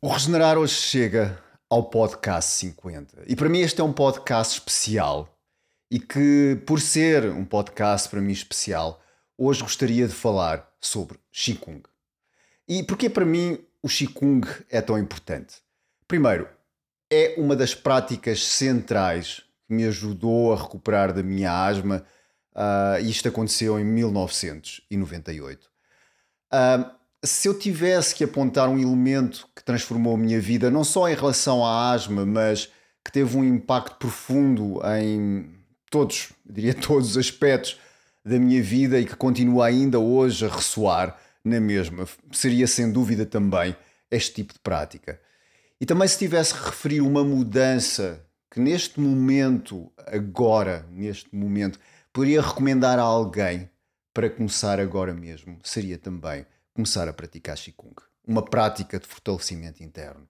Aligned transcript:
O 0.00 0.06
Regenerar 0.06 0.56
hoje 0.56 0.74
chega 0.74 1.42
ao 1.68 1.90
podcast 1.90 2.52
50. 2.52 3.24
E 3.26 3.34
para 3.34 3.48
mim 3.48 3.58
este 3.58 3.80
é 3.80 3.84
um 3.84 3.92
podcast 3.92 4.56
especial. 4.56 5.36
E 5.90 5.98
que, 5.98 6.56
por 6.64 6.80
ser 6.80 7.24
um 7.24 7.44
podcast 7.44 8.08
para 8.08 8.20
mim 8.20 8.30
especial, 8.30 9.02
hoje 9.36 9.60
gostaria 9.60 10.06
de 10.06 10.14
falar 10.14 10.72
sobre 10.80 11.18
Qigong. 11.32 11.82
E 12.68 12.84
porquê 12.84 13.10
para 13.10 13.24
mim 13.24 13.58
o 13.82 13.88
Qigong 13.88 14.46
é 14.70 14.80
tão 14.80 14.96
importante? 14.96 15.56
Primeiro, 16.06 16.48
é 17.10 17.34
uma 17.36 17.56
das 17.56 17.74
práticas 17.74 18.44
centrais 18.44 19.42
que 19.66 19.74
me 19.74 19.84
ajudou 19.84 20.52
a 20.52 20.62
recuperar 20.62 21.12
da 21.12 21.24
minha 21.24 21.50
asma. 21.50 22.06
Uh, 22.54 23.00
isto 23.02 23.26
aconteceu 23.26 23.80
em 23.80 23.84
1998. 23.84 25.68
Uh, 26.52 26.97
se 27.24 27.48
eu 27.48 27.58
tivesse 27.58 28.14
que 28.14 28.24
apontar 28.24 28.68
um 28.68 28.78
elemento 28.78 29.48
que 29.54 29.64
transformou 29.64 30.14
a 30.14 30.18
minha 30.18 30.40
vida, 30.40 30.70
não 30.70 30.84
só 30.84 31.08
em 31.08 31.14
relação 31.14 31.64
à 31.64 31.90
asma, 31.90 32.24
mas 32.24 32.70
que 33.04 33.10
teve 33.10 33.36
um 33.36 33.44
impacto 33.44 33.96
profundo 33.96 34.80
em 34.98 35.50
todos, 35.90 36.32
diria 36.48 36.74
todos 36.74 37.10
os 37.10 37.16
aspectos 37.16 37.78
da 38.24 38.38
minha 38.38 38.62
vida 38.62 39.00
e 39.00 39.06
que 39.06 39.16
continua 39.16 39.66
ainda 39.66 39.98
hoje 39.98 40.44
a 40.44 40.48
ressoar 40.48 41.18
na 41.44 41.60
mesma, 41.60 42.06
seria 42.30 42.66
sem 42.66 42.92
dúvida 42.92 43.24
também 43.24 43.74
este 44.10 44.34
tipo 44.34 44.52
de 44.52 44.58
prática. 44.60 45.20
E 45.80 45.86
também 45.86 46.06
se 46.06 46.18
tivesse 46.18 46.54
que 46.54 46.64
referir 46.64 47.00
uma 47.00 47.24
mudança 47.24 48.24
que 48.50 48.60
neste 48.60 49.00
momento, 49.00 49.90
agora, 50.06 50.86
neste 50.90 51.34
momento, 51.34 51.78
poderia 52.12 52.42
recomendar 52.42 52.98
a 52.98 53.02
alguém 53.02 53.70
para 54.12 54.28
começar 54.28 54.80
agora 54.80 55.14
mesmo, 55.14 55.58
seria 55.62 55.96
também 55.96 56.44
começar 56.78 57.08
a 57.08 57.12
praticar 57.12 57.56
Qigong, 57.56 57.96
uma 58.24 58.40
prática 58.40 59.00
de 59.00 59.06
fortalecimento 59.08 59.82
interno. 59.82 60.28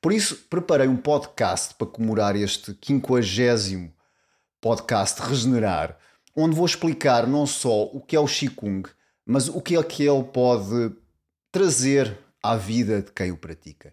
Por 0.00 0.10
isso, 0.10 0.46
preparei 0.48 0.88
um 0.88 0.96
podcast 0.96 1.74
para 1.74 1.86
comemorar 1.86 2.34
este 2.34 2.74
50 2.82 3.92
podcast 4.58 5.20
Regenerar, 5.20 5.98
onde 6.34 6.56
vou 6.56 6.64
explicar 6.64 7.26
não 7.26 7.46
só 7.46 7.82
o 7.84 8.00
que 8.00 8.16
é 8.16 8.18
o 8.18 8.24
Qigong, 8.24 8.88
mas 9.26 9.48
o 9.48 9.60
que 9.60 9.76
é 9.76 9.82
que 9.82 10.02
ele 10.02 10.24
pode 10.24 10.96
trazer 11.50 12.18
à 12.42 12.56
vida 12.56 13.02
de 13.02 13.12
quem 13.12 13.30
o 13.30 13.36
pratica. 13.36 13.92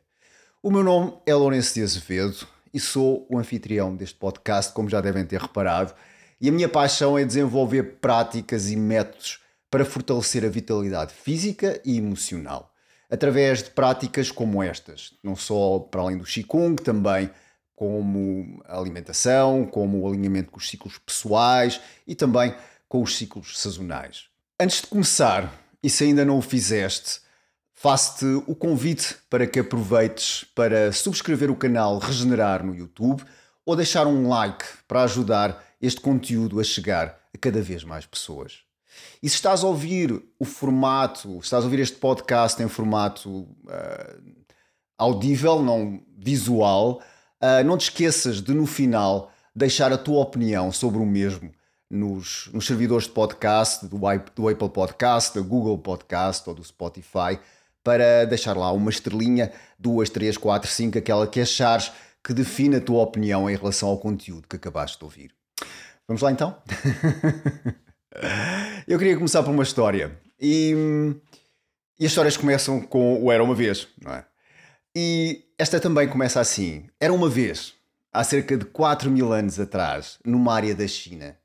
O 0.64 0.72
meu 0.72 0.86
nome 0.86 1.18
é 1.26 1.36
Lourenço 1.36 1.74
de 1.74 1.84
Azevedo 1.84 2.48
e 2.74 2.80
sou 2.80 3.28
o 3.30 3.38
anfitrião 3.38 3.94
deste 3.94 4.16
podcast, 4.16 4.72
como 4.72 4.88
já 4.88 5.02
devem 5.02 5.26
ter 5.26 5.42
reparado, 5.42 5.94
e 6.40 6.48
a 6.48 6.52
minha 6.52 6.70
paixão 6.70 7.18
é 7.18 7.26
desenvolver 7.26 7.98
práticas 8.00 8.70
e 8.70 8.78
métodos 8.78 9.42
para 9.70 9.86
fortalecer 9.86 10.44
a 10.46 10.50
vitalidade 10.50 11.14
física 11.14 11.80
e 11.86 11.98
emocional, 11.98 12.74
através 13.10 13.64
de 13.64 13.70
práticas 13.72 14.32
como 14.32 14.64
estas, 14.64 15.14
não 15.24 15.36
só 15.36 15.80
para 15.80 16.02
além 16.02 16.18
do 16.18 16.24
Qigong, 16.24 16.82
também 16.82 17.30
como 17.76 18.62
a 18.66 18.78
alimentação, 18.78 19.66
como 19.66 20.02
o 20.02 20.08
alinhamento 20.08 20.52
com 20.52 20.58
os 20.58 20.70
ciclos 20.70 20.98
pessoais 20.98 21.80
e 22.06 22.14
também 22.14 22.54
com 22.90 23.02
os 23.02 23.16
ciclos 23.16 23.58
sazonais. 23.58 24.26
Antes 24.60 24.82
de 24.82 24.88
começar, 24.88 25.54
e 25.82 25.90
se 25.90 26.04
ainda 26.04 26.26
não 26.26 26.40
o 26.40 26.42
fizeste, 26.42 27.22
faço-te 27.74 28.26
o 28.46 28.54
convite 28.54 29.16
para 29.30 29.48
que 29.48 29.60
aproveites 29.60 30.44
para 30.54 30.92
subscrever 30.92 31.50
o 31.50 31.56
canal 31.56 31.98
Regenerar 32.00 32.66
no 32.66 32.76
YouTube 32.76 33.24
ou 33.66 33.76
deixar 33.76 34.08
um 34.08 34.28
like 34.28 34.66
para 34.86 35.04
ajudar 35.04 35.64
este 35.82 36.02
conteúdo 36.02 36.60
a 36.60 36.64
chegar 36.66 37.18
a 37.34 37.38
cada 37.38 37.62
vez 37.62 37.86
mais 37.86 38.06
pessoas. 38.06 38.69
E 39.22 39.30
se 39.30 39.36
estás 39.36 39.64
a 39.64 39.68
ouvir 39.68 40.22
o 40.40 40.46
formato, 40.46 41.34
se 41.34 41.46
estás 41.46 41.64
a 41.64 41.68
ouvir 41.68 41.80
este 41.80 41.98
podcast 41.98 42.62
em 42.62 42.68
formato 42.68 43.30
uh, 43.30 44.46
audível, 44.98 45.62
não 45.62 46.02
visual, 46.18 47.02
uh, 47.42 47.64
não 47.66 47.78
te 47.78 47.84
esqueças 47.84 48.42
de 48.42 48.54
no 48.54 48.66
final 48.66 49.32
deixar 49.56 49.92
a 49.92 49.98
tua 49.98 50.22
opinião 50.22 50.72
sobre 50.72 51.00
o 51.00 51.06
mesmo 51.06 51.52
nos, 51.90 52.50
nos 52.54 52.66
servidores 52.66 53.06
de 53.06 53.12
podcast 53.12 53.88
do, 53.88 53.98
do 53.98 54.48
Apple 54.48 54.70
Podcast, 54.70 55.38
do 55.38 55.44
Google 55.44 55.78
Podcast 55.78 56.48
ou 56.48 56.56
do 56.56 56.64
Spotify 56.64 57.40
para 57.84 58.26
deixar 58.26 58.56
lá 58.56 58.72
uma 58.72 58.90
estrelinha, 58.90 59.52
duas, 59.78 60.10
três, 60.10 60.38
quatro, 60.38 60.70
cinco, 60.70 60.98
aquela 60.98 61.26
que 61.26 61.42
achares 61.42 61.92
que 62.24 62.34
define 62.34 62.76
a 62.76 62.82
tua 62.82 63.02
opinião 63.02 63.50
em 63.50 63.56
relação 63.56 63.90
ao 63.90 63.98
conteúdo 63.98 64.48
que 64.48 64.56
acabaste 64.56 64.98
de 64.98 65.04
ouvir. 65.04 65.32
Vamos 66.08 66.22
lá 66.22 66.32
então? 66.32 66.56
Eu 68.88 68.98
queria 68.98 69.16
começar 69.16 69.44
por 69.44 69.52
uma 69.52 69.64
história. 69.64 70.20
E, 70.40 70.74
e 72.00 72.06
as 72.06 72.12
histórias 72.12 72.38
começam 72.38 72.82
com 72.82 73.24
o 73.24 73.32
Era 73.32 73.44
uma 73.44 73.56
vez, 73.56 73.88
não 74.02 74.14
é? 74.14 74.26
E 74.96 75.44
esta 75.58 75.80
também 75.80 76.08
começa 76.08 76.40
assim. 76.40 76.88
Era 77.00 77.14
uma 77.14 77.30
vez, 77.30 77.74
há 78.12 78.24
cerca 78.24 78.58
de 78.58 78.66
4 78.66 79.10
mil 79.12 79.32
anos 79.32 79.60
atrás, 79.60 80.18
numa 80.26 80.54
área 80.54 80.74
da 80.74 80.88
China. 80.88 81.38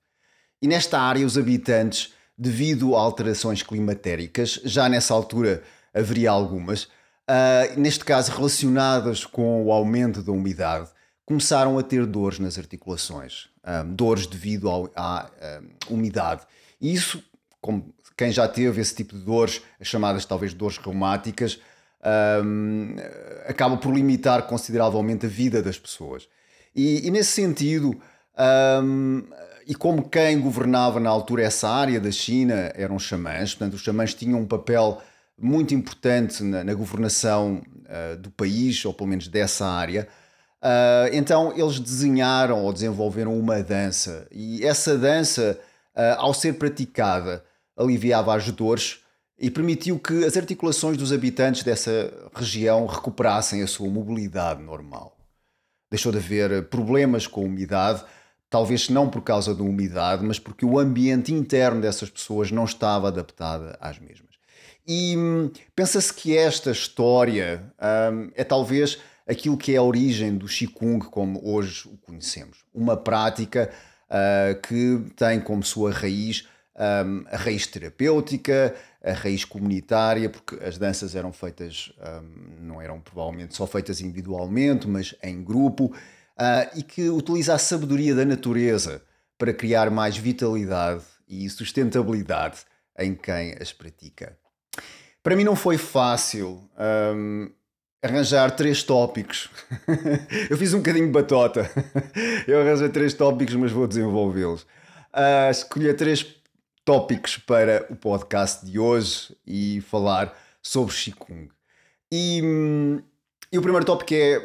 E 0.63 0.67
nesta 0.67 0.99
área, 0.99 1.27
os 1.27 1.37
habitantes, 1.37 2.15
devido 2.37 2.97
a 2.97 3.01
alterações 3.01 3.63
climatéricas, 3.63 4.61
já 4.65 4.89
nessa 4.89 5.13
altura 5.13 5.63
haveria 5.93 6.31
algumas, 6.31 6.85
uh, 6.85 7.79
neste 7.79 8.05
caso 8.05 8.33
relacionadas 8.33 9.25
com 9.25 9.65
o 9.65 9.73
aumento 9.73 10.23
da 10.23 10.33
umidade, 10.33 10.89
começaram 11.25 11.79
a 11.79 11.83
ter 11.83 12.07
dores 12.07 12.39
nas 12.39 12.59
articulações, 12.59 13.47
um, 13.47 13.49
ah, 13.63 13.83
dores 13.83 14.27
devido 14.27 14.69
ao, 14.69 14.91
à 14.95 15.31
um, 15.91 15.95
umidade. 15.95 16.43
Isso, 16.85 17.23
como 17.61 17.95
quem 18.17 18.31
já 18.31 18.47
teve 18.47 18.81
esse 18.81 18.95
tipo 18.95 19.17
de 19.17 19.25
dores, 19.25 19.63
as 19.81 19.89
chamadas 19.89 20.27
talvez 20.27 20.53
dores 20.53 20.77
reumáticas, 20.77 21.59
um, 22.45 22.95
acaba 23.47 23.77
por 23.79 23.95
limitar 23.95 24.47
consideravelmente 24.47 25.25
a 25.25 25.29
vida 25.29 25.63
das 25.63 25.79
pessoas. 25.79 26.29
E, 26.77 27.07
e 27.07 27.11
nesse 27.11 27.33
sentido, 27.33 27.99
um, 28.83 29.23
e 29.67 29.75
como 29.75 30.07
quem 30.09 30.39
governava 30.41 31.01
na 31.01 31.09
altura 31.09 31.43
essa 31.43 31.69
área 31.69 31.99
da 31.99 32.11
China 32.11 32.71
eram 32.75 32.99
xamãs, 32.99 33.55
portanto, 33.55 33.75
os 33.75 33.81
xamãs 33.81 34.13
tinham 34.13 34.41
um 34.41 34.47
papel 34.47 35.01
muito 35.39 35.75
importante 35.75 36.43
na, 36.43 36.63
na 36.63 36.75
governação 36.75 37.63
uh, 37.87 38.17
do 38.19 38.31
país, 38.31 38.85
ou 38.85 38.93
pelo 38.93 39.09
menos 39.09 39.27
dessa 39.27 39.67
área. 39.67 40.07
Uh, 40.63 41.09
então, 41.13 41.53
eles 41.57 41.81
desenharam 41.81 42.63
ou 42.63 42.73
desenvolveram 42.73 43.39
uma 43.39 43.63
dança, 43.63 44.27
e 44.31 44.65
essa 44.65 44.99
dança 44.99 45.59
ao 46.19 46.35
ser 46.35 46.55
praticada, 46.55 47.45
aliviava 47.77 48.35
as 48.35 48.51
dores 48.51 49.01
e 49.39 49.51
permitiu 49.51 49.99
que 49.99 50.25
as 50.25 50.37
articulações 50.37 50.97
dos 50.97 51.13
habitantes 51.13 51.63
dessa 51.63 52.13
região 52.35 52.87
recuperassem 52.87 53.63
a 53.63 53.67
sua 53.67 53.89
mobilidade 53.89 54.63
normal. 54.63 55.17
Deixou 55.91 56.13
de 56.13 56.19
haver 56.19 56.69
problemas 56.69 57.27
com 57.27 57.43
a 57.43 57.45
umidade, 57.45 58.05
talvez 58.49 58.89
não 58.89 59.09
por 59.09 59.23
causa 59.23 59.55
da 59.55 59.63
umidade, 59.63 60.25
mas 60.25 60.39
porque 60.39 60.65
o 60.65 60.79
ambiente 60.79 61.33
interno 61.33 61.81
dessas 61.81 62.11
pessoas 62.11 62.51
não 62.51 62.65
estava 62.65 63.09
adaptado 63.09 63.77
às 63.81 63.99
mesmas. 63.99 64.35
E 64.87 65.17
hum, 65.17 65.51
pensa-se 65.75 66.13
que 66.13 66.37
esta 66.37 66.71
história 66.71 67.73
hum, 68.13 68.31
é 68.35 68.45
talvez 68.45 68.99
aquilo 69.27 69.57
que 69.57 69.73
é 69.73 69.77
a 69.77 69.83
origem 69.83 70.37
do 70.37 70.47
Qigong 70.47 71.07
como 71.07 71.41
hoje 71.43 71.89
o 71.89 71.97
conhecemos. 71.97 72.59
Uma 72.73 72.97
prática 72.97 73.73
uh, 74.11 74.61
que 74.61 75.13
tem 75.17 75.41
como 75.41 75.63
sua 75.63 75.93
raiz 75.93 76.47
um, 76.77 77.25
a 77.31 77.37
raiz 77.37 77.67
terapêutica, 77.67 78.75
a 79.03 79.13
raiz 79.13 79.45
comunitária, 79.45 80.29
porque 80.29 80.57
as 80.65 80.79
danças 80.79 81.15
eram 81.15 81.33
feitas, 81.33 81.93
um, 82.01 82.67
não 82.67 82.83
eram 82.83 83.01
provavelmente 83.01 83.55
só 83.55 83.67
feitas 83.67 84.01
individualmente, 84.01 84.89
mas 84.89 85.15
em 85.23 85.43
grupo, 85.43 85.87
uh, 85.87 86.79
e 86.79 86.83
que 86.83 87.09
utiliza 87.09 87.55
a 87.55 87.59
sabedoria 87.59 88.15
da 88.15 88.25
natureza 88.25 89.03
para 89.39 89.53
criar 89.53 89.91
mais 89.91 90.17
vitalidade 90.17 91.05
e 91.29 91.49
sustentabilidade 91.49 92.61
em 92.99 93.15
quem 93.15 93.55
as 93.61 93.73
pratica. 93.73 94.37
Para 95.23 95.37
mim 95.37 95.45
não 95.45 95.57
foi 95.57 95.79
fácil 95.79 96.69
um, 97.17 97.51
arranjar 98.05 98.51
três 98.51 98.83
tópicos. 98.83 99.49
eu 100.51 100.59
fiz 100.59 100.75
um 100.75 100.79
bocadinho 100.79 101.07
de 101.07 101.13
batota. 101.13 101.71
eu 102.47 102.61
arranjei 102.61 102.91
três 102.91 103.15
tópicos, 103.15 103.55
mas 103.55 103.73
vou 103.73 103.87
desenvolvê-los. 103.87 104.63
Uh, 104.63 105.51
escolhi 105.51 105.93
três 105.95 106.27
tópicos 106.85 107.39
para 107.39 107.87
o 107.89 107.97
podcast 107.97 108.67
de 108.67 108.79
hoje 108.79 109.35
e 109.47 109.81
falar 109.81 110.37
sobre 110.63 110.95
Qigong. 110.95 111.49
E, 112.13 112.43
hum, 112.45 113.03
e 113.51 113.59
o 113.59 113.63
primeiro 113.63 113.87
tópico 113.87 114.13
é 114.13 114.45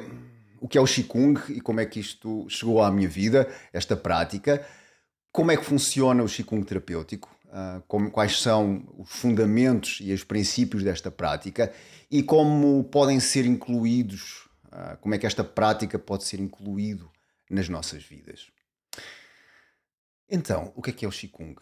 o 0.61 0.67
que 0.67 0.77
é 0.77 0.81
o 0.81 0.85
Qigong 0.85 1.39
e 1.49 1.59
como 1.59 1.81
é 1.81 1.85
que 1.85 1.99
isto 1.99 2.47
chegou 2.49 2.81
à 2.81 2.89
minha 2.89 3.09
vida, 3.09 3.47
esta 3.73 3.97
prática. 3.97 4.65
Como 5.33 5.51
é 5.51 5.57
que 5.57 5.65
funciona 5.65 6.23
o 6.23 6.27
Qigong 6.27 6.63
terapêutico? 6.63 7.29
Uh, 7.49 7.81
como, 7.87 8.11
quais 8.11 8.39
são 8.39 8.83
os 8.95 9.09
fundamentos 9.09 9.97
e 10.01 10.13
os 10.13 10.23
princípios 10.23 10.83
desta 10.83 11.09
prática 11.09 11.73
e 12.11 12.21
como 12.21 12.83
podem 12.83 13.19
ser 13.19 13.43
incluídos, 13.43 14.47
uh, 14.67 14.95
como 15.01 15.15
é 15.15 15.17
que 15.17 15.25
esta 15.25 15.43
prática 15.43 15.97
pode 15.97 16.25
ser 16.25 16.39
incluído 16.39 17.09
nas 17.49 17.67
nossas 17.67 18.03
vidas. 18.03 18.51
Então, 20.29 20.71
o 20.75 20.81
que 20.81 20.91
é 20.91 20.93
que 20.93 21.05
é 21.05 21.07
o 21.07 21.11
Qigong? 21.11 21.55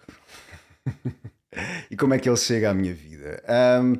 e 1.90 1.95
como 1.95 2.13
é 2.13 2.19
que 2.19 2.28
ele 2.28 2.38
chega 2.38 2.69
à 2.69 2.74
minha 2.74 2.94
vida? 2.94 3.42
Um, 3.81 3.94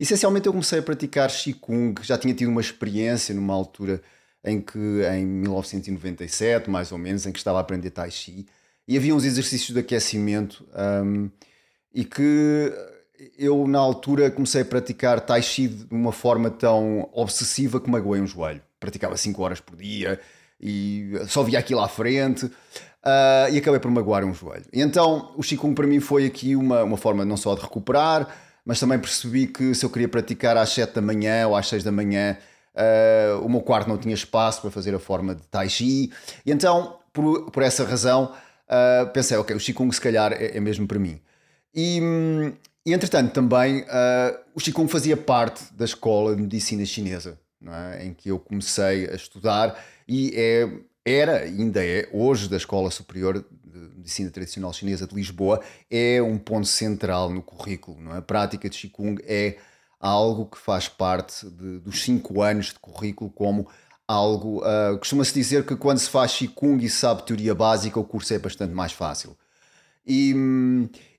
essencialmente 0.00 0.46
eu 0.46 0.52
comecei 0.52 0.78
a 0.78 0.82
praticar 0.82 1.30
Qigong, 1.30 2.02
já 2.02 2.16
tinha 2.16 2.32
tido 2.32 2.48
uma 2.48 2.60
experiência 2.62 3.34
numa 3.34 3.52
altura 3.52 4.02
em 4.42 4.60
que, 4.60 4.78
em 4.78 5.26
1997, 5.26 6.70
mais 6.70 6.90
ou 6.92 6.98
menos, 6.98 7.26
em 7.26 7.32
que 7.32 7.38
estava 7.38 7.58
a 7.58 7.60
aprender 7.60 7.90
Tai 7.90 8.10
Chi, 8.10 8.46
e 8.86 8.96
havia 8.96 9.14
uns 9.14 9.24
exercícios 9.24 9.72
de 9.72 9.80
aquecimento 9.80 10.66
um, 11.04 11.30
e 11.92 12.04
que 12.04 12.72
eu, 13.38 13.66
na 13.66 13.78
altura, 13.78 14.30
comecei 14.30 14.62
a 14.62 14.64
praticar 14.64 15.20
Tai 15.20 15.40
Chi 15.40 15.68
de 15.68 15.86
uma 15.90 16.12
forma 16.12 16.50
tão 16.50 17.08
obsessiva 17.12 17.80
que 17.80 17.88
magoei 17.88 18.20
um 18.20 18.26
joelho. 18.26 18.60
Praticava 18.78 19.16
5 19.16 19.42
horas 19.42 19.60
por 19.60 19.76
dia 19.76 20.20
e 20.60 21.12
só 21.28 21.42
via 21.42 21.58
aquilo 21.58 21.80
à 21.80 21.88
frente 21.88 22.46
uh, 22.46 23.52
e 23.52 23.58
acabei 23.58 23.80
por 23.80 23.90
magoar 23.90 24.24
um 24.24 24.34
joelho. 24.34 24.64
E 24.72 24.80
então 24.80 25.32
o 25.36 25.42
Qigong 25.42 25.74
para 25.74 25.86
mim 25.86 26.00
foi 26.00 26.26
aqui 26.26 26.56
uma, 26.56 26.82
uma 26.82 26.96
forma 26.96 27.24
não 27.24 27.36
só 27.36 27.54
de 27.54 27.62
recuperar, 27.62 28.28
mas 28.64 28.80
também 28.80 28.98
percebi 28.98 29.46
que 29.46 29.74
se 29.74 29.84
eu 29.84 29.90
queria 29.90 30.08
praticar 30.08 30.56
às 30.56 30.70
7 30.70 30.94
da 30.94 31.02
manhã 31.02 31.46
ou 31.46 31.56
às 31.56 31.68
6 31.68 31.84
da 31.84 31.92
manhã, 31.92 32.36
uh, 32.74 33.44
o 33.44 33.48
meu 33.48 33.60
quarto 33.60 33.88
não 33.88 33.96
tinha 33.96 34.14
espaço 34.14 34.60
para 34.60 34.70
fazer 34.70 34.94
a 34.94 34.98
forma 34.98 35.34
de 35.34 35.42
Tai 35.48 35.68
Chi. 35.68 36.10
E 36.44 36.50
então, 36.50 36.98
por, 37.12 37.50
por 37.50 37.62
essa 37.62 37.84
razão, 37.84 38.32
uh, 38.68 39.10
pensei, 39.12 39.36
ok, 39.36 39.54
o 39.54 39.58
Qigong 39.58 39.92
se 39.92 40.00
calhar 40.00 40.32
é, 40.32 40.56
é 40.56 40.60
mesmo 40.60 40.86
para 40.86 40.98
mim. 40.98 41.20
E, 41.74 42.00
e 42.86 42.92
entretanto, 42.92 43.32
também 43.32 43.80
uh, 43.82 44.38
o 44.54 44.60
Qigong 44.60 44.90
fazia 44.90 45.16
parte 45.16 45.72
da 45.74 45.84
escola 45.84 46.34
de 46.34 46.42
medicina 46.42 46.84
chinesa, 46.84 47.38
é? 47.66 48.04
em 48.06 48.14
que 48.14 48.30
eu 48.30 48.38
comecei 48.38 49.08
a 49.08 49.14
estudar 49.14 49.82
e 50.06 50.32
é, 50.34 50.68
era, 51.04 51.40
ainda 51.40 51.84
é, 51.84 52.08
hoje 52.12 52.48
da 52.48 52.56
Escola 52.56 52.90
Superior 52.90 53.44
de 53.64 53.78
Medicina 53.96 54.30
Tradicional 54.30 54.72
Chinesa 54.72 55.06
de 55.06 55.14
Lisboa, 55.14 55.60
é 55.90 56.22
um 56.22 56.38
ponto 56.38 56.66
central 56.66 57.30
no 57.30 57.42
currículo. 57.42 58.00
Não 58.00 58.14
é? 58.14 58.18
A 58.18 58.22
prática 58.22 58.68
de 58.68 58.78
Qigong 58.78 59.22
é 59.26 59.58
algo 60.00 60.46
que 60.46 60.58
faz 60.58 60.88
parte 60.88 61.48
de, 61.48 61.78
dos 61.78 62.02
cinco 62.02 62.42
anos 62.42 62.66
de 62.66 62.78
currículo 62.78 63.30
como 63.30 63.68
algo. 64.06 64.60
Uh, 64.60 64.98
Costuma-se 64.98 65.32
dizer 65.32 65.64
que 65.64 65.76
quando 65.76 65.98
se 65.98 66.08
faz 66.08 66.32
Qigong 66.32 66.84
e 66.84 66.90
sabe 66.90 67.24
teoria 67.24 67.54
básica, 67.54 67.98
o 67.98 68.04
curso 68.04 68.32
é 68.34 68.38
bastante 68.38 68.72
mais 68.72 68.92
fácil. 68.92 69.36
E, 70.06 70.34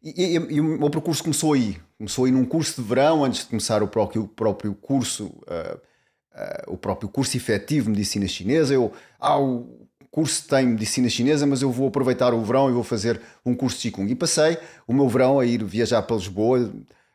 e, 0.04 0.24
e, 0.24 0.34
e, 0.36 0.62
o 0.62 0.64
meu 0.64 0.90
percurso 0.90 1.24
começou 1.24 1.54
aí. 1.54 1.78
Começou 1.98 2.26
aí 2.26 2.32
num 2.32 2.46
curso 2.46 2.82
de 2.82 2.88
verão, 2.88 3.24
antes 3.24 3.42
de 3.42 3.48
começar 3.48 3.82
o 3.82 3.88
próprio, 3.88 4.28
próprio 4.28 4.76
curso, 4.76 5.26
uh, 5.26 5.76
uh, 5.76 6.74
o 6.74 6.78
próprio 6.78 7.10
curso 7.10 7.36
efetivo 7.36 7.86
de 7.86 7.92
medicina 7.92 8.28
chinesa. 8.28 8.74
Eu, 8.74 8.94
ah, 9.20 9.40
o 9.40 9.88
curso 10.12 10.48
tem 10.48 10.68
medicina 10.68 11.10
chinesa, 11.10 11.48
mas 11.48 11.62
eu 11.62 11.72
vou 11.72 11.88
aproveitar 11.88 12.34
o 12.34 12.44
verão 12.44 12.70
e 12.70 12.74
vou 12.74 12.84
fazer 12.84 13.20
um 13.46 13.56
curso 13.56 13.81
de 13.81 13.92
Qigong. 13.92 14.12
E 14.12 14.16
passei 14.16 14.58
o 14.88 14.94
meu 14.94 15.10
verão 15.10 15.40
a 15.40 15.46
ir 15.46 15.64
viajar 15.64 16.02
para 16.04 16.16
Lisboa, 16.16 16.72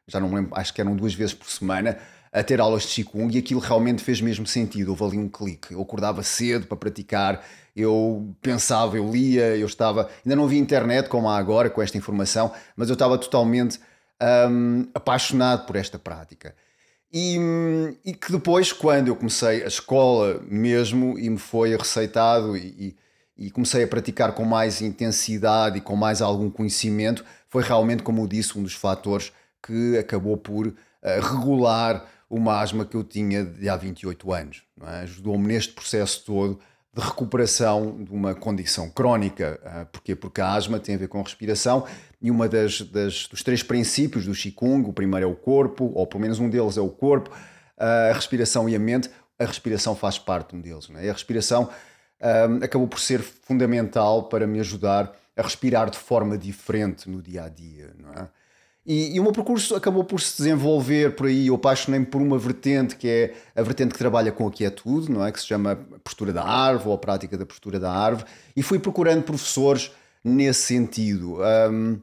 já 0.07 0.19
não 0.19 0.29
me 0.29 0.35
lembro, 0.35 0.51
acho 0.55 0.75
que 0.75 0.81
eram 0.81 0.97
duas 0.97 1.15
vezes 1.15 1.33
por 1.33 1.49
semana, 1.49 1.99
a 2.33 2.43
ter 2.43 2.61
aulas 2.61 2.85
de 2.85 2.89
Qigong 2.89 3.35
e 3.35 3.39
aquilo 3.39 3.61
realmente 3.61 4.05
fez 4.05 4.21
mesmo 4.21 4.47
sentido. 4.47 4.91
Houve 4.91 5.05
ali 5.05 5.19
um 5.19 5.29
clique. 5.29 5.75
Eu 5.75 5.83
acordava 5.83 6.23
cedo 6.23 6.67
para 6.67 6.77
praticar, 6.77 7.45
eu 7.75 8.35
pensava, 8.41 8.97
eu 8.97 9.11
lia, 9.11 9.57
eu 9.57 9.67
estava. 9.67 10.09
Ainda 10.25 10.37
não 10.37 10.45
havia 10.45 10.59
internet 10.59 11.09
como 11.09 11.29
há 11.29 11.37
agora 11.37 11.69
com 11.69 11.83
esta 11.83 11.99
informação, 11.99 12.53
mas 12.77 12.89
eu 12.89 12.95
estava 12.95 13.19
totalmente 13.19 13.81
um, 14.51 14.87
apaixonado 14.95 15.67
por 15.67 15.77
esta 15.77 15.99
prática. 15.99 16.55
E, 17.13 17.37
e, 18.05 18.15
que 18.15 18.31
depois, 18.31 18.73
quando 18.73 19.09
eu 19.09 19.17
comecei 19.17 19.65
a 19.65 19.67
escola 19.67 20.41
mesmo 20.49 21.19
e 21.19 21.29
me 21.29 21.39
foi 21.39 21.77
receitado 21.77 22.57
e, 22.57 22.97
e, 23.37 23.51
comecei 23.51 23.83
a 23.83 23.89
praticar 23.89 24.33
com 24.33 24.45
mais 24.45 24.81
intensidade 24.81 25.79
e 25.79 25.81
com 25.81 25.97
mais 25.97 26.23
algum 26.23 26.49
conhecimento, 26.49 27.25
foi 27.49 27.65
realmente, 27.65 28.05
como 28.05 28.23
eu 28.23 28.29
disse, 28.29 28.57
um 28.57 28.63
dos 28.63 28.75
fatores 28.75 29.33
que 29.61 29.99
acabou 29.99 30.37
por 30.37 30.69
uh, 30.69 30.75
regular 31.21 32.07
uma 32.31 32.61
asma 32.61 32.85
que 32.85 32.97
eu 32.97 33.03
tinha 33.03 33.45
de 33.45 33.69
há 33.69 33.77
28 33.77 34.33
anos. 34.33 34.63
É? 34.83 35.01
Ajudou-me 35.01 35.49
neste 35.49 35.73
processo 35.73 36.25
todo 36.25 36.61
de 36.95 37.03
recuperação 37.03 38.03
de 38.03 38.11
uma 38.11 38.35
condição 38.35 38.89
crónica. 38.89 39.61
Uh, 39.63 39.87
porquê? 39.87 40.15
Porque 40.15 40.41
a 40.41 40.53
asma 40.53 40.79
tem 40.79 40.95
a 40.95 40.99
ver 40.99 41.09
com 41.09 41.19
a 41.19 41.23
respiração 41.23 41.87
e 42.23 42.31
uma 42.31 42.49
das, 42.49 42.81
das, 42.83 43.27
dos 43.27 43.43
três 43.43 43.63
princípios 43.63 44.27
do 44.27 44.33
Qigong, 44.33 44.89
o 44.89 44.93
primeiro 44.93 45.27
é 45.27 45.29
o 45.29 45.35
corpo, 45.35 45.91
ou 45.95 46.07
pelo 46.07 46.21
menos 46.21 46.39
um 46.39 46.49
deles 46.49 46.77
é 46.77 46.81
o 46.81 46.89
corpo, 46.89 47.31
uh, 47.31 48.11
a 48.11 48.13
respiração 48.13 48.69
e 48.69 48.77
a 48.77 48.79
mente. 48.79 49.11
A 49.39 49.45
respiração 49.45 49.97
faz 49.97 50.19
parte 50.19 50.51
de 50.51 50.57
um 50.57 50.61
deles. 50.61 50.89
É? 50.97 51.11
A 51.11 51.13
respiração 51.13 51.65
uh, 51.65 52.65
acabou 52.65 52.87
por 52.87 53.01
ser 53.01 53.21
fundamental 53.21 54.25
para 54.29 54.47
me 54.47 54.61
ajudar 54.61 55.13
a 55.37 55.43
respirar 55.43 55.91
de 55.91 55.99
forma 55.99 56.37
diferente 56.37 57.09
no 57.09 57.23
dia 57.23 57.45
a 57.45 57.49
dia. 57.49 57.93
Não 57.99 58.13
é? 58.13 58.29
E, 58.85 59.15
e, 59.15 59.21
o 59.21 59.23
meu 59.23 59.33
percurso 59.33 59.75
acabou 59.75 60.03
por 60.05 60.21
se 60.21 60.39
desenvolver 60.39 61.15
por 61.15 61.27
aí. 61.27 61.49
Eu 61.49 61.55
apaixonei-me 61.55 62.07
por 62.07 62.21
uma 62.21 62.39
vertente 62.39 62.97
que 62.97 63.09
é 63.09 63.35
a 63.55 63.63
vertente 63.63 63.93
que 63.93 63.99
trabalha 63.99 64.33
com 64.33 64.47
a 64.47 64.51
quietude, 64.51 65.11
não 65.11 65.25
é? 65.25 65.31
Que 65.31 65.41
se 65.41 65.47
chama 65.47 65.77
postura 66.03 66.33
da 66.33 66.43
árvore 66.43 66.89
ou 66.89 66.95
a 66.95 66.99
prática 66.99 67.37
da 67.37 67.45
postura 67.45 67.79
da 67.79 67.93
árvore. 67.93 68.29
E 68.57 68.63
fui 68.63 68.79
procurando 68.79 69.23
professores 69.23 69.93
nesse 70.25 70.63
sentido 70.63 71.39
um, 71.71 72.01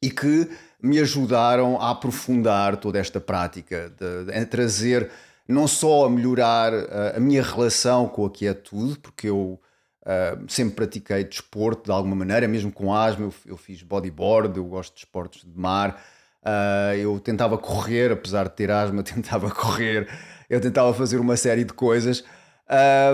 e 0.00 0.10
que 0.10 0.48
me 0.82 0.98
ajudaram 0.98 1.80
a 1.80 1.90
aprofundar 1.90 2.76
toda 2.76 2.98
esta 2.98 3.20
prática, 3.20 3.90
de, 3.98 4.26
de, 4.26 4.38
a 4.38 4.44
trazer 4.44 5.10
não 5.48 5.66
só 5.66 6.04
a 6.04 6.10
melhorar 6.10 6.72
a, 6.74 7.16
a 7.16 7.20
minha 7.20 7.42
relação 7.42 8.06
com 8.08 8.26
a 8.26 8.30
quietude, 8.30 8.98
porque 8.98 9.28
eu 9.28 9.58
Uh, 10.04 10.44
sempre 10.48 10.74
pratiquei 10.74 11.24
desporto 11.24 11.84
de 11.84 11.90
alguma 11.90 12.14
maneira, 12.14 12.46
mesmo 12.46 12.70
com 12.70 12.92
asma. 12.92 13.26
Eu, 13.26 13.34
eu 13.46 13.56
fiz 13.56 13.82
bodyboard, 13.82 14.56
eu 14.56 14.64
gosto 14.64 14.94
de 14.94 15.00
esportes 15.00 15.44
de 15.44 15.58
mar. 15.58 16.00
Uh, 16.42 16.94
eu 16.96 17.18
tentava 17.18 17.56
correr, 17.56 18.12
apesar 18.12 18.44
de 18.44 18.54
ter 18.54 18.70
asma, 18.70 19.02
tentava 19.04 19.50
correr. 19.50 20.08
Eu 20.48 20.60
tentava 20.60 20.92
fazer 20.92 21.18
uma 21.18 21.36
série 21.36 21.64
de 21.64 21.72
coisas. 21.72 22.22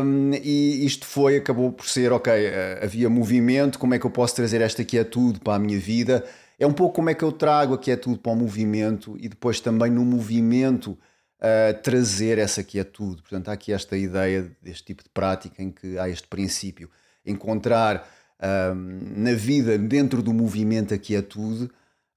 Um, 0.02 0.32
e 0.34 0.84
isto 0.84 1.06
foi, 1.06 1.36
acabou 1.36 1.72
por 1.72 1.86
ser, 1.86 2.12
ok, 2.12 2.32
havia 2.80 3.10
movimento, 3.10 3.78
como 3.78 3.94
é 3.94 3.98
que 3.98 4.06
eu 4.06 4.10
posso 4.10 4.36
trazer 4.36 4.60
esta 4.60 4.84
quietude 4.84 5.40
para 5.40 5.54
a 5.54 5.58
minha 5.58 5.78
vida? 5.78 6.24
É 6.58 6.66
um 6.66 6.72
pouco 6.72 6.96
como 6.96 7.10
é 7.10 7.14
que 7.14 7.24
eu 7.24 7.32
trago 7.32 7.74
a 7.74 7.78
quietude 7.78 8.18
para 8.18 8.32
o 8.32 8.36
movimento 8.36 9.16
e 9.18 9.28
depois 9.28 9.60
também 9.60 9.90
no 9.90 10.04
movimento 10.04 10.96
uh, 11.40 11.82
trazer 11.82 12.38
essa 12.38 12.62
quietude. 12.62 13.22
Portanto, 13.22 13.48
há 13.48 13.52
aqui 13.52 13.72
esta 13.72 13.96
ideia 13.96 14.50
deste 14.62 14.84
tipo 14.84 15.02
de 15.02 15.08
prática 15.08 15.62
em 15.62 15.70
que 15.70 15.98
há 15.98 16.08
este 16.08 16.28
princípio, 16.28 16.90
encontrar 17.24 18.08
na 19.16 19.34
vida, 19.34 19.76
dentro 19.76 20.22
do 20.22 20.32
movimento, 20.32 20.94
a 20.94 20.98
quietude 20.98 21.64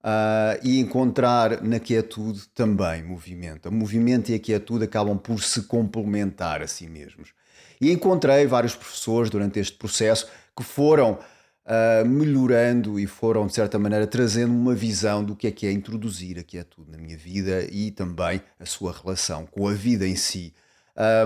uh, 0.03 0.59
e 0.61 0.79
encontrar 0.79 1.61
na 1.61 1.79
quietude 1.79 2.47
também 2.53 3.03
movimento. 3.03 3.69
O 3.69 3.71
movimento 3.71 4.29
e 4.29 4.35
a 4.35 4.39
quietude 4.39 4.83
acabam 4.83 5.17
por 5.17 5.41
se 5.41 5.63
complementar 5.63 6.61
a 6.61 6.67
si 6.67 6.87
mesmos. 6.87 7.33
E 7.79 7.91
encontrei 7.91 8.45
vários 8.45 8.75
professores 8.75 9.29
durante 9.29 9.59
este 9.59 9.77
processo 9.77 10.27
que 10.55 10.63
foram 10.63 11.19
uh, 11.65 12.07
melhorando 12.07 12.99
e 12.99 13.07
foram, 13.07 13.47
de 13.47 13.53
certa 13.53 13.79
maneira, 13.79 14.07
trazendo 14.07 14.53
uma 14.53 14.73
visão 14.73 15.23
do 15.23 15.35
que 15.35 15.47
é 15.47 15.51
que 15.51 15.65
é 15.67 15.71
introduzir 15.71 16.39
a 16.39 16.43
quietude 16.43 16.91
na 16.91 16.97
minha 16.97 17.17
vida 17.17 17.67
e 17.71 17.91
também 17.91 18.41
a 18.59 18.65
sua 18.65 18.91
relação 18.91 19.45
com 19.45 19.67
a 19.67 19.73
vida 19.73 20.07
em 20.07 20.15
si. 20.15 20.53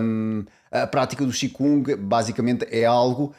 Um, 0.01 0.45
a 0.71 0.87
prática 0.87 1.25
do 1.25 1.31
Qigong 1.31 1.95
basicamente 1.95 2.65
é 2.71 2.85
algo 2.85 3.33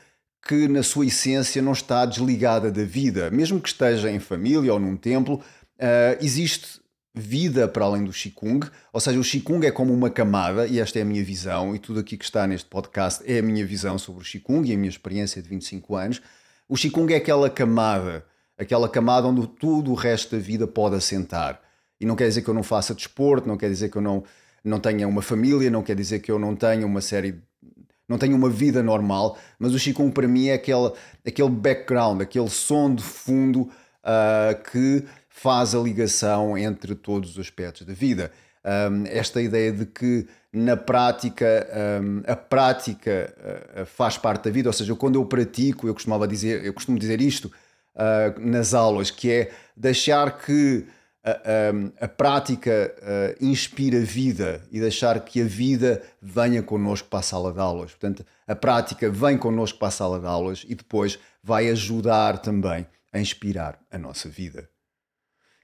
que 0.47 0.69
na 0.69 0.83
sua 0.83 1.07
essência 1.07 1.61
não 1.61 1.73
está 1.73 2.05
desligada 2.07 2.71
da 2.71 2.85
vida. 2.85 3.31
Mesmo 3.31 3.61
que 3.61 3.69
esteja 3.69 4.11
em 4.11 4.19
família 4.19 4.73
ou 4.73 4.79
num 4.79 4.97
templo, 4.97 5.37
uh, 5.37 6.25
existe 6.25 6.81
vida 7.15 7.67
para 7.67 7.85
além 7.85 8.05
do 8.05 8.13
Qigong, 8.13 8.69
ou 8.93 9.01
seja, 9.01 9.19
o 9.19 9.25
Qigong 9.25 9.67
é 9.67 9.71
como 9.71 9.93
uma 9.93 10.09
camada, 10.09 10.67
e 10.67 10.79
esta 10.79 10.99
é 10.99 11.03
a 11.03 11.05
minha 11.05 11.25
visão, 11.25 11.75
e 11.75 11.79
tudo 11.79 11.99
aqui 11.99 12.17
que 12.17 12.25
está 12.25 12.47
neste 12.47 12.69
podcast 12.69 13.23
é 13.27 13.39
a 13.41 13.43
minha 13.43 13.67
visão 13.67 13.99
sobre 13.99 14.23
o 14.23 14.25
Qigong 14.25 14.69
e 14.69 14.75
a 14.75 14.77
minha 14.77 14.89
experiência 14.89 15.43
de 15.43 15.49
25 15.49 15.97
anos. 15.97 16.23
O 16.69 16.75
Qigong 16.75 17.13
é 17.15 17.17
aquela 17.17 17.49
camada, 17.49 18.25
aquela 18.59 18.89
camada 18.89 19.27
onde 19.27 19.47
tudo 19.47 19.91
o 19.91 19.95
resto 19.95 20.37
da 20.37 20.43
vida 20.43 20.67
pode 20.67 20.97
assentar. 20.97 21.61
E 21.99 22.05
não 22.05 22.15
quer 22.15 22.29
dizer 22.29 22.43
que 22.43 22.49
eu 22.49 22.55
não 22.55 22.63
faça 22.63 22.95
desporto, 22.95 23.49
não 23.49 23.57
quer 23.57 23.71
dizer 23.71 23.89
que 23.89 23.97
eu 23.97 24.03
não, 24.03 24.23
não 24.63 24.79
tenha 24.79 25.09
uma 25.09 25.23
família, 25.23 25.71
não 25.71 25.83
quer 25.83 25.97
dizer 25.97 26.21
que 26.21 26.31
eu 26.31 26.39
não 26.39 26.55
tenha 26.55 26.87
uma 26.87 27.01
série. 27.01 27.43
não 28.07 28.19
tenha 28.19 28.37
uma 28.37 28.51
vida 28.51 28.83
normal, 28.83 29.39
mas 29.59 29.75
o 29.75 29.79
Qigong 29.79 30.13
para 30.13 30.29
mim 30.29 30.49
é 30.49 30.55
aquele, 30.55 30.93
aquele 31.27 31.51
background, 31.51 32.21
aquele 32.21 32.51
som 32.51 32.95
de 32.95 33.03
fundo 33.03 33.63
uh, 33.63 34.63
que 34.71 35.05
faz 35.29 35.75
a 35.75 35.79
ligação 35.79 36.59
entre 36.59 36.95
todos 36.95 37.31
os 37.31 37.39
aspectos 37.39 37.87
da 37.87 37.95
vida. 37.95 38.31
Um, 38.69 39.05
esta 39.07 39.41
ideia 39.41 39.73
de 39.73 39.87
que 39.87 40.27
na 40.53 40.77
prática 40.77 41.67
um, 42.03 42.23
a 42.31 42.37
prática 42.37 43.35
uh, 43.81 43.87
faz 43.87 44.19
parte 44.19 44.45
da 44.45 44.51
vida, 44.51 44.69
ou 44.69 44.73
seja, 44.75 44.95
quando 44.95 45.15
eu 45.15 45.25
pratico, 45.25 45.89
eu 45.89 45.95
costumava 45.95 46.29
dizer, 46.29 46.63
eu 46.63 46.75
costumo 46.75 46.99
dizer 46.99 47.19
isto 47.23 47.51
uh, 47.95 48.39
nas 48.39 48.75
aulas, 48.75 49.11
que 49.11 49.31
é 49.31 49.51
deixar 49.75 50.39
que 50.39 50.85
a, 51.25 51.73
um, 51.73 51.91
a 51.99 52.09
prática 52.09 52.95
uh, 52.99 53.45
inspira 53.45 54.01
vida 54.01 54.63
e 54.71 54.81
deixar 54.81 55.19
que 55.21 55.41
a 55.41 55.45
vida 55.45 56.03
venha 56.21 56.63
connosco 56.63 57.09
para 57.09 57.21
a 57.21 57.23
sala 57.23 57.53
de 57.53 57.61
aulas. 57.61 57.93
Portanto, 57.93 58.25
a 58.47 58.55
prática 58.55 59.09
vem 59.09 59.39
connosco 59.39 59.79
para 59.79 59.89
a 59.89 59.93
sala 59.93 60.21
de 60.21 60.27
aulas 60.27 60.67
e 60.69 60.75
depois 60.75 61.19
vai 61.43 61.71
ajudar 61.71 62.39
também 62.39 62.87
a 63.13 63.19
inspirar 63.19 63.79
a 63.91 63.97
nossa 63.97 64.29
vida. 64.29 64.69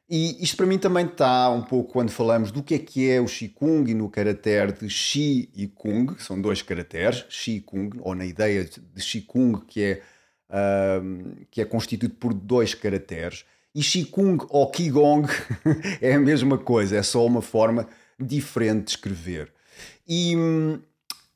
E 0.08 0.42
isto 0.42 0.56
para 0.56 0.66
mim 0.66 0.78
também 0.78 1.06
está 1.06 1.49
um 1.49 1.62
pouco 1.62 1.92
quando 1.92 2.11
falamos 2.11 2.50
do 2.50 2.62
que 2.62 2.75
é 2.75 2.78
que 2.78 3.11
é 3.11 3.20
o 3.20 3.25
Qigong 3.25 3.90
e 3.90 3.94
no 3.94 4.11
caractere 4.11 4.73
de 4.73 4.87
Qi 4.88 5.49
e 5.54 5.66
Kung, 5.66 6.14
são 6.18 6.38
dois 6.40 6.61
caracteres, 6.61 7.25
e 7.49 7.61
Kung, 7.61 7.90
ou 8.00 8.14
na 8.14 8.26
ideia 8.26 8.64
de 8.64 9.02
Qigong 9.02 9.64
que 9.66 9.82
é, 9.82 10.02
uh, 10.50 11.46
que 11.50 11.62
é 11.62 11.64
constituído 11.64 12.14
por 12.16 12.34
dois 12.34 12.75
caracteres. 12.75 13.46
E 13.75 13.80
Qigong 13.80 14.44
ou 14.50 14.70
Qigong 14.70 15.26
é 16.02 16.14
a 16.14 16.20
mesma 16.20 16.58
coisa, 16.58 16.96
é 16.96 17.02
só 17.02 17.25
uma 17.25 17.40
forma 17.40 17.88
diferente 18.20 18.84
de 18.84 18.90
escrever. 18.90 19.50
E 20.06 20.34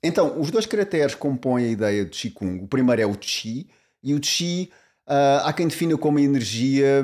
então, 0.02 0.38
os 0.40 0.50
dois 0.50 0.66
caracteres 0.66 1.14
compõem 1.14 1.64
a 1.64 1.68
ideia 1.68 2.04
de 2.04 2.10
Qigong. 2.10 2.62
O 2.62 2.68
primeiro 2.68 3.02
é 3.02 3.06
o 3.06 3.16
Qi, 3.16 3.66
e 4.02 4.14
o 4.14 4.20
Qi 4.20 4.70
uh, 5.06 5.44
há 5.44 5.52
quem 5.54 5.66
defina 5.66 5.96
como 5.96 6.18
energia 6.18 7.02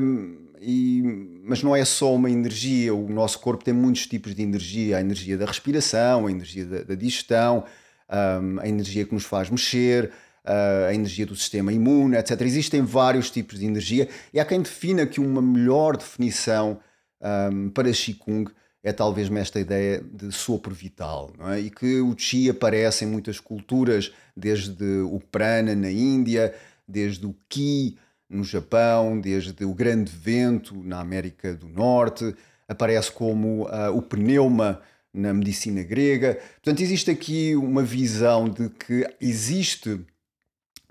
e, 0.65 1.03
mas 1.45 1.63
não 1.63 1.77
é 1.77 1.85
só 1.85 2.15
uma 2.15 2.31
energia, 2.31 2.95
o 2.95 3.09
nosso 3.09 3.39
corpo 3.39 3.63
tem 3.63 3.75
muitos 3.75 4.07
tipos 4.07 4.35
de 4.35 4.43
energia: 4.43 4.97
a 4.97 5.01
energia 5.01 5.37
da 5.37 5.47
respiração, 5.47 6.27
a 6.27 6.31
energia 6.31 6.65
da, 6.65 6.83
da 6.83 6.95
digestão, 6.95 7.65
um, 8.11 8.61
a 8.61 8.69
energia 8.69 9.05
que 9.05 9.13
nos 9.13 9.25
faz 9.25 9.51
mexer, 9.51 10.11
uh, 10.45 10.89
a 10.89 10.95
energia 10.95 11.27
do 11.27 11.37
sistema 11.37 11.73
imune, 11.73 12.17
etc. 12.17 12.41
Existem 12.43 12.83
vários 12.83 13.31
tipos 13.31 13.59
de 13.59 13.67
energia 13.67 14.09
e 14.33 14.41
há 14.41 14.45
quem 14.45 14.63
defina 14.63 15.07
que 15.07 15.21
uma 15.21 15.43
melhor 15.43 15.97
definição 15.97 16.81
um, 17.21 17.69
para 17.71 17.91
Qigong 17.91 18.51
é 18.83 18.93
talvez 18.93 19.31
esta 19.33 19.59
ideia 19.59 20.03
de 20.13 20.31
sopro 20.31 20.75
vital, 20.75 21.33
é? 21.53 21.61
e 21.61 21.71
que 21.71 22.01
o 22.01 22.15
Qi 22.15 22.51
aparece 22.51 23.07
em 23.07 23.09
muitas 23.09 23.41
culturas, 23.41 24.13
desde 24.37 25.01
o 25.01 25.19
Prana 25.19 25.75
na 25.75 25.91
Índia, 25.91 26.55
desde 26.87 27.25
o 27.25 27.35
Ki 27.49 27.97
no 28.29 28.45
Japão, 28.45 29.21
desde 29.21 29.65
o 29.65 29.75
grande 29.75 30.11
vento 30.11 30.75
na 30.83 31.01
América 31.01 31.55
do 31.55 31.69
Norte, 31.69 32.35
aparece 32.69 33.13
como 33.13 33.65
uh, 33.65 33.95
o 33.95 34.03
pneuma 34.03 34.81
na 35.13 35.33
medicina 35.33 35.83
grega. 35.83 36.39
Portanto, 36.55 36.83
existe 36.83 37.11
aqui 37.11 37.55
uma 37.55 37.83
visão 37.83 38.49
de 38.49 38.69
que 38.69 39.07
existe 39.21 40.01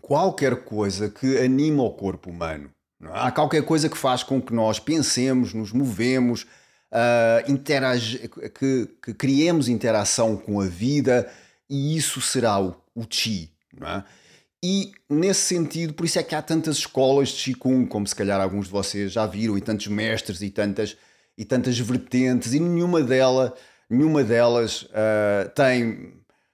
qualquer 0.02 0.63
coisa 0.63 1.10
que 1.10 1.38
anima 1.38 1.84
o 1.84 1.92
corpo 1.92 2.30
humano. 2.30 2.70
É? 3.02 3.08
Há 3.12 3.32
qualquer 3.32 3.63
coisa 3.63 3.90
que 3.90 3.98
faz 3.98 4.24
com 4.24 4.42
que 4.42 4.54
nós 4.54 4.80
pensemos, 4.80 5.54
nos 5.54 5.72
movemos, 5.72 6.44
uh, 6.92 7.52
interage, 7.52 8.30
que, 8.30 8.90
que 9.02 9.13
criemos 9.13 9.68
interação 9.68 10.38
com 10.38 10.62
a 10.62 10.66
vida, 10.66 11.30
e 11.70 11.98
isso 11.98 12.22
será 12.22 12.62
o, 12.62 12.75
o 12.96 13.06
Chi. 13.10 13.52
Não 13.78 13.88
é? 13.88 14.04
E 14.65 14.93
nesse 15.10 15.41
sentido, 15.41 15.93
por 15.93 16.05
isso 16.05 16.17
é 16.17 16.24
que 16.24 16.34
há 16.34 16.41
tantas 16.41 16.77
escolas 16.77 17.27
de 17.27 17.51
Qigong, 17.51 17.86
como 17.86 18.08
se 18.08 18.15
calhar 18.15 18.39
alguns 18.39 18.67
de 18.67 18.72
vocês 18.72 19.12
já 19.12 19.25
viram, 19.25 19.58
e 19.58 19.62
tantos 19.62 19.88
mestres 19.88 20.41
e 20.41 20.50
tantas, 20.50 20.96
e 21.38 21.43
tantas 21.43 21.77
vertentes, 21.77 22.53
e 22.53 22.62
nenhuma, 22.62 23.03
dela, 23.03 23.53
nenhuma 23.89 24.24
delas 24.24 24.84
uh, 24.84 25.50
tem 25.53 26.13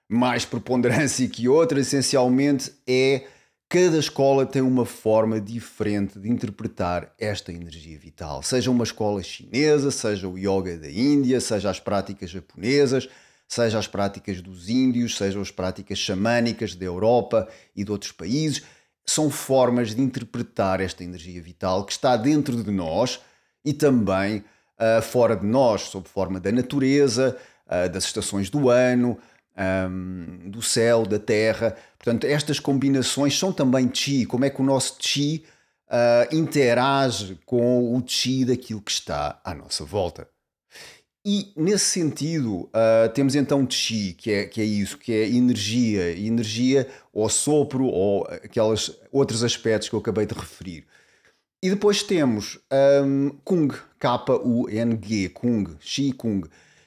mais 0.09 0.43
preponderância 0.43 1.29
que 1.29 1.47
outra. 1.47 1.79
Essencialmente 1.79 2.73
é 2.87 3.25
cada 3.69 3.99
escola 3.99 4.43
tem 4.43 4.63
uma 4.63 4.87
forma 4.87 5.39
diferente 5.39 6.17
de 6.17 6.27
interpretar 6.27 7.13
esta 7.19 7.53
energia 7.53 7.99
vital. 7.99 8.41
Seja 8.41 8.71
uma 8.71 8.85
escola 8.85 9.21
chinesa, 9.21 9.91
seja 9.91 10.27
o 10.27 10.35
yoga 10.35 10.79
da 10.79 10.89
Índia, 10.89 11.39
seja 11.39 11.69
as 11.69 11.79
práticas 11.79 12.31
japonesas 12.31 13.07
seja 13.49 13.79
as 13.79 13.87
práticas 13.87 14.41
dos 14.41 14.69
índios, 14.69 15.17
sejam 15.17 15.41
as 15.41 15.49
práticas 15.49 15.97
xamânicas 15.97 16.75
da 16.75 16.85
Europa 16.85 17.49
e 17.75 17.83
de 17.83 17.91
outros 17.91 18.11
países, 18.11 18.63
são 19.03 19.31
formas 19.31 19.95
de 19.95 20.01
interpretar 20.01 20.79
esta 20.79 21.03
energia 21.03 21.41
vital 21.41 21.83
que 21.83 21.91
está 21.91 22.15
dentro 22.15 22.63
de 22.63 22.69
nós 22.69 23.19
e 23.65 23.73
também 23.73 24.37
uh, 24.77 25.01
fora 25.01 25.35
de 25.35 25.47
nós, 25.47 25.81
sob 25.81 26.07
forma 26.07 26.39
da 26.39 26.51
natureza, 26.51 27.35
uh, 27.65 27.89
das 27.89 28.03
estações 28.03 28.51
do 28.51 28.69
ano, 28.69 29.17
um, 29.89 30.49
do 30.51 30.61
céu, 30.61 31.03
da 31.03 31.17
terra. 31.17 31.75
Portanto, 31.97 32.25
estas 32.25 32.59
combinações 32.59 33.37
são 33.37 33.51
também 33.51 33.89
chi. 33.91 34.27
Como 34.27 34.45
é 34.45 34.49
que 34.51 34.61
o 34.61 34.63
nosso 34.63 34.97
chi 34.99 35.43
uh, 35.87 36.35
interage 36.35 37.39
com 37.47 37.95
o 37.95 38.03
chi 38.05 38.45
daquilo 38.45 38.81
que 38.81 38.91
está 38.91 39.41
à 39.43 39.55
nossa 39.55 39.83
volta? 39.83 40.27
E 41.25 41.51
nesse 41.55 41.85
sentido, 41.85 42.69
uh, 42.69 43.09
temos 43.13 43.35
então 43.35 43.69
Chi, 43.69 44.13
que 44.13 44.31
é, 44.31 44.45
que 44.45 44.61
é 44.61 44.63
isso, 44.63 44.97
que 44.97 45.11
é 45.11 45.27
energia, 45.27 46.17
energia 46.17 46.88
ou 47.11 47.27
sopro 47.27 47.85
ou 47.85 48.25
aqueles 48.25 48.97
outros 49.11 49.43
aspectos 49.43 49.89
que 49.89 49.95
eu 49.95 49.99
acabei 49.99 50.25
de 50.25 50.33
referir. 50.33 50.85
E 51.61 51.69
depois 51.69 52.03
temos 52.03 52.57
um, 53.03 53.31
Kung, 53.43 53.67
K-U-N-G, 53.99 55.29
Kung, 55.29 55.65
Chi 55.81 56.13
Kung. 56.13 56.43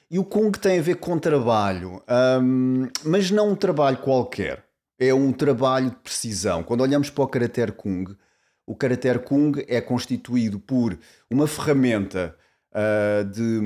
E 0.09 0.17
o 0.17 0.25
Kung 0.25 0.51
tem 0.51 0.79
a 0.79 0.81
ver 0.81 0.95
com 0.95 1.19
trabalho, 1.19 2.01
um, 2.41 2.87
mas 3.03 3.29
não 3.29 3.51
um 3.51 3.55
trabalho 3.55 3.97
qualquer. 3.97 4.65
É 4.97 5.13
um 5.13 5.31
trabalho 5.31 5.91
de 5.91 5.95
precisão. 5.97 6.63
Quando 6.63 6.81
olhamos 6.81 7.11
para 7.11 7.23
o 7.23 7.27
caractere 7.27 7.71
Kung, 7.71 8.15
o 8.65 8.75
caractere 8.75 9.19
Kung 9.19 9.53
é 9.67 9.79
constituído 9.79 10.59
por 10.59 10.97
uma 11.29 11.45
ferramenta 11.45 12.35
uh, 12.73 13.23
de, 13.25 13.61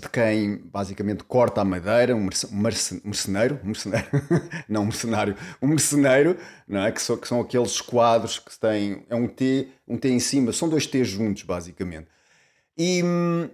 de 0.00 0.08
quem 0.12 0.56
basicamente 0.56 1.22
corta 1.24 1.60
a 1.60 1.64
madeira, 1.64 2.14
um 2.14 2.28
um 2.52 2.60
mercenário, 3.04 3.60
não 4.68 4.82
um 4.82 4.86
mercenário, 4.86 5.36
um 5.62 5.68
mercenário, 5.68 6.36
não 6.66 6.84
é? 6.84 6.92
que, 6.92 7.00
são, 7.00 7.16
que 7.16 7.28
são 7.28 7.40
aqueles 7.40 7.80
quadros 7.80 8.38
que 8.38 8.58
têm, 8.58 9.04
é 9.08 9.14
um 9.14 9.28
T, 9.28 9.68
um 9.86 9.96
T 9.96 10.08
em 10.08 10.20
cima, 10.20 10.52
são 10.52 10.68
dois 10.68 10.86
T 10.86 11.04
juntos 11.04 11.44
basicamente. 11.44 12.08
E 12.76 13.02
hum, 13.02 13.48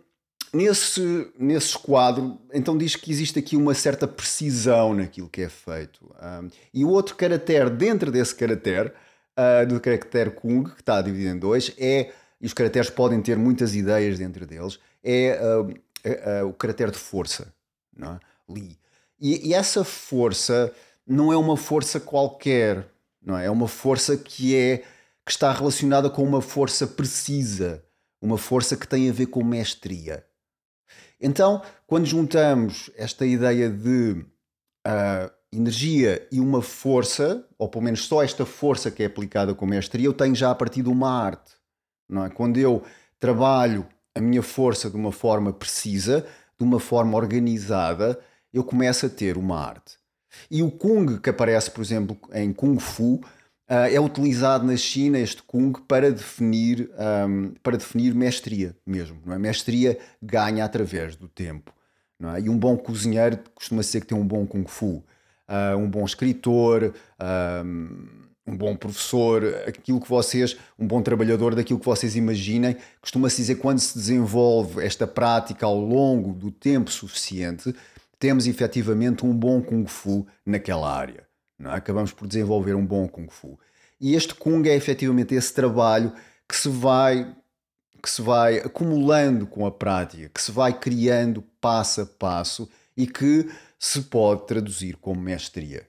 nesse, 0.52 1.30
nesse 1.38 1.68
esquadro, 1.68 2.38
então 2.52 2.76
diz 2.76 2.96
que 2.96 3.10
existe 3.10 3.38
aqui 3.38 3.56
uma 3.56 3.74
certa 3.74 4.06
precisão 4.06 4.94
naquilo 4.94 5.28
que 5.28 5.42
é 5.42 5.48
feito. 5.48 6.04
Um, 6.22 6.48
e 6.72 6.84
o 6.84 6.88
outro 6.90 7.16
caractere 7.16 7.70
dentro 7.70 8.10
desse 8.10 8.34
caractere, 8.34 8.92
uh, 9.38 9.66
do 9.66 9.80
caractere 9.80 10.30
Kung, 10.30 10.64
que 10.64 10.80
está 10.80 11.02
dividido 11.02 11.34
em 11.34 11.38
dois, 11.38 11.72
é, 11.78 12.12
e 12.40 12.46
os 12.46 12.52
caracteres 12.52 12.90
podem 12.90 13.20
ter 13.20 13.36
muitas 13.36 13.74
ideias 13.74 14.18
dentro 14.18 14.46
deles, 14.46 14.78
é 15.04 15.38
uh, 15.40 15.62
uh, 15.62 16.48
o 16.48 16.52
caráter 16.54 16.90
de 16.90 16.98
força, 16.98 17.52
não 17.96 18.14
é? 18.14 18.20
Li. 18.48 18.78
E, 19.20 19.48
e, 19.48 19.54
essa 19.54 19.84
força 19.84 20.72
não 21.06 21.32
é 21.32 21.36
uma 21.36 21.56
força 21.56 22.00
qualquer, 22.00 22.86
não 23.22 23.38
é? 23.38 23.46
É 23.46 23.50
uma 23.50 23.68
força 23.68 24.16
que 24.16 24.56
é 24.56 24.78
que 25.24 25.30
está 25.30 25.52
relacionada 25.52 26.10
com 26.10 26.22
uma 26.22 26.42
força 26.42 26.86
precisa, 26.86 27.82
uma 28.20 28.36
força 28.36 28.76
que 28.76 28.86
tem 28.86 29.08
a 29.08 29.12
ver 29.12 29.26
com 29.26 29.42
mestria. 29.42 30.24
Então, 31.20 31.62
quando 31.86 32.04
juntamos 32.04 32.90
esta 32.96 33.24
ideia 33.24 33.70
de 33.70 34.24
uh, 34.86 35.30
energia 35.50 36.26
e 36.30 36.40
uma 36.40 36.60
força, 36.60 37.46
ou 37.56 37.68
pelo 37.68 37.84
menos 37.84 38.04
só 38.04 38.22
esta 38.22 38.44
força 38.44 38.90
que 38.90 39.02
é 39.02 39.06
aplicada 39.06 39.54
com 39.54 39.64
mestria, 39.64 40.06
eu 40.06 40.12
tenho 40.12 40.34
já 40.34 40.50
a 40.50 40.54
partir 40.54 40.82
de 40.82 40.88
uma 40.88 41.10
arte. 41.10 41.52
Não 42.08 42.24
é? 42.26 42.30
Quando 42.30 42.58
eu 42.58 42.82
trabalho 43.18 43.86
a 44.14 44.20
minha 44.20 44.42
força 44.42 44.88
de 44.88 44.96
uma 44.96 45.12
forma 45.12 45.52
precisa, 45.52 46.26
de 46.58 46.64
uma 46.64 46.78
forma 46.78 47.16
organizada, 47.16 48.18
eu 48.52 48.62
começo 48.62 49.06
a 49.06 49.08
ter 49.08 49.36
uma 49.36 49.58
arte. 49.58 49.96
E 50.50 50.62
o 50.62 50.70
Kung, 50.70 51.18
que 51.18 51.30
aparece, 51.30 51.70
por 51.70 51.82
exemplo, 51.82 52.16
em 52.32 52.52
Kung 52.52 52.78
Fu, 52.78 53.20
Uh, 53.66 53.88
é 53.90 53.98
utilizado 53.98 54.66
na 54.66 54.76
China 54.76 55.18
este 55.18 55.42
Kung 55.42 55.72
para 55.88 56.12
definir, 56.12 56.90
para 57.62 57.78
definir 57.78 58.14
mestria 58.14 58.76
mesmo. 58.86 59.16
Não 59.24 59.32
é? 59.32 59.38
Mestria 59.38 59.98
ganha 60.20 60.62
através 60.66 61.16
do 61.16 61.28
tempo. 61.28 61.72
É? 62.36 62.40
E 62.40 62.50
um 62.50 62.58
bom 62.58 62.76
cozinheiro 62.76 63.38
costuma 63.54 63.82
ser 63.82 64.00
que 64.00 64.06
tem 64.08 64.18
um 64.18 64.26
bom 64.26 64.46
Kung 64.46 64.66
Fu. 64.66 65.02
Uh, 65.48 65.76
um 65.78 65.88
bom 65.88 66.04
escritor, 66.04 66.94
um, 67.64 68.06
um 68.46 68.56
bom 68.56 68.76
professor, 68.76 69.42
aquilo 69.66 70.00
que 70.00 70.08
vocês, 70.08 70.56
um 70.78 70.86
bom 70.86 71.02
trabalhador, 71.02 71.54
daquilo 71.54 71.78
que 71.78 71.86
vocês 71.86 72.14
imaginem. 72.14 72.76
Costuma-se 73.00 73.36
dizer 73.38 73.56
quando 73.56 73.78
se 73.78 73.96
desenvolve 73.96 74.84
esta 74.84 75.06
prática 75.06 75.64
ao 75.64 75.78
longo 75.80 76.32
do 76.34 76.50
tempo 76.50 76.90
suficiente, 76.90 77.74
temos 78.18 78.46
efetivamente 78.46 79.24
um 79.24 79.34
bom 79.34 79.62
Kung 79.62 79.86
Fu 79.86 80.26
naquela 80.44 80.94
área. 80.94 81.26
É? 81.60 81.68
Acabamos 81.68 82.12
por 82.12 82.28
desenvolver 82.28 82.74
um 82.74 82.84
bom 82.84 83.08
Kung 83.08 83.28
Fu. 83.28 83.58
E 84.00 84.14
este 84.14 84.34
Kung 84.34 84.66
é 84.68 84.74
efetivamente 84.74 85.34
esse 85.34 85.52
trabalho 85.52 86.12
que 86.48 86.56
se 86.56 86.68
vai 86.68 87.34
que 88.02 88.10
se 88.10 88.20
vai 88.20 88.58
acumulando 88.58 89.46
com 89.46 89.64
a 89.64 89.72
prática, 89.72 90.28
que 90.28 90.42
se 90.42 90.52
vai 90.52 90.78
criando 90.78 91.40
passo 91.58 92.02
a 92.02 92.06
passo 92.06 92.68
e 92.94 93.06
que 93.06 93.48
se 93.78 94.02
pode 94.02 94.46
traduzir 94.46 94.96
como 94.96 95.18
mestria. 95.18 95.88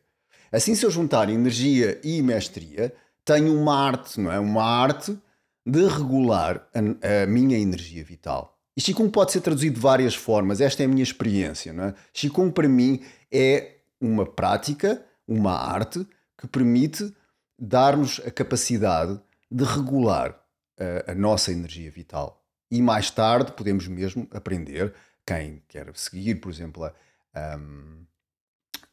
Assim, 0.51 0.75
se 0.75 0.85
eu 0.85 0.91
juntar 0.91 1.29
energia 1.29 1.99
e 2.03 2.21
mestria, 2.21 2.93
tenho 3.23 3.59
uma 3.59 3.87
arte, 3.87 4.19
não 4.19 4.31
é? 4.31 4.39
Uma 4.39 4.63
arte 4.63 5.17
de 5.65 5.87
regular 5.87 6.67
a, 6.73 7.23
a 7.23 7.25
minha 7.25 7.57
energia 7.57 8.03
vital. 8.03 8.55
E 8.77 8.81
Qigong 8.81 9.09
pode 9.09 9.31
ser 9.31 9.41
traduzido 9.41 9.75
de 9.75 9.81
várias 9.81 10.13
formas, 10.13 10.59
esta 10.59 10.83
é 10.83 10.85
a 10.85 10.89
minha 10.89 11.03
experiência. 11.03 11.71
Não 11.73 11.85
é? 11.85 11.93
Qigong 12.13 12.51
para 12.51 12.67
mim 12.67 13.01
é 13.31 13.77
uma 13.99 14.25
prática, 14.25 15.03
uma 15.27 15.53
arte 15.53 16.05
que 16.37 16.47
permite 16.47 17.13
dar-nos 17.57 18.21
a 18.25 18.29
capacidade 18.29 19.19
de 19.49 19.63
regular 19.63 20.37
a, 20.77 21.11
a, 21.11 21.15
nossa 21.15 21.51
energia 21.51 21.89
vital. 21.89 22.43
E 22.69 22.81
mais 22.81 23.09
tarde 23.09 23.53
podemos 23.53 23.87
mesmo 23.87 24.27
aprender, 24.31 24.93
quem 25.25 25.63
quer 25.67 25.89
seguir, 25.95 26.35
por 26.35 26.51
exemplo, 26.51 26.83
a, 26.83 26.93
a, 27.33 27.57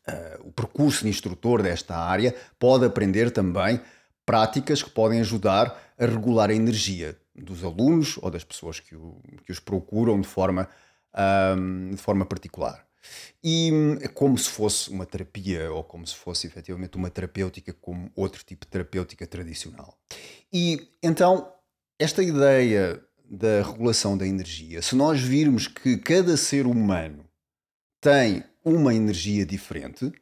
a, 0.07 0.41
o 0.41 0.53
percurso 0.53 1.05
de 1.05 1.11
instrutor 1.11 1.63
desta 1.63 1.97
área, 1.97 2.35
pode 2.59 2.85
aprender 2.85 3.31
também 3.31 3.81
práticas 4.25 4.83
que 4.83 4.91
podem 4.91 5.21
ajudar 5.21 5.95
a 5.99 6.07
regular 6.07 6.51
a 6.51 6.55
energia 6.55 7.17
dos 7.35 7.65
alunos 7.65 8.19
ou 8.21 8.31
das 8.31 8.45
pessoas 8.45 8.79
que, 8.81 8.95
o, 8.95 9.21
que 9.45 9.53
os 9.53 9.59
procuram 9.59 10.21
de 10.21 10.29
forma, 10.29 10.69
de 11.91 11.97
forma 11.97 12.25
particular. 12.25 12.87
E 13.43 13.71
é 14.01 14.09
como 14.09 14.39
se 14.39 14.49
fosse 14.49 14.91
uma 14.91 15.05
terapia 15.05 15.73
ou 15.73 15.83
como 15.83 16.07
se 16.07 16.15
fosse 16.15 16.47
efetivamente 16.47 16.97
uma 16.97 17.11
terapêutica 17.11 17.73
como 17.73 18.11
outro 18.15 18.45
tipo 18.45 18.65
de 18.65 18.71
terapêutica 18.71 19.27
tradicional. 19.27 19.99
E 20.53 20.89
então, 21.03 21.53
esta 21.99 22.23
ideia 22.23 23.03
da 23.29 23.63
regulação 23.63 24.17
da 24.17 24.27
energia, 24.27 24.83
se 24.83 24.95
nós 24.95 25.21
virmos 25.21 25.67
que 25.67 25.97
cada 25.97 26.37
ser 26.37 26.67
humano 26.67 27.25
tem 28.01 28.45
uma 28.65 28.95
energia 28.95 29.45
diferente, 29.45 30.13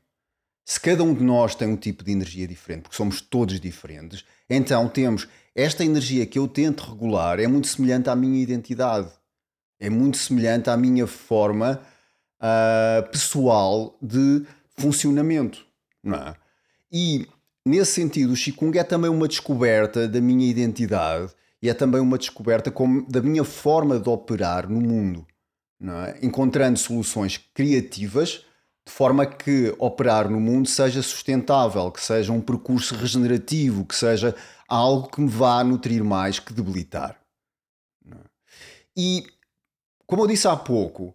se 0.64 0.80
cada 0.80 1.02
um 1.02 1.12
de 1.12 1.22
nós 1.22 1.54
tem 1.54 1.68
um 1.68 1.76
tipo 1.76 2.04
de 2.04 2.12
energia 2.12 2.46
diferente, 2.46 2.82
porque 2.82 2.96
somos 2.96 3.20
todos 3.20 3.58
diferentes, 3.58 4.24
então 4.48 4.88
temos 4.88 5.26
esta 5.54 5.84
energia 5.84 6.24
que 6.26 6.38
eu 6.38 6.46
tento 6.46 6.88
regular 6.88 7.40
é 7.40 7.46
muito 7.46 7.66
semelhante 7.66 8.08
à 8.08 8.14
minha 8.14 8.40
identidade, 8.40 9.10
é 9.80 9.90
muito 9.90 10.16
semelhante 10.16 10.70
à 10.70 10.76
minha 10.76 11.06
forma 11.06 11.80
uh, 12.40 13.10
pessoal 13.10 13.98
de 14.00 14.44
funcionamento, 14.76 15.66
não 16.02 16.16
é? 16.16 16.36
E 16.92 17.26
nesse 17.66 17.92
sentido, 17.92 18.32
o 18.32 18.36
Qigong 18.36 18.78
é 18.78 18.84
também 18.84 19.10
uma 19.10 19.28
descoberta 19.28 20.08
da 20.08 20.20
minha 20.20 20.48
identidade 20.48 21.32
e 21.62 21.68
é 21.68 21.74
também 21.74 22.00
uma 22.00 22.18
descoberta 22.18 22.70
como, 22.70 23.06
da 23.08 23.20
minha 23.20 23.44
forma 23.44 23.98
de 23.98 24.08
operar 24.08 24.68
no 24.68 24.80
mundo, 24.80 25.26
é? 25.82 26.18
encontrando 26.22 26.78
soluções 26.78 27.38
criativas 27.54 28.44
de 28.86 28.92
forma 28.92 29.24
que 29.24 29.74
operar 29.78 30.28
no 30.28 30.40
mundo 30.40 30.68
seja 30.68 31.02
sustentável, 31.02 31.90
que 31.90 32.02
seja 32.02 32.32
um 32.32 32.40
percurso 32.40 32.94
regenerativo, 32.94 33.84
que 33.84 33.94
seja 33.94 34.34
algo 34.68 35.08
que 35.08 35.20
me 35.20 35.28
vá 35.28 35.62
nutrir 35.62 36.02
mais 36.02 36.38
que 36.38 36.52
debilitar. 36.52 37.16
É? 38.10 38.16
E, 38.96 39.26
como 40.06 40.22
eu 40.22 40.26
disse 40.26 40.48
há 40.48 40.56
pouco, 40.56 41.14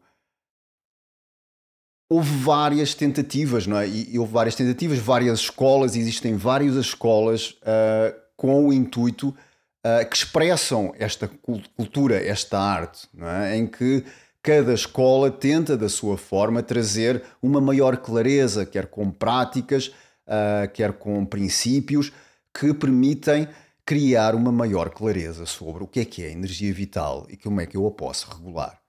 houve 2.10 2.30
várias 2.38 2.94
tentativas, 2.94 3.68
não 3.68 3.78
é? 3.78 3.88
E, 3.88 4.18
houve 4.18 4.32
várias 4.32 4.56
tentativas, 4.56 5.00
várias 5.00 5.40
escolas, 5.40 5.96
existem 5.96 6.36
várias 6.36 6.76
escolas 6.76 7.52
uh, 7.62 8.16
com 8.38 8.68
o 8.68 8.74
intuito 8.74 9.30
uh, 9.30 10.10
que 10.10 10.16
expressam 10.16 10.94
esta 10.98 11.28
cultura, 11.28 12.16
esta 12.16 12.60
arte, 12.60 13.08
é? 13.20 13.58
em 13.58 13.68
que 13.68 14.06
cada 14.46 14.75
escola 14.75 15.32
tenta, 15.32 15.75
da 15.75 15.90
sua 15.90 16.20
forma, 16.20 16.62
trazer 16.62 17.24
uma 17.42 17.60
maior 17.60 17.98
clareza, 17.98 18.64
quer 18.64 18.86
com 18.86 19.10
práticas, 19.10 19.88
uh, 19.88 20.72
quer 20.72 20.94
com 20.94 21.25
princípios 21.25 22.12
que 22.54 22.72
permitem 22.72 23.48
criar 23.84 24.36
uma 24.36 24.52
maior 24.52 24.92
clareza 24.92 25.48
sobre 25.48 25.84
o 25.84 25.88
que 25.88 26.00
é 26.00 26.06
que 26.06 26.24
é 26.24 26.32
energia 26.32 26.72
vital 26.72 27.25
e 27.28 27.36
como 27.36 27.60
é 27.60 27.66
que 27.66 27.75
eu 27.75 27.88
a 27.88 27.92
posso 27.92 28.30
regular. 28.30 28.80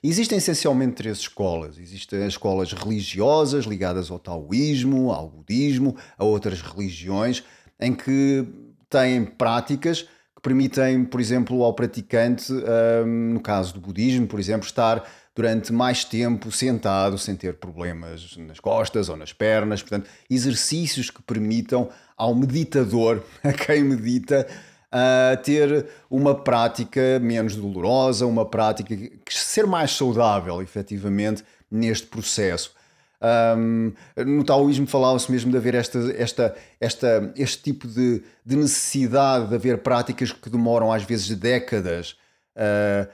Existem 0.00 0.38
essencialmente 0.38 0.94
três 0.94 1.18
escolas. 1.18 1.76
Existem 1.76 2.20
as 2.20 2.34
escolas 2.34 2.72
religiosas 2.72 3.64
ligadas 3.64 4.12
ao 4.12 4.18
taoísmo, 4.20 5.10
ao 5.10 5.28
budismo, 5.28 5.96
a 6.16 6.24
outras 6.24 6.62
religiões, 6.62 7.42
em 7.80 7.92
que 7.92 8.46
têm 8.88 9.24
práticas 9.24 10.06
que 10.40 10.42
permitem, 10.42 11.04
por 11.04 11.20
exemplo, 11.20 11.62
ao 11.62 11.74
praticante, 11.74 12.50
um, 12.50 13.34
no 13.34 13.40
caso 13.40 13.74
do 13.74 13.80
budismo, 13.80 14.26
por 14.26 14.40
exemplo, 14.40 14.66
estar 14.66 15.04
durante 15.36 15.70
mais 15.70 16.02
tempo 16.02 16.50
sentado 16.50 17.18
sem 17.18 17.36
ter 17.36 17.54
problemas 17.54 18.36
nas 18.38 18.58
costas 18.58 19.10
ou 19.10 19.16
nas 19.16 19.34
pernas. 19.34 19.82
Portanto, 19.82 20.08
exercícios 20.30 21.10
que 21.10 21.22
permitam 21.22 21.90
ao 22.16 22.34
meditador, 22.34 23.22
a 23.44 23.52
quem 23.52 23.84
medita, 23.84 24.46
uh, 24.86 25.42
ter 25.42 25.86
uma 26.08 26.34
prática 26.34 27.20
menos 27.20 27.54
dolorosa, 27.54 28.26
uma 28.26 28.46
prática 28.46 28.96
que 28.96 29.34
ser 29.34 29.66
mais 29.66 29.90
saudável, 29.90 30.62
efetivamente, 30.62 31.44
neste 31.70 32.06
processo. 32.06 32.74
Um, 33.22 33.92
no 34.16 34.42
taoísmo 34.42 34.86
falava-se 34.86 35.30
mesmo 35.30 35.50
de 35.50 35.56
haver 35.58 35.74
esta, 35.74 35.98
esta, 36.16 36.56
esta, 36.80 37.32
este 37.36 37.62
tipo 37.62 37.86
de, 37.86 38.22
de, 38.44 38.56
necessidade 38.56 39.48
de 39.48 39.54
haver 39.54 39.78
práticas 39.78 40.32
que 40.32 40.48
demoram 40.48 40.90
às 40.90 41.02
vezes 41.02 41.28
décadas 41.36 42.16
uh, 42.56 43.06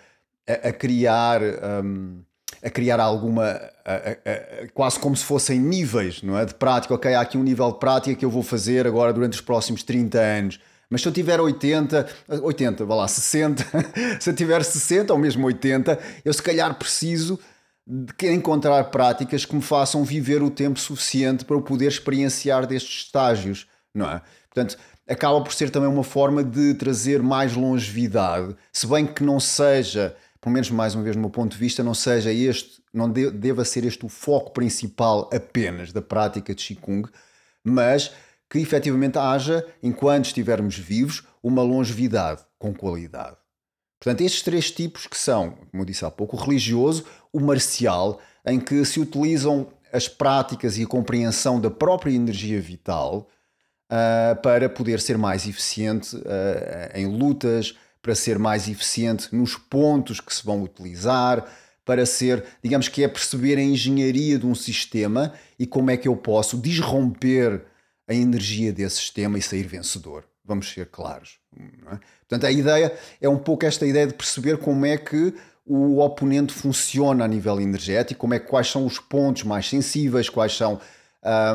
a, 0.46 0.68
a, 0.68 0.72
criar. 0.72 1.40
Um, 1.42 2.20
a 2.62 2.70
criar 2.70 2.98
alguma, 2.98 3.60
a, 3.84 3.94
a, 3.94 4.68
quase 4.72 4.98
como 4.98 5.14
se 5.14 5.24
fossem 5.24 5.60
níveis 5.60 6.22
não 6.22 6.38
é? 6.38 6.44
de 6.44 6.54
prática. 6.54 6.94
Ok, 6.94 7.12
há 7.14 7.20
aqui 7.20 7.36
um 7.36 7.42
nível 7.42 7.70
de 7.70 7.78
prática 7.78 8.16
que 8.16 8.24
eu 8.24 8.30
vou 8.30 8.42
fazer 8.42 8.86
agora 8.86 9.12
durante 9.12 9.34
os 9.34 9.40
próximos 9.40 9.82
30 9.82 10.18
anos. 10.18 10.60
Mas 10.88 11.02
se 11.02 11.08
eu 11.08 11.12
tiver 11.12 11.40
80, 11.40 12.08
80, 12.42 12.84
vá 12.84 12.94
lá, 12.94 13.08
60, 13.08 13.64
se 14.18 14.30
eu 14.30 14.34
tiver 14.34 14.64
60 14.64 15.12
ou 15.12 15.18
mesmo 15.18 15.46
80, 15.46 15.98
eu 16.24 16.32
se 16.32 16.42
calhar 16.42 16.74
preciso 16.74 17.38
de 17.86 18.32
encontrar 18.32 18.84
práticas 18.90 19.44
que 19.44 19.54
me 19.54 19.62
façam 19.62 20.04
viver 20.04 20.42
o 20.42 20.50
tempo 20.50 20.78
suficiente 20.80 21.44
para 21.44 21.54
eu 21.54 21.62
poder 21.62 21.86
experienciar 21.86 22.66
destes 22.66 23.04
estágios, 23.04 23.68
não 23.94 24.10
é? 24.10 24.20
Portanto, 24.52 24.76
acaba 25.08 25.40
por 25.40 25.52
ser 25.52 25.70
também 25.70 25.88
uma 25.88 26.02
forma 26.02 26.42
de 26.42 26.74
trazer 26.74 27.22
mais 27.22 27.54
longevidade, 27.54 28.56
se 28.72 28.86
bem 28.86 29.06
que 29.06 29.22
não 29.22 29.38
seja, 29.38 30.16
pelo 30.40 30.52
menos 30.52 30.70
mais 30.70 30.94
uma 30.94 31.04
vez 31.04 31.14
no 31.14 31.22
meu 31.22 31.30
ponto 31.30 31.52
de 31.52 31.58
vista, 31.58 31.84
não 31.84 31.94
seja 31.94 32.32
este, 32.32 32.82
não 32.92 33.08
deva 33.08 33.64
ser 33.64 33.84
este 33.84 34.04
o 34.04 34.08
foco 34.08 34.50
principal 34.50 35.30
apenas 35.32 35.92
da 35.92 36.02
prática 36.02 36.54
de 36.54 36.64
Qigong, 36.64 37.08
mas 37.62 38.10
que 38.50 38.58
efetivamente 38.58 39.18
haja, 39.18 39.64
enquanto 39.82 40.26
estivermos 40.26 40.76
vivos, 40.76 41.24
uma 41.42 41.62
longevidade 41.62 42.42
com 42.58 42.74
qualidade. 42.74 43.36
Portanto, 44.00 44.20
estes 44.20 44.42
três 44.42 44.70
tipos 44.70 45.06
que 45.06 45.16
são, 45.16 45.52
como 45.70 45.82
eu 45.82 45.86
disse 45.86 46.04
há 46.04 46.10
pouco, 46.10 46.36
o 46.36 46.40
religioso, 46.40 47.04
o 47.36 47.40
marcial, 47.40 48.18
em 48.46 48.58
que 48.58 48.82
se 48.84 48.98
utilizam 48.98 49.68
as 49.92 50.08
práticas 50.08 50.78
e 50.78 50.84
a 50.84 50.86
compreensão 50.86 51.60
da 51.60 51.70
própria 51.70 52.12
energia 52.12 52.60
vital 52.60 53.28
uh, 53.90 54.40
para 54.40 54.68
poder 54.68 55.00
ser 55.00 55.18
mais 55.18 55.46
eficiente 55.46 56.16
uh, 56.16 56.22
em 56.94 57.06
lutas, 57.06 57.76
para 58.00 58.14
ser 58.14 58.38
mais 58.38 58.68
eficiente 58.68 59.34
nos 59.34 59.56
pontos 59.56 60.18
que 60.20 60.34
se 60.34 60.44
vão 60.44 60.62
utilizar, 60.62 61.46
para 61.84 62.06
ser, 62.06 62.42
digamos 62.62 62.88
que 62.88 63.04
é 63.04 63.08
perceber 63.08 63.58
a 63.58 63.62
engenharia 63.62 64.38
de 64.38 64.46
um 64.46 64.54
sistema 64.54 65.34
e 65.58 65.66
como 65.66 65.90
é 65.90 65.96
que 65.96 66.08
eu 66.08 66.16
posso 66.16 66.56
disromper 66.56 67.62
a 68.08 68.14
energia 68.14 68.72
desse 68.72 68.96
sistema 68.96 69.38
e 69.38 69.42
sair 69.42 69.66
vencedor. 69.66 70.24
Vamos 70.44 70.70
ser 70.70 70.86
claros. 70.86 71.38
É? 71.58 71.98
Portanto, 72.20 72.46
a 72.46 72.50
ideia 72.50 72.96
é 73.20 73.28
um 73.28 73.38
pouco 73.38 73.66
esta 73.66 73.84
ideia 73.84 74.06
de 74.06 74.14
perceber 74.14 74.58
como 74.58 74.86
é 74.86 74.96
que 74.96 75.34
o 75.66 75.98
oponente 75.98 76.52
funciona 76.52 77.24
a 77.24 77.28
nível 77.28 77.60
energético, 77.60 78.20
como 78.20 78.34
é 78.34 78.38
quais 78.38 78.70
são 78.70 78.86
os 78.86 78.98
pontos 78.98 79.42
mais 79.42 79.68
sensíveis, 79.68 80.28
quais 80.28 80.56
são 80.56 80.80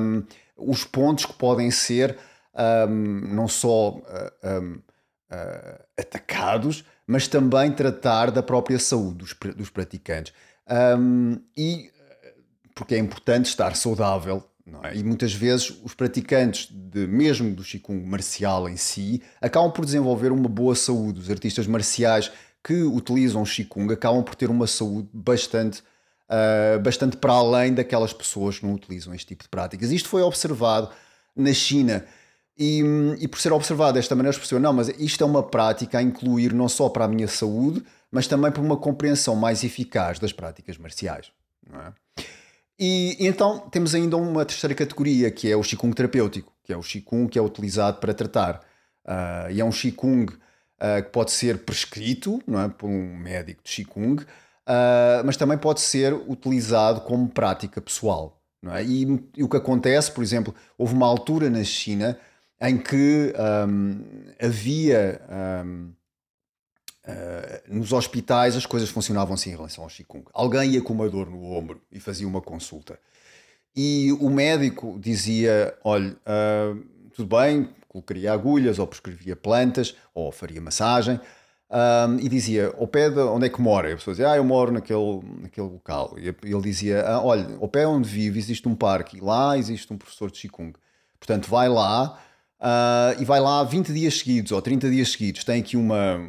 um, 0.02 0.24
os 0.58 0.84
pontos 0.84 1.26
que 1.26 1.34
podem 1.34 1.72
ser 1.72 2.18
um, 2.54 3.34
não 3.34 3.48
só 3.48 3.92
um, 3.92 4.74
uh, 4.74 5.84
atacados, 5.98 6.84
mas 7.08 7.28
também 7.28 7.72
tratar 7.72 8.32
da 8.32 8.44
própria 8.44 8.80
saúde 8.80 9.20
dos, 9.20 9.36
dos 9.56 9.70
praticantes. 9.70 10.34
e 11.56 11.90
porque 12.76 12.96
é 12.96 12.98
importante 12.98 13.46
estar 13.46 13.76
saudável 13.76 14.44
é? 14.84 14.96
E 14.96 15.04
muitas 15.04 15.34
vezes 15.34 15.76
os 15.84 15.94
praticantes, 15.94 16.70
de, 16.72 17.08
mesmo 17.08 17.54
do 17.54 17.64
Qigong 17.64 18.06
marcial 18.06 18.70
em 18.70 18.78
si, 18.78 19.22
acabam 19.42 19.72
por 19.72 19.86
desenvolver 19.86 20.32
uma 20.32 20.48
boa 20.48 20.76
saúde. 20.76 21.20
Os 21.20 21.30
artistas 21.30 21.68
marciais 21.68 22.32
que 22.64 22.84
utilizam 22.84 23.44
Qigong 23.44 23.92
acabam 23.94 24.24
por 24.24 24.36
ter 24.36 24.50
uma 24.50 24.68
saúde 24.68 25.10
bastante, 25.14 25.82
uh, 26.30 26.80
bastante 26.80 27.18
para 27.18 27.34
além 27.34 27.74
daquelas 27.74 28.14
pessoas 28.14 28.60
que 28.60 28.66
não 28.66 28.74
utilizam 28.74 29.14
este 29.14 29.28
tipo 29.28 29.44
de 29.44 29.50
práticas. 29.50 29.92
Isto 29.92 30.10
foi 30.10 30.22
observado 30.22 30.90
na 31.36 31.54
China. 31.54 32.06
E, 32.58 32.84
e 33.20 33.28
por 33.28 33.40
ser 33.40 33.52
observado 33.54 33.94
desta 33.94 34.16
maneira, 34.16 34.36
as 34.36 34.42
pessoas, 34.42 34.62
não, 34.62 34.74
mas 34.74 34.90
isto 34.90 35.24
é 35.24 35.26
uma 35.26 35.42
prática 35.42 35.98
a 35.98 36.02
incluir 36.02 36.54
não 36.54 36.70
só 36.70 36.90
para 36.90 37.06
a 37.06 37.08
minha 37.08 37.28
saúde, 37.28 37.84
mas 38.12 38.28
também 38.28 38.52
para 38.52 38.62
uma 38.62 38.78
compreensão 38.78 39.36
mais 39.36 39.64
eficaz 39.64 40.20
das 40.20 40.32
práticas 40.32 40.78
marciais. 40.78 41.32
É? 41.74 42.24
E, 42.78 43.18
e, 43.20 43.28
então 43.28 43.60
temos 43.72 43.96
ainda 43.96 44.18
uma 44.18 44.46
terceira 44.46 44.76
categoria, 44.76 45.32
que 45.32 45.50
é 45.50 45.56
o 45.56 45.62
Qigong 45.62 45.96
terapêutico, 45.96 46.54
que 46.64 46.74
é 46.74 46.78
o 46.78 46.82
Qigong 46.82 47.30
que 47.30 47.40
é 47.40 47.42
utilizado 47.42 48.00
para 48.00 48.14
tratar. 48.14 48.62
Uh, 49.06 49.52
e 49.52 49.62
é 49.62 49.66
um 49.66 49.72
Qigong 49.72 50.32
uh, 50.82 51.04
que 51.04 51.10
pode 51.10 51.32
ser 51.32 51.60
prescrito 51.60 52.42
não 52.48 52.60
é, 52.60 52.68
por 52.68 52.90
um 52.90 53.16
médico 53.16 53.62
de 53.64 53.72
Qigong, 53.72 54.24
uh, 54.24 55.24
mas 55.24 55.38
também 55.38 55.58
pode 55.58 55.82
ser 55.82 56.14
utilizado 56.14 57.02
como 57.02 57.30
prática 57.30 57.80
pessoal. 57.80 58.42
Não 58.62 58.76
é? 58.76 58.84
e, 58.84 59.04
e, 59.36 59.44
o 59.44 59.50
que 59.50 59.58
acontece, 59.58 60.12
por 60.12 60.24
exemplo, 60.24 60.54
houve 60.78 60.94
uma 60.94 61.08
altura 61.08 61.50
na 61.50 61.64
China 61.64 62.18
em 62.62 62.78
que 62.78 63.34
um, 63.68 64.04
havia 64.40 65.20
um, 65.66 65.92
uh, 67.08 67.76
nos 67.76 67.92
hospitais 67.92 68.56
as 68.56 68.68
coisas 68.68 68.90
funcionavam 68.90 69.34
assim 69.34 69.50
em 69.50 69.56
relação 69.56 69.84
ao 69.84 69.90
Qigong. 69.90 70.26
Alguém 70.32 70.74
ia 70.74 70.82
com 70.82 70.94
uma 70.94 71.10
dor 71.10 71.28
no 71.28 71.44
ombro 71.44 71.82
e 71.92 72.00
fazia 72.00 72.28
uma 72.28 72.40
consulta. 72.40 73.00
E 73.76 74.12
o 74.20 74.30
médico 74.30 75.00
dizia: 75.00 75.76
olha, 75.84 76.12
uh, 76.12 76.80
tudo 77.16 77.36
bem, 77.36 77.68
colocaria 77.92 78.32
agulhas, 78.32 78.80
ou 78.80 78.88
prescrevia 78.88 79.36
plantas, 79.36 79.94
ou 80.14 80.32
faria 80.32 80.62
massagem. 80.62 81.20
Um, 81.70 82.20
e 82.20 82.30
dizia, 82.30 82.74
ao 82.78 82.88
pé 82.88 83.10
de 83.10 83.20
onde 83.20 83.48
é 83.48 83.50
que 83.50 83.62
mora? 83.62 83.90
E 83.90 83.94
a 83.94 83.96
pessoa 83.98 84.14
dizia, 84.14 84.32
ah, 84.32 84.38
eu 84.38 84.46
moro 84.46 84.72
naquele, 84.72 85.22
naquele 85.42 85.68
local. 85.68 86.16
E 86.18 86.28
ele 86.28 86.62
dizia, 86.62 87.06
ah, 87.06 87.22
olha, 87.22 87.48
ao 87.60 87.68
pé 87.68 87.86
onde 87.86 88.08
vive 88.08 88.40
existe 88.40 88.68
um 88.68 88.76
parque, 88.76 89.18
e 89.18 89.20
lá 89.20 89.58
existe 89.58 89.92
um 89.92 89.98
professor 89.98 90.32
de 90.32 90.40
Qigong. 90.40 90.74
Portanto, 91.20 91.50
vai 91.50 91.68
lá 91.68 92.18
uh, 92.62 93.22
e 93.22 93.26
vai 93.26 93.42
lá 93.42 93.62
20 93.64 93.92
dias 93.92 94.20
seguidos 94.20 94.54
ou 94.54 94.62
30 94.62 94.90
dias 94.90 95.12
seguidos. 95.12 95.44
Tem 95.44 95.60
aqui 95.60 95.76
uma, 95.76 96.20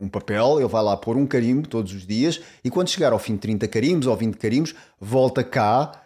um 0.00 0.08
papel, 0.08 0.58
ele 0.58 0.68
vai 0.68 0.82
lá 0.82 0.96
pôr 0.96 1.16
um 1.16 1.26
carimbo 1.26 1.68
todos 1.68 1.92
os 1.92 2.04
dias 2.04 2.40
e 2.64 2.70
quando 2.70 2.88
chegar 2.88 3.12
ao 3.12 3.18
fim 3.18 3.34
de 3.34 3.40
30 3.40 3.68
carimbos 3.68 4.06
ou 4.06 4.16
20 4.16 4.36
carimbos, 4.36 4.74
volta 5.00 5.44
cá 5.44 6.02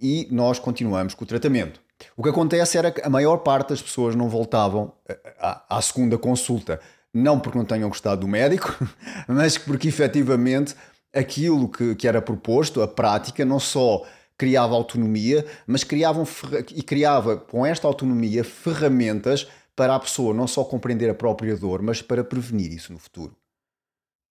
e 0.00 0.28
nós 0.30 0.58
continuamos 0.58 1.14
com 1.14 1.24
o 1.24 1.26
tratamento. 1.26 1.85
O 2.16 2.22
que 2.22 2.28
acontece 2.28 2.76
era 2.76 2.90
que 2.90 3.00
a 3.02 3.08
maior 3.08 3.38
parte 3.38 3.70
das 3.70 3.82
pessoas 3.82 4.14
não 4.14 4.28
voltavam 4.28 4.92
à, 5.38 5.78
à 5.78 5.82
segunda 5.82 6.18
consulta. 6.18 6.80
Não 7.12 7.40
porque 7.40 7.56
não 7.56 7.64
tenham 7.64 7.88
gostado 7.88 8.20
do 8.22 8.28
médico, 8.28 8.76
mas 9.26 9.56
porque 9.56 9.88
efetivamente 9.88 10.74
aquilo 11.14 11.68
que, 11.68 11.94
que 11.94 12.06
era 12.06 12.20
proposto, 12.20 12.82
a 12.82 12.88
prática, 12.88 13.44
não 13.44 13.58
só 13.58 14.04
criava 14.36 14.74
autonomia, 14.74 15.46
mas 15.66 15.82
criavam 15.82 16.26
e 16.74 16.82
criava 16.82 17.38
com 17.38 17.64
esta 17.64 17.86
autonomia 17.86 18.44
ferramentas 18.44 19.48
para 19.74 19.94
a 19.94 20.00
pessoa 20.00 20.34
não 20.34 20.46
só 20.46 20.64
compreender 20.64 21.08
a 21.08 21.14
própria 21.14 21.56
dor, 21.56 21.82
mas 21.82 22.02
para 22.02 22.22
prevenir 22.22 22.72
isso 22.72 22.92
no 22.92 22.98
futuro. 22.98 23.34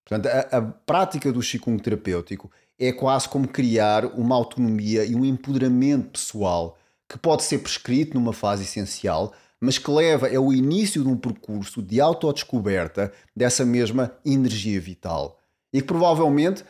Portanto, 0.08 0.28
a, 0.28 0.58
a 0.58 0.62
prática 0.62 1.32
do 1.32 1.40
Qigong 1.40 1.82
terapêutico 1.82 2.52
é 2.80 2.92
quase 2.92 3.28
como 3.28 3.48
criar 3.48 4.06
uma 4.06 4.36
autonomia 4.36 5.04
e 5.04 5.16
um 5.16 5.26
empoderamento 5.26 6.12
pessoal 6.12 6.78
que 7.08 7.18
pode 7.18 7.44
ser 7.44 7.60
prescrito 7.60 8.16
numa 8.16 8.34
fase 8.34 8.64
essencial, 8.64 9.34
mas 9.60 9.78
que 9.78 9.90
leva 9.90 10.28
é 10.28 10.40
o 10.40 10.54
início 10.54 11.04
de 11.04 11.10
um 11.10 11.18
percurso 11.18 11.82
de 11.82 12.02
autodescoberta 12.02 13.12
dessa 13.36 13.66
mesma 13.66 14.12
energia 14.26 14.80
vital. 14.80 15.40
E 15.72 15.82
que 15.82 15.88
provavelmente 15.88 16.64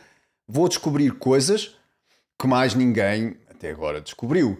vou 0.46 0.68
descobrir 0.68 1.12
coisas 1.12 1.76
que 2.38 2.46
mais 2.46 2.74
ninguém 2.74 3.36
até 3.50 3.70
agora 3.70 4.00
descobriu 4.00 4.58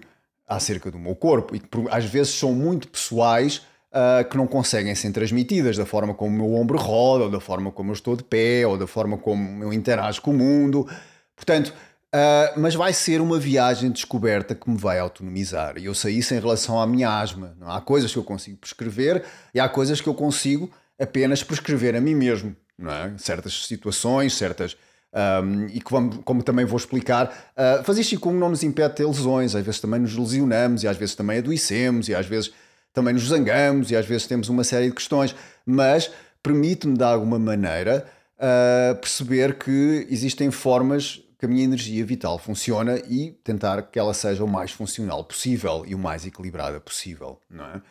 acerca 0.49 0.91
do 0.91 0.99
meu 0.99 1.15
corpo 1.15 1.55
e 1.55 1.61
que 1.61 1.69
às 1.91 2.05
vezes 2.05 2.35
são 2.35 2.53
muito 2.53 2.89
pessoais 2.89 3.62
uh, 3.91 4.29
que 4.29 4.37
não 4.37 4.47
conseguem 4.47 4.95
ser 4.95 5.12
transmitidas 5.12 5.77
da 5.77 5.85
forma 5.85 6.15
como 6.15 6.31
o 6.31 6.49
meu 6.49 6.61
ombro 6.61 6.79
roda, 6.79 7.25
ou 7.25 7.31
da 7.31 7.41
forma 7.41 7.71
como 7.71 7.91
eu 7.91 7.95
estou 7.95 8.17
de 8.17 8.25
pé, 8.25 8.67
ou 8.67 8.79
da 8.79 8.87
forma 8.87 9.19
como 9.19 9.62
eu 9.62 9.73
interajo 9.73 10.23
com 10.23 10.31
o 10.31 10.35
mundo. 10.35 10.89
Portanto, 11.35 11.75
uh, 12.14 12.59
mas 12.59 12.75
vai 12.75 12.92
ser 12.92 13.21
uma 13.21 13.38
viagem 13.38 13.88
de 13.90 13.97
descoberta 13.97 14.55
que 14.55 14.69
me 14.69 14.77
vai 14.77 14.99
autonomizar. 14.99 15.79
E 15.79 15.87
eu 15.87 15.95
sei 15.95 16.16
isso 16.16 16.35
em 16.35 16.40
relação 16.40 16.81
à 16.81 16.87
minha 16.87 17.11
asma. 17.19 17.57
Não? 17.59 17.71
Há 17.71 17.81
coisas 17.81 18.12
que 18.12 18.19
eu 18.19 18.25
consigo 18.25 18.59
prescrever 18.59 19.25
e 19.55 19.61
há 19.61 19.69
coisas 19.69 20.01
que 20.01 20.09
eu 20.09 20.14
consigo 20.14 20.71
apenas 20.99 21.42
prescrever 21.42 21.95
a 21.95 22.01
mim 22.01 22.14
mesmo. 22.14 22.57
É? 22.79 23.16
Certas 23.19 23.66
situações, 23.66 24.35
certas 24.35 24.77
um, 25.16 25.66
e 25.69 25.83
vamos, 25.90 26.19
como 26.25 26.42
também 26.42 26.66
vou 26.66 26.77
explicar, 26.77 27.53
uh, 27.57 27.83
fazer 27.85 28.05
Qigong 28.05 28.37
não 28.38 28.51
nos 28.51 28.62
impede 28.62 28.90
de 28.90 28.97
ter 28.97 29.07
lesões, 29.07 29.55
às 29.55 29.64
vezes 29.64 29.81
também 29.81 30.01
nos 30.01 30.14
lesionamos 30.14 30.83
e 30.83 30.88
às 30.88 30.97
vezes 30.99 31.14
também 31.14 31.38
adoecemos 31.38 32.09
e 32.09 32.14
às 32.14 32.27
vezes 32.27 32.53
também 32.92 33.14
nos 33.14 33.29
zangamos 33.29 33.90
e 33.90 33.97
às 33.97 34.05
vezes 34.05 34.27
temos 34.27 34.51
uma 34.51 34.62
série 34.62 34.88
de 34.88 34.95
questões, 34.95 35.35
mas 35.64 36.11
permite-me 36.42 36.99
de 36.99 37.03
alguma 37.03 37.38
maneira 37.38 38.07
uh, 38.37 38.95
perceber 38.97 39.55
que 39.55 40.07
existem 40.11 40.51
formas 40.51 41.23
que 41.38 41.44
a 41.44 41.49
minha 41.49 41.64
energia 41.64 42.05
vital 42.05 42.38
funciona 42.38 42.99
e 43.09 43.33
tentar 43.44 43.83
que 43.83 43.99
ela 43.99 44.14
seja 44.14 44.42
o 44.42 44.49
mais 44.49 44.70
funcional 44.70 45.25
possível 45.25 45.85
e 45.87 45.94
o 45.94 45.99
mais 45.99 46.25
equilibrada 46.25 46.81
possível, 46.81 47.40
não 47.51 47.64
é? 47.64 47.83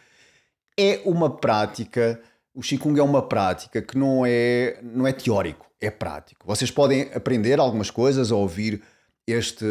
É 0.77 1.01
uma 1.05 1.29
prática, 1.29 2.19
o 2.53 2.61
Qigong 2.61 2.99
é 2.99 3.03
uma 3.03 3.21
prática 3.21 3.81
que 3.81 3.97
não 3.97 4.25
é, 4.25 4.79
não 4.83 5.07
é 5.07 5.13
teórico 5.13 5.65
é 5.79 5.89
prático. 5.89 6.45
Vocês 6.45 6.71
podem 6.71 7.09
aprender 7.13 7.59
algumas 7.59 7.89
coisas 7.89 8.31
ao 8.31 8.39
ouvir 8.39 8.81
este, 9.27 9.65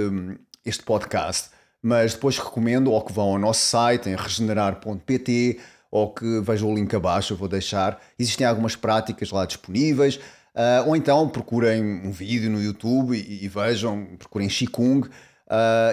este 0.64 0.82
podcast, 0.82 1.50
mas 1.82 2.14
depois 2.14 2.38
recomendo 2.38 2.90
ou 2.92 3.02
que 3.02 3.12
vão 3.12 3.32
ao 3.32 3.38
nosso 3.38 3.66
site 3.66 4.08
em 4.08 4.16
regenerar.pt 4.16 5.60
ou 5.90 6.12
que 6.12 6.40
vejam 6.40 6.70
o 6.70 6.74
link 6.74 6.94
abaixo, 6.94 7.32
eu 7.32 7.37
vou 7.37 7.48
deixar. 7.48 8.00
Existem 8.18 8.46
algumas 8.46 8.74
práticas 8.74 9.30
lá 9.30 9.46
disponíveis. 9.46 10.18
Uh, 10.54 10.88
ou 10.88 10.96
então 10.96 11.28
procurem 11.28 11.82
um 11.82 12.12
vídeo 12.12 12.48
no 12.50 12.62
YouTube 12.62 13.16
e, 13.16 13.44
e 13.44 13.48
vejam, 13.48 14.06
procurem 14.18 14.48
Qigong 14.48 15.08
uh, 15.08 15.10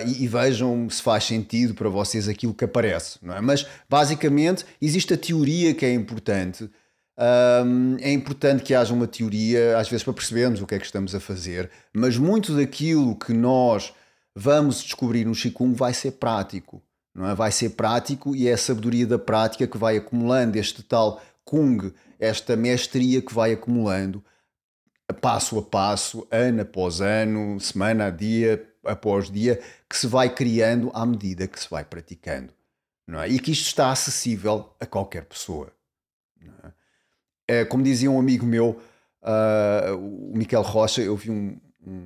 e, 0.05 0.23
e, 0.23 0.27
vejam 0.27 0.87
se 0.87 1.01
faz 1.01 1.23
sentido 1.23 1.73
para 1.73 1.89
vocês 1.89 2.27
aquilo 2.27 2.53
que 2.53 2.65
aparece. 2.65 3.17
Não 3.23 3.35
é? 3.35 3.41
Mas 3.41 3.65
basicamente 3.89 4.63
existe 4.79 5.13
a 5.13 5.17
teoria 5.17 5.73
que 5.73 5.85
é 5.85 5.93
importante 5.93 6.69
um, 7.21 7.97
é 7.99 8.11
importante 8.11 8.63
que 8.63 8.73
haja 8.73 8.93
uma 8.93 9.05
teoria, 9.05 9.77
às 9.77 9.87
vezes 9.87 10.03
para 10.03 10.13
percebermos 10.13 10.61
o 10.61 10.65
que 10.65 10.75
é 10.75 10.79
que 10.79 10.85
estamos 10.85 11.13
a 11.13 11.19
fazer, 11.19 11.69
mas 11.93 12.17
muito 12.17 12.55
daquilo 12.55 13.15
que 13.15 13.31
nós 13.31 13.93
vamos 14.35 14.81
descobrir 14.81 15.25
no 15.25 15.35
Qigong 15.35 15.75
vai 15.75 15.93
ser 15.93 16.13
prático, 16.13 16.81
não 17.13 17.29
é? 17.29 17.35
Vai 17.35 17.51
ser 17.51 17.71
prático 17.71 18.35
e 18.35 18.47
é 18.47 18.53
a 18.53 18.57
sabedoria 18.57 19.05
da 19.05 19.19
prática 19.19 19.67
que 19.67 19.77
vai 19.77 19.97
acumulando 19.97 20.57
este 20.57 20.81
tal 20.81 21.21
Kung, 21.43 21.91
esta 22.19 22.55
mestria 22.55 23.21
que 23.21 23.33
vai 23.33 23.53
acumulando 23.53 24.23
passo 25.21 25.59
a 25.59 25.61
passo, 25.61 26.27
ano 26.31 26.61
após 26.61 26.99
ano, 26.99 27.59
semana 27.59 28.07
a 28.07 28.09
dia 28.09 28.67
após 28.83 29.29
dia, 29.29 29.59
que 29.87 29.95
se 29.95 30.07
vai 30.07 30.33
criando 30.33 30.91
à 30.93 31.05
medida 31.05 31.47
que 31.47 31.59
se 31.59 31.69
vai 31.69 31.85
praticando. 31.85 32.51
É? 33.19 33.27
E 33.27 33.39
que 33.39 33.51
isto 33.51 33.67
está 33.67 33.91
acessível 33.91 34.73
a 34.79 34.85
qualquer 34.85 35.25
pessoa. 35.25 35.71
É? 37.47 37.59
é, 37.59 37.65
como 37.65 37.83
dizia 37.83 38.09
um 38.09 38.19
amigo 38.19 38.45
meu, 38.45 38.79
uh, 39.21 39.95
o 39.95 40.37
Miquel 40.37 40.61
Rocha, 40.61 41.01
eu 41.01 41.17
vi 41.17 41.29
um, 41.29 41.57
um, 41.85 42.05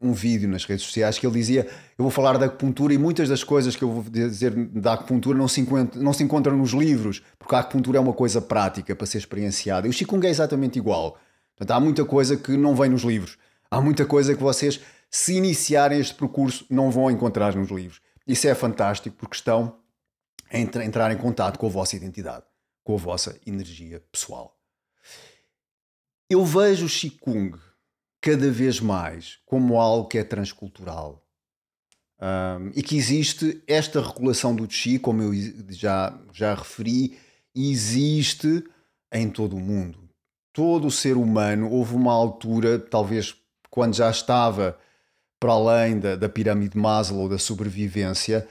um, 0.00 0.12
vídeo 0.12 0.48
nas 0.48 0.64
redes 0.64 0.84
sociais 0.84 1.18
que 1.18 1.26
ele 1.26 1.34
dizia: 1.34 1.66
Eu 1.98 2.04
vou 2.04 2.10
falar 2.10 2.38
da 2.38 2.46
acupuntura 2.46 2.94
e 2.94 2.98
muitas 2.98 3.28
das 3.28 3.42
coisas 3.42 3.74
que 3.74 3.82
eu 3.82 3.90
vou 3.90 4.04
dizer 4.04 4.54
da 4.54 4.92
acupuntura 4.92 5.36
não 5.36 5.48
se, 5.48 5.60
encontram, 5.60 6.00
não 6.00 6.12
se 6.12 6.22
encontram 6.22 6.56
nos 6.56 6.70
livros, 6.70 7.20
porque 7.36 7.54
a 7.56 7.58
acupuntura 7.58 7.98
é 7.98 8.00
uma 8.00 8.12
coisa 8.12 8.40
prática 8.40 8.94
para 8.94 9.06
ser 9.06 9.18
experienciada. 9.18 9.88
E 9.88 9.90
o 9.90 9.92
Qigong 9.92 10.24
é 10.24 10.30
exatamente 10.30 10.78
igual. 10.78 11.18
Portanto, 11.56 11.76
há 11.76 11.80
muita 11.80 12.04
coisa 12.04 12.36
que 12.36 12.56
não 12.56 12.74
vem 12.74 12.90
nos 12.90 13.02
livros. 13.02 13.38
Há 13.70 13.80
muita 13.80 14.04
coisa 14.04 14.34
que 14.34 14.42
vocês, 14.42 14.80
se 15.10 15.34
iniciarem 15.34 16.00
este 16.00 16.14
percurso, 16.14 16.66
não 16.68 16.90
vão 16.90 17.10
encontrar 17.10 17.54
nos 17.54 17.70
livros. 17.70 18.00
Isso 18.26 18.46
é 18.48 18.54
fantástico 18.54 19.16
porque 19.16 19.36
estão 19.36 19.76
a 20.50 20.58
entrar 20.58 21.10
em 21.10 21.16
contato 21.16 21.58
com 21.58 21.66
a 21.66 21.70
vossa 21.70 21.96
identidade 21.96 22.44
com 22.84 22.94
a 22.94 22.98
vossa 22.98 23.38
energia 23.46 24.02
pessoal. 24.10 24.58
Eu 26.28 26.44
vejo 26.44 26.86
o 26.86 26.88
Qigong 26.88 27.58
cada 28.20 28.50
vez 28.50 28.80
mais 28.80 29.38
como 29.44 29.80
algo 29.80 30.08
que 30.08 30.18
é 30.18 30.24
transcultural. 30.24 31.20
Um, 32.20 32.70
e 32.76 32.82
que 32.84 32.96
existe 32.96 33.62
esta 33.66 34.00
regulação 34.00 34.54
do 34.54 34.68
Qi, 34.68 34.96
como 35.00 35.22
eu 35.22 35.32
já, 35.70 36.16
já 36.32 36.54
referi, 36.54 37.18
existe 37.52 38.64
em 39.10 39.28
todo 39.28 39.56
o 39.56 39.60
mundo. 39.60 40.01
Todo 40.52 40.86
o 40.88 40.90
ser 40.90 41.16
humano, 41.16 41.70
houve 41.70 41.94
uma 41.94 42.12
altura, 42.12 42.78
talvez 42.78 43.34
quando 43.70 43.94
já 43.94 44.10
estava 44.10 44.78
para 45.40 45.52
além 45.52 45.98
da, 45.98 46.14
da 46.14 46.28
pirâmide 46.28 46.74
de 46.74 46.78
Maslow, 46.78 47.28
da 47.28 47.38
sobrevivência, 47.38 48.46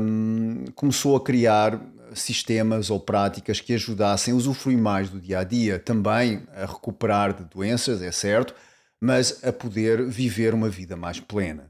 um, 0.00 0.64
começou 0.74 1.16
a 1.16 1.20
criar 1.22 1.80
sistemas 2.14 2.90
ou 2.90 3.00
práticas 3.00 3.60
que 3.60 3.74
ajudassem 3.74 4.32
a 4.32 4.36
usufruir 4.36 4.78
mais 4.78 5.10
do 5.10 5.20
dia 5.20 5.40
a 5.40 5.44
dia, 5.44 5.78
também 5.78 6.42
a 6.54 6.66
recuperar 6.66 7.34
de 7.34 7.44
doenças, 7.44 8.00
é 8.00 8.12
certo, 8.12 8.54
mas 9.00 9.42
a 9.44 9.52
poder 9.52 10.06
viver 10.06 10.54
uma 10.54 10.68
vida 10.68 10.96
mais 10.96 11.20
plena. 11.20 11.66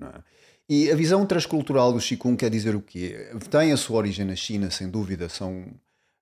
É? 0.00 0.20
E 0.68 0.90
a 0.90 0.96
visão 0.96 1.24
transcultural 1.24 1.92
do 1.92 2.00
Qigong 2.00 2.36
quer 2.36 2.50
dizer 2.50 2.74
o 2.74 2.80
quê? 2.80 3.30
Tem 3.50 3.72
a 3.72 3.76
sua 3.76 3.98
origem 3.98 4.24
na 4.24 4.34
China, 4.34 4.70
sem 4.70 4.88
dúvida, 4.90 5.28
são, 5.28 5.64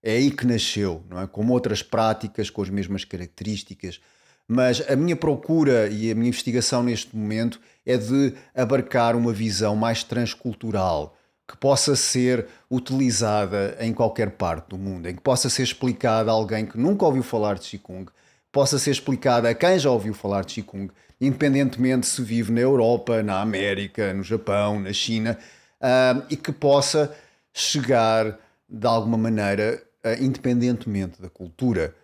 é 0.06 0.16
aí 0.16 0.30
que 0.30 0.46
nasceu, 0.46 1.02
não 1.08 1.22
é? 1.22 1.26
como 1.26 1.54
outras 1.54 1.82
práticas 1.82 2.50
com 2.50 2.60
as 2.60 2.68
mesmas 2.68 3.06
características. 3.06 4.00
Mas 4.46 4.82
a 4.86 4.94
minha 4.94 5.16
procura 5.16 5.88
e 5.88 6.10
a 6.10 6.14
minha 6.14 6.28
investigação 6.28 6.82
neste 6.82 7.16
momento 7.16 7.58
é 7.86 7.96
de 7.96 8.34
abarcar 8.54 9.16
uma 9.16 9.32
visão 9.32 9.74
mais 9.74 10.04
transcultural, 10.04 11.16
que 11.48 11.56
possa 11.56 11.96
ser 11.96 12.46
utilizada 12.70 13.78
em 13.80 13.94
qualquer 13.94 14.32
parte 14.32 14.68
do 14.68 14.78
mundo, 14.78 15.08
em 15.08 15.14
que 15.14 15.22
possa 15.22 15.48
ser 15.48 15.62
explicada 15.62 16.30
a 16.30 16.34
alguém 16.34 16.66
que 16.66 16.76
nunca 16.76 17.06
ouviu 17.06 17.22
falar 17.22 17.54
de 17.54 17.66
Qigong, 17.66 18.10
possa 18.52 18.78
ser 18.78 18.90
explicada 18.90 19.48
a 19.48 19.54
quem 19.54 19.78
já 19.78 19.90
ouviu 19.90 20.12
falar 20.12 20.44
de 20.44 20.54
Qigong, 20.62 20.90
independentemente 21.18 22.06
se 22.06 22.20
vive 22.22 22.52
na 22.52 22.60
Europa, 22.60 23.22
na 23.22 23.40
América, 23.40 24.12
no 24.12 24.22
Japão, 24.22 24.78
na 24.78 24.92
China, 24.92 25.38
uh, 25.80 26.22
e 26.28 26.36
que 26.36 26.52
possa 26.52 27.14
chegar 27.54 28.38
de 28.68 28.86
alguma 28.86 29.16
maneira, 29.16 29.82
independentemente 30.20 31.20
da 31.20 31.28
cultura. 31.28 31.94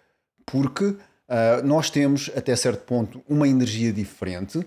Porque 0.46 0.96
Uh, 1.30 1.64
nós 1.64 1.90
temos, 1.90 2.28
até 2.34 2.56
certo 2.56 2.82
ponto, 2.82 3.22
uma 3.28 3.46
energia 3.46 3.92
diferente 3.92 4.58
uh, 4.58 4.64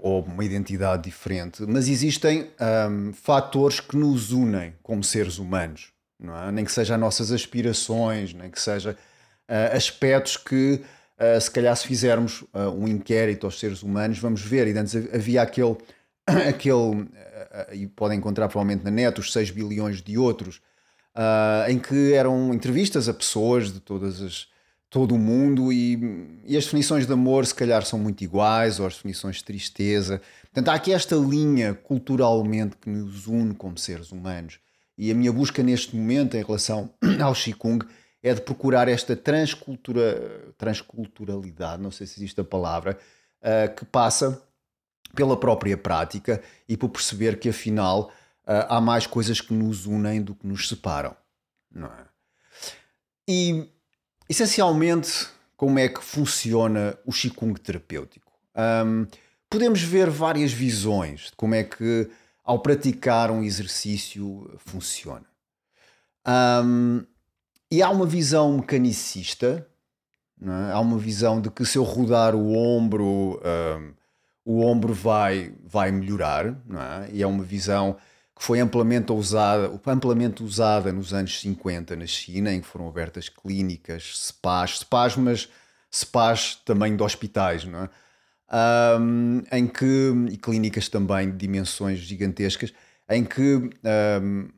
ou 0.00 0.22
uma 0.22 0.44
identidade 0.44 1.02
diferente, 1.02 1.64
mas 1.66 1.88
existem 1.88 2.48
um, 2.88 3.12
fatores 3.12 3.80
que 3.80 3.96
nos 3.96 4.30
unem 4.30 4.74
como 4.80 5.02
seres 5.02 5.38
humanos, 5.38 5.92
é? 6.22 6.52
nem 6.52 6.64
que 6.64 6.70
sejam 6.70 6.94
as 6.94 7.00
nossas 7.00 7.32
aspirações, 7.32 8.32
nem 8.32 8.48
que 8.48 8.60
sejam 8.60 8.92
uh, 8.92 9.76
aspectos 9.76 10.36
que, 10.36 10.80
se 11.38 11.50
calhar, 11.50 11.76
se 11.76 11.86
fizermos 11.86 12.44
um 12.78 12.88
inquérito 12.88 13.44
aos 13.44 13.58
seres 13.58 13.82
humanos, 13.82 14.18
vamos 14.18 14.40
ver. 14.40 14.66
E 14.68 14.78
antes 14.78 14.94
havia 15.12 15.42
aquele, 15.42 15.76
aquele 16.48 17.06
e 17.72 17.86
podem 17.88 18.16
encontrar 18.16 18.48
provavelmente 18.48 18.84
na 18.84 18.90
net, 18.90 19.20
os 19.20 19.30
6 19.30 19.50
bilhões 19.50 20.00
de 20.00 20.16
outros, 20.16 20.62
em 21.68 21.78
que 21.78 22.12
eram 22.12 22.54
entrevistas 22.54 23.08
a 23.08 23.14
pessoas 23.14 23.72
de 23.72 23.80
todas 23.80 24.22
as 24.22 24.48
todo 24.90 25.14
o 25.14 25.18
mundo 25.18 25.72
e, 25.72 26.40
e, 26.44 26.56
as 26.56 26.64
definições 26.64 27.06
de 27.06 27.12
amor 27.12 27.46
se 27.46 27.54
calhar 27.54 27.84
são 27.86 27.96
muito 27.96 28.22
iguais 28.24 28.80
ou 28.80 28.86
as 28.86 28.94
definições 28.94 29.36
de 29.36 29.44
tristeza. 29.44 30.20
Portanto, 30.42 30.68
há 30.68 30.74
aqui 30.74 30.92
esta 30.92 31.14
linha 31.14 31.74
culturalmente 31.74 32.76
que 32.76 32.90
nos 32.90 33.28
une 33.28 33.54
como 33.54 33.78
seres 33.78 34.10
humanos. 34.10 34.58
E 34.98 35.10
a 35.10 35.14
minha 35.14 35.32
busca 35.32 35.62
neste 35.62 35.96
momento 35.96 36.36
em 36.36 36.42
relação 36.42 36.90
ao 37.22 37.32
Qigong 37.32 37.86
é 38.22 38.34
de 38.34 38.40
procurar 38.40 38.88
esta 38.88 39.14
transcultura, 39.16 40.52
transculturalidade, 40.58 41.80
não 41.80 41.92
sei 41.92 42.06
se 42.06 42.18
existe 42.18 42.40
a 42.40 42.44
palavra, 42.44 42.98
uh, 43.40 43.74
que 43.74 43.84
passa 43.84 44.42
pela 45.14 45.38
própria 45.38 45.76
prática 45.76 46.42
e 46.68 46.76
por 46.76 46.90
perceber 46.90 47.38
que 47.38 47.48
afinal 47.48 48.10
uh, 48.10 48.12
há 48.46 48.80
mais 48.80 49.06
coisas 49.06 49.40
que 49.40 49.52
nos 49.52 49.86
unem 49.86 50.22
do 50.22 50.34
que 50.34 50.46
nos 50.46 50.68
separam. 50.68 51.16
Não 51.72 51.88
é? 51.88 52.04
E 53.28 53.70
Essencialmente, 54.30 55.26
como 55.56 55.76
é 55.80 55.88
que 55.88 56.00
funciona 56.00 56.96
o 57.04 57.10
Qigong 57.10 57.60
terapêutico? 57.60 58.32
Um, 58.56 59.04
podemos 59.50 59.82
ver 59.82 60.08
várias 60.08 60.52
visões 60.52 61.22
de 61.22 61.32
como 61.32 61.56
é 61.56 61.64
que, 61.64 62.08
ao 62.44 62.60
praticar 62.60 63.32
um 63.32 63.42
exercício, 63.42 64.48
funciona. 64.58 65.26
Um, 66.64 67.04
e 67.68 67.82
há 67.82 67.90
uma 67.90 68.06
visão 68.06 68.58
mecanicista, 68.58 69.66
é? 70.40 70.72
há 70.72 70.78
uma 70.78 70.96
visão 70.96 71.40
de 71.40 71.50
que 71.50 71.66
se 71.66 71.76
eu 71.76 71.82
rodar 71.82 72.36
o 72.36 72.56
ombro, 72.56 73.42
um, 73.44 73.92
o 74.44 74.64
ombro 74.64 74.94
vai, 74.94 75.52
vai 75.64 75.90
melhorar, 75.90 76.46
é? 76.46 77.10
e 77.12 77.20
é 77.20 77.26
uma 77.26 77.42
visão 77.42 77.96
que 78.40 78.46
foi 78.46 78.58
amplamente 78.58 79.12
usada, 79.12 79.70
amplamente 79.86 80.42
usada 80.42 80.90
nos 80.90 81.12
anos 81.12 81.38
50 81.42 81.94
na 81.94 82.06
China, 82.06 82.50
em 82.50 82.62
que 82.62 82.66
foram 82.66 82.88
abertas 82.88 83.28
clínicas, 83.28 84.12
spas, 84.16 84.78
spas, 84.78 85.14
mas 85.14 85.48
spas 85.90 86.54
também 86.64 86.96
de 86.96 87.02
hospitais, 87.02 87.66
não 87.66 87.80
é? 87.80 87.90
Um, 88.98 89.42
em 89.52 89.66
que, 89.66 90.14
e 90.30 90.38
clínicas 90.38 90.88
também 90.88 91.30
de 91.30 91.36
dimensões 91.36 91.98
gigantescas, 91.98 92.72
em 93.10 93.24
que 93.24 93.56
um, 94.22 94.48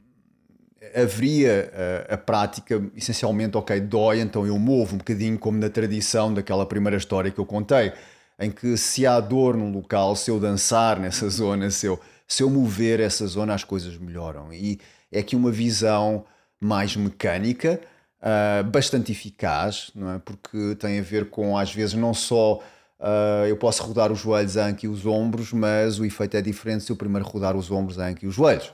haveria 0.95 2.07
a, 2.09 2.14
a, 2.14 2.18
prática 2.18 2.81
essencialmente, 2.95 3.57
ok, 3.57 3.81
dói, 3.81 4.21
então 4.21 4.47
eu 4.47 4.61
movo 4.61 4.95
um 4.95 4.99
bocadinho 4.99 5.37
como 5.40 5.59
na 5.59 5.68
tradição 5.68 6.33
daquela 6.33 6.64
primeira 6.64 6.97
história 6.97 7.33
que 7.33 7.40
eu 7.40 7.47
contei, 7.47 7.92
em 8.38 8.49
que 8.49 8.77
se 8.77 9.05
há 9.05 9.18
dor 9.18 9.57
num 9.57 9.73
local, 9.73 10.14
se 10.14 10.31
eu 10.31 10.38
dançar 10.38 11.01
nessa 11.01 11.27
zona, 11.31 11.68
se 11.68 11.87
eu 11.87 11.99
se 12.27 12.43
eu 12.43 12.51
mover 12.51 13.01
essa 13.01 13.27
zona, 13.27 13.55
as 13.55 13.65
coisas 13.65 13.97
melhoram. 13.99 14.53
E 14.53 14.81
é 15.11 15.21
aqui 15.21 15.37
uma 15.37 15.51
visão 15.51 16.25
mais 16.61 16.97
mecânica, 16.97 17.81
uh, 18.23 18.65
bastante 18.65 19.13
eficaz, 19.13 19.91
não 19.95 20.13
é? 20.13 20.19
Porque 20.19 20.77
tem 20.77 20.99
a 20.99 21.03
ver 21.03 21.29
com, 21.29 21.59
às 21.59 21.75
vezes, 21.75 21.95
não 21.95 22.15
só 22.15 22.61
uh, 23.03 23.47
eu 23.49 23.57
posso 23.57 23.83
rodar 23.83 24.13
os 24.13 24.21
joelhos, 24.21 24.57
a 24.57 24.67
anca 24.67 24.87
e 24.87 24.89
os 24.89 25.05
ombros, 25.05 25.53
mas 25.53 25.99
o 25.99 26.05
efeito 26.05 26.37
é 26.37 26.43
diferente 26.43 26.85
se 26.85 26.93
eu 26.93 26.97
primeiro 26.97 27.27
rodar 27.27 27.57
os 27.57 27.71
ombros, 27.71 27.99
a 27.99 28.07
anca 28.07 28.25
e 28.25 28.29
os 28.29 28.35
joelhos, 28.35 28.73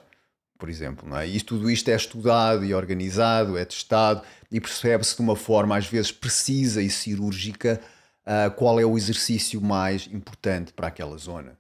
por 0.59 0.69
exemplo. 0.69 1.09
Não 1.09 1.17
é? 1.17 1.27
E 1.27 1.41
tudo 1.41 1.71
isto 1.71 1.89
é 1.89 1.97
estudado 1.97 2.65
e 2.65 2.75
organizado, 2.75 3.57
é 3.57 3.65
testado 3.65 4.23
e 4.51 4.61
percebe-se 4.61 5.17
de 5.17 5.23
uma 5.23 5.37
forma, 5.37 5.77
às 5.77 5.87
vezes, 5.87 6.13
precisa 6.13 6.83
e 6.83 6.91
cirúrgica 6.91 7.81
uh, 8.27 8.51
qual 8.55 8.79
é 8.79 8.85
o 8.85 8.97
exercício 8.97 9.61
mais 9.61 10.07
importante 10.13 10.73
para 10.73 10.89
aquela 10.89 11.17
zona. 11.17 11.57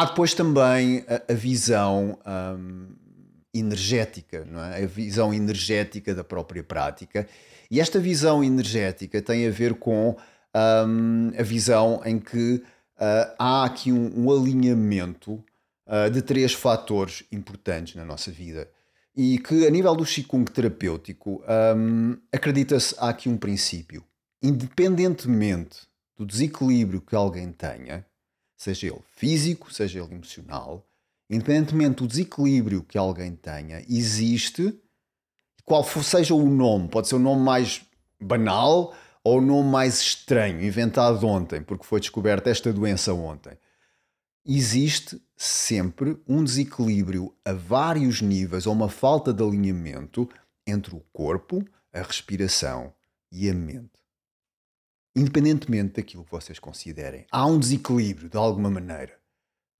Há 0.00 0.06
depois 0.06 0.32
também 0.32 1.04
a, 1.06 1.30
a 1.30 1.34
visão 1.34 2.18
um, 2.26 2.86
energética, 3.52 4.46
não 4.50 4.64
é? 4.64 4.82
a 4.82 4.86
visão 4.86 5.34
energética 5.34 6.14
da 6.14 6.24
própria 6.24 6.64
prática. 6.64 7.28
E 7.70 7.78
esta 7.78 7.98
visão 7.98 8.42
energética 8.42 9.20
tem 9.20 9.46
a 9.46 9.50
ver 9.50 9.74
com 9.74 10.16
um, 10.86 11.32
a 11.38 11.42
visão 11.42 12.00
em 12.02 12.18
que 12.18 12.62
uh, 12.96 13.34
há 13.38 13.66
aqui 13.66 13.92
um, 13.92 14.24
um 14.24 14.32
alinhamento 14.32 15.32
uh, 15.86 16.10
de 16.10 16.22
três 16.22 16.54
fatores 16.54 17.22
importantes 17.30 17.94
na 17.94 18.04
nossa 18.06 18.30
vida. 18.30 18.70
E 19.14 19.38
que, 19.38 19.66
a 19.66 19.70
nível 19.70 19.94
do 19.94 20.06
Qigong 20.06 20.50
terapêutico, 20.50 21.44
um, 21.76 22.16
acredita-se 22.32 22.94
há 22.96 23.10
aqui 23.10 23.28
um 23.28 23.36
princípio. 23.36 24.02
Independentemente 24.42 25.80
do 26.16 26.24
desequilíbrio 26.24 27.02
que 27.02 27.14
alguém 27.14 27.52
tenha, 27.52 28.06
seja 28.60 28.88
ele 28.88 29.02
físico, 29.16 29.72
seja 29.72 30.00
ele 30.00 30.14
emocional, 30.14 30.86
independentemente 31.30 31.96
do 31.96 32.06
desequilíbrio 32.06 32.82
que 32.82 32.98
alguém 32.98 33.34
tenha, 33.34 33.82
existe, 33.88 34.78
qual 35.64 35.82
for, 35.82 36.04
seja 36.04 36.34
o 36.34 36.46
nome, 36.46 36.88
pode 36.88 37.08
ser 37.08 37.14
o 37.14 37.18
nome 37.18 37.42
mais 37.42 37.80
banal 38.20 38.94
ou 39.24 39.38
o 39.38 39.40
nome 39.40 39.70
mais 39.70 40.02
estranho, 40.02 40.62
inventado 40.62 41.26
ontem, 41.26 41.62
porque 41.62 41.86
foi 41.86 42.00
descoberta 42.00 42.50
esta 42.50 42.70
doença 42.70 43.14
ontem. 43.14 43.56
Existe 44.44 45.18
sempre 45.34 46.20
um 46.28 46.44
desequilíbrio 46.44 47.34
a 47.42 47.54
vários 47.54 48.20
níveis 48.20 48.66
ou 48.66 48.74
uma 48.74 48.90
falta 48.90 49.32
de 49.32 49.42
alinhamento 49.42 50.28
entre 50.66 50.94
o 50.94 51.00
corpo, 51.14 51.64
a 51.94 52.02
respiração 52.02 52.92
e 53.32 53.48
a 53.48 53.54
mente 53.54 53.99
independentemente 55.14 55.94
daquilo 55.94 56.24
que 56.24 56.30
vocês 56.30 56.58
considerem. 56.58 57.26
Há 57.30 57.46
um 57.46 57.58
desequilíbrio 57.58 58.28
de 58.28 58.36
alguma 58.36 58.70
maneira. 58.70 59.20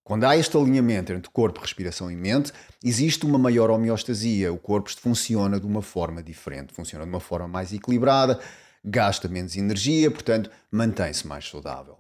Quando 0.03 0.25
há 0.25 0.37
este 0.37 0.57
alinhamento 0.57 1.13
entre 1.13 1.31
corpo, 1.31 1.61
respiração 1.61 2.11
e 2.11 2.17
mente, 2.17 2.53
existe 2.83 3.25
uma 3.25 3.39
maior 3.39 3.71
homeostasia. 3.71 4.53
O 4.53 4.59
corpo 4.59 4.91
funciona 4.91 5.61
de 5.61 5.67
uma 5.67 5.83
forma 5.83 6.23
diferente, 6.23 6.75
funciona 6.75 7.05
de 7.05 7.11
uma 7.11 7.21
forma 7.21 7.47
mais 7.47 7.73
equilibrada, 7.73 8.41
gasta 8.85 9.29
menos 9.29 9.57
energia, 9.57 10.11
portanto, 10.11 10.51
mantém-se 10.71 11.27
mais 11.27 11.49
saudável. 11.49 11.99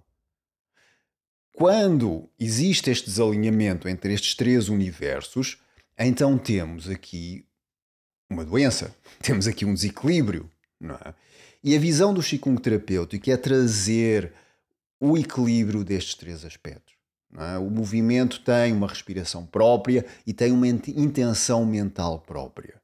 Quando 1.53 2.29
existe 2.38 2.90
este 2.90 3.07
desalinhamento 3.07 3.88
entre 3.88 4.14
estes 4.14 4.35
três 4.35 4.69
universos, 4.69 5.59
então 5.99 6.38
temos 6.38 6.88
aqui 6.88 7.47
uma 8.31 8.45
doença, 8.45 8.95
temos 9.23 9.47
aqui 9.47 9.64
um 9.64 9.75
desequilíbrio, 9.75 10.51
não 10.81 10.95
é? 10.95 11.14
E 11.62 11.77
a 11.77 11.79
visão 11.79 12.14
do 12.14 12.23
Qigong 12.23 12.61
terapêutico 12.61 13.31
é 13.31 13.37
trazer 13.37 14.33
o 14.99 15.16
equilíbrio 15.16 15.85
destes 15.85 16.14
três 16.14 16.44
aspectos. 16.44 16.94
É? 17.38 17.59
O 17.59 17.70
movimento 17.70 18.40
tem 18.40 18.73
uma 18.73 18.88
respiração 18.88 19.46
própria 19.46 20.05
e 20.27 20.33
tem 20.33 20.53
uma 20.53 20.66
intenção 20.66 21.64
mental 21.64 22.20
própria. 22.20 22.81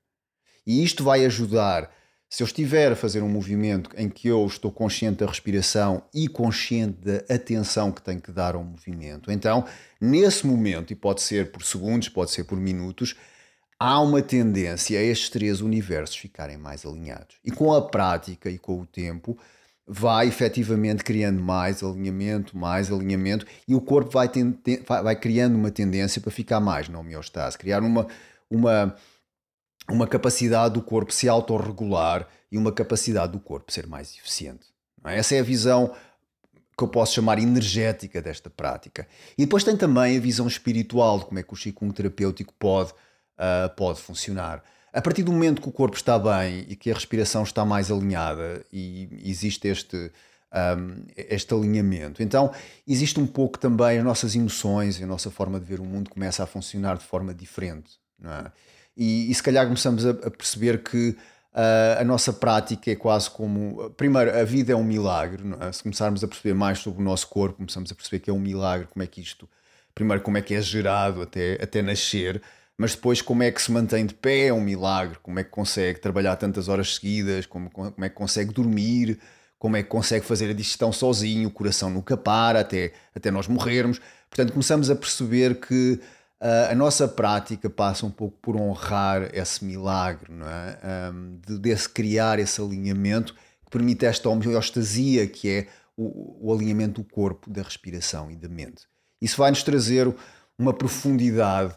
E 0.66 0.84
isto 0.84 1.02
vai 1.02 1.24
ajudar, 1.24 1.90
se 2.28 2.42
eu 2.42 2.46
estiver 2.46 2.92
a 2.92 2.96
fazer 2.96 3.22
um 3.22 3.28
movimento 3.28 3.90
em 3.96 4.08
que 4.08 4.28
eu 4.28 4.44
estou 4.46 4.70
consciente 4.70 5.18
da 5.18 5.26
respiração 5.26 6.02
e 6.14 6.28
consciente 6.28 6.98
da 7.00 7.34
atenção 7.34 7.90
que 7.90 8.02
tenho 8.02 8.20
que 8.20 8.32
dar 8.32 8.54
ao 8.54 8.64
movimento, 8.64 9.32
então, 9.32 9.64
nesse 10.00 10.46
momento, 10.46 10.92
e 10.92 10.96
pode 10.96 11.22
ser 11.22 11.50
por 11.50 11.64
segundos, 11.64 12.08
pode 12.08 12.30
ser 12.30 12.44
por 12.44 12.58
minutos, 12.58 13.16
há 13.78 14.00
uma 14.00 14.22
tendência 14.22 14.98
a 14.98 15.02
estes 15.02 15.28
três 15.28 15.60
universos 15.60 16.16
ficarem 16.16 16.56
mais 16.56 16.84
alinhados. 16.84 17.36
E 17.44 17.50
com 17.50 17.72
a 17.72 17.82
prática 17.82 18.50
e 18.50 18.58
com 18.58 18.80
o 18.80 18.86
tempo, 18.86 19.38
vai 19.86 20.26
efetivamente 20.26 21.04
criando 21.04 21.40
mais 21.40 21.82
alinhamento, 21.82 22.56
mais 22.56 22.90
alinhamento, 22.90 23.46
e 23.68 23.74
o 23.74 23.80
corpo 23.80 24.10
vai, 24.10 24.28
vai 25.02 25.16
criando 25.16 25.54
uma 25.54 25.70
tendência 25.70 26.20
para 26.20 26.30
ficar 26.30 26.58
mais 26.58 26.88
na 26.88 26.98
homeostase, 26.98 27.56
criar 27.56 27.82
uma, 27.82 28.06
uma, 28.50 28.96
uma 29.88 30.06
capacidade 30.06 30.74
do 30.74 30.82
corpo 30.82 31.12
se 31.12 31.28
autorregular 31.28 32.26
e 32.50 32.58
uma 32.58 32.72
capacidade 32.72 33.32
do 33.32 33.38
corpo 33.38 33.72
ser 33.72 33.86
mais 33.86 34.12
eficiente. 34.16 34.66
É? 35.04 35.18
Essa 35.18 35.36
é 35.36 35.40
a 35.40 35.44
visão 35.44 35.94
que 36.76 36.84
eu 36.84 36.88
posso 36.88 37.14
chamar 37.14 37.38
energética 37.38 38.20
desta 38.20 38.50
prática. 38.50 39.06
E 39.38 39.44
depois 39.44 39.64
tem 39.64 39.76
também 39.76 40.16
a 40.16 40.20
visão 40.20 40.46
espiritual 40.46 41.20
de 41.20 41.26
como 41.26 41.38
é 41.38 41.42
que 41.42 41.54
o 41.54 41.56
Qigong 41.56 41.94
terapêutico 41.94 42.52
pode 42.58 42.92
uh, 43.38 43.74
pode 43.74 44.00
funcionar. 44.00 44.62
A 44.92 45.02
partir 45.02 45.22
do 45.22 45.32
momento 45.32 45.60
que 45.60 45.68
o 45.68 45.72
corpo 45.72 45.96
está 45.96 46.18
bem 46.18 46.64
e 46.68 46.76
que 46.76 46.90
a 46.90 46.94
respiração 46.94 47.42
está 47.42 47.64
mais 47.64 47.90
alinhada 47.90 48.64
e 48.72 49.08
existe 49.24 49.68
este, 49.68 50.10
um, 50.78 51.04
este 51.16 51.52
alinhamento, 51.52 52.22
então 52.22 52.50
existe 52.88 53.20
um 53.20 53.26
pouco 53.26 53.58
também 53.58 53.98
as 53.98 54.04
nossas 54.04 54.34
emoções 54.34 54.98
e 54.98 55.04
a 55.04 55.06
nossa 55.06 55.30
forma 55.30 55.60
de 55.60 55.66
ver 55.66 55.80
o 55.80 55.84
mundo 55.84 56.08
começa 56.08 56.42
a 56.42 56.46
funcionar 56.46 56.96
de 56.96 57.04
forma 57.04 57.34
diferente. 57.34 57.98
É? 58.24 58.50
e, 58.96 59.30
e 59.30 59.34
se 59.34 59.42
calhar 59.42 59.66
começamos 59.66 60.06
a, 60.06 60.10
a 60.10 60.30
perceber 60.30 60.82
que 60.82 61.14
Uh, 61.56 61.98
a 61.98 62.04
nossa 62.04 62.34
prática 62.34 62.90
é 62.90 62.94
quase 62.94 63.30
como. 63.30 63.88
Primeiro, 63.96 64.38
a 64.38 64.44
vida 64.44 64.74
é 64.74 64.76
um 64.76 64.84
milagre. 64.84 65.42
É? 65.58 65.72
Se 65.72 65.82
começarmos 65.82 66.22
a 66.22 66.28
perceber 66.28 66.52
mais 66.52 66.80
sobre 66.80 67.00
o 67.00 67.02
nosso 67.02 67.26
corpo, 67.28 67.56
começamos 67.56 67.90
a 67.90 67.94
perceber 67.94 68.20
que 68.20 68.28
é 68.28 68.32
um 68.32 68.38
milagre, 68.38 68.86
como 68.86 69.02
é 69.02 69.06
que 69.06 69.22
isto. 69.22 69.48
Primeiro, 69.94 70.22
como 70.22 70.36
é 70.36 70.42
que 70.42 70.52
é 70.52 70.60
gerado 70.60 71.22
até, 71.22 71.54
até 71.54 71.80
nascer, 71.80 72.42
mas 72.78 72.94
depois, 72.94 73.22
como 73.22 73.42
é 73.42 73.50
que 73.50 73.60
se 73.60 73.72
mantém 73.72 74.04
de 74.04 74.14
pé 74.14 74.48
é 74.48 74.52
um 74.52 74.60
milagre. 74.60 75.18
Como 75.22 75.38
é 75.38 75.44
que 75.44 75.50
consegue 75.50 75.98
trabalhar 75.98 76.36
tantas 76.36 76.68
horas 76.68 76.94
seguidas, 76.94 77.46
como, 77.46 77.70
como 77.70 78.04
é 78.04 78.08
que 78.08 78.14
consegue 78.14 78.52
dormir, 78.52 79.18
como 79.58 79.76
é 79.76 79.82
que 79.82 79.88
consegue 79.88 80.26
fazer 80.26 80.50
a 80.50 80.52
digestão 80.52 80.92
sozinho, 80.92 81.48
o 81.48 81.52
coração 81.52 81.88
nunca 81.88 82.16
para 82.16 82.60
até, 82.60 82.92
até 83.14 83.30
nós 83.30 83.48
morrermos. 83.48 84.00
Portanto, 84.28 84.52
começamos 84.52 84.90
a 84.90 84.96
perceber 84.96 85.60
que 85.60 86.00
Uh, 86.38 86.70
a 86.70 86.74
nossa 86.74 87.08
prática 87.08 87.70
passa 87.70 88.04
um 88.04 88.10
pouco 88.10 88.36
por 88.42 88.56
honrar 88.56 89.34
esse 89.34 89.64
milagre, 89.64 90.30
não 90.30 90.46
é? 90.46 90.78
Um, 91.10 91.40
de, 91.40 91.58
desse 91.58 91.88
criar 91.88 92.38
esse 92.38 92.60
alinhamento 92.60 93.34
que 93.64 93.70
permite 93.70 94.04
esta 94.04 94.28
homeostasia 94.28 95.26
que 95.26 95.48
é 95.48 95.66
o, 95.96 96.46
o, 96.46 96.52
alinhamento 96.54 97.00
do 97.00 97.08
corpo, 97.08 97.48
da 97.48 97.62
respiração 97.62 98.30
e 98.30 98.36
da 98.36 98.50
mente. 98.50 98.86
Isso 99.18 99.38
vai 99.38 99.48
nos 99.48 99.62
trazer 99.62 100.14
uma 100.58 100.74
profundidade 100.74 101.74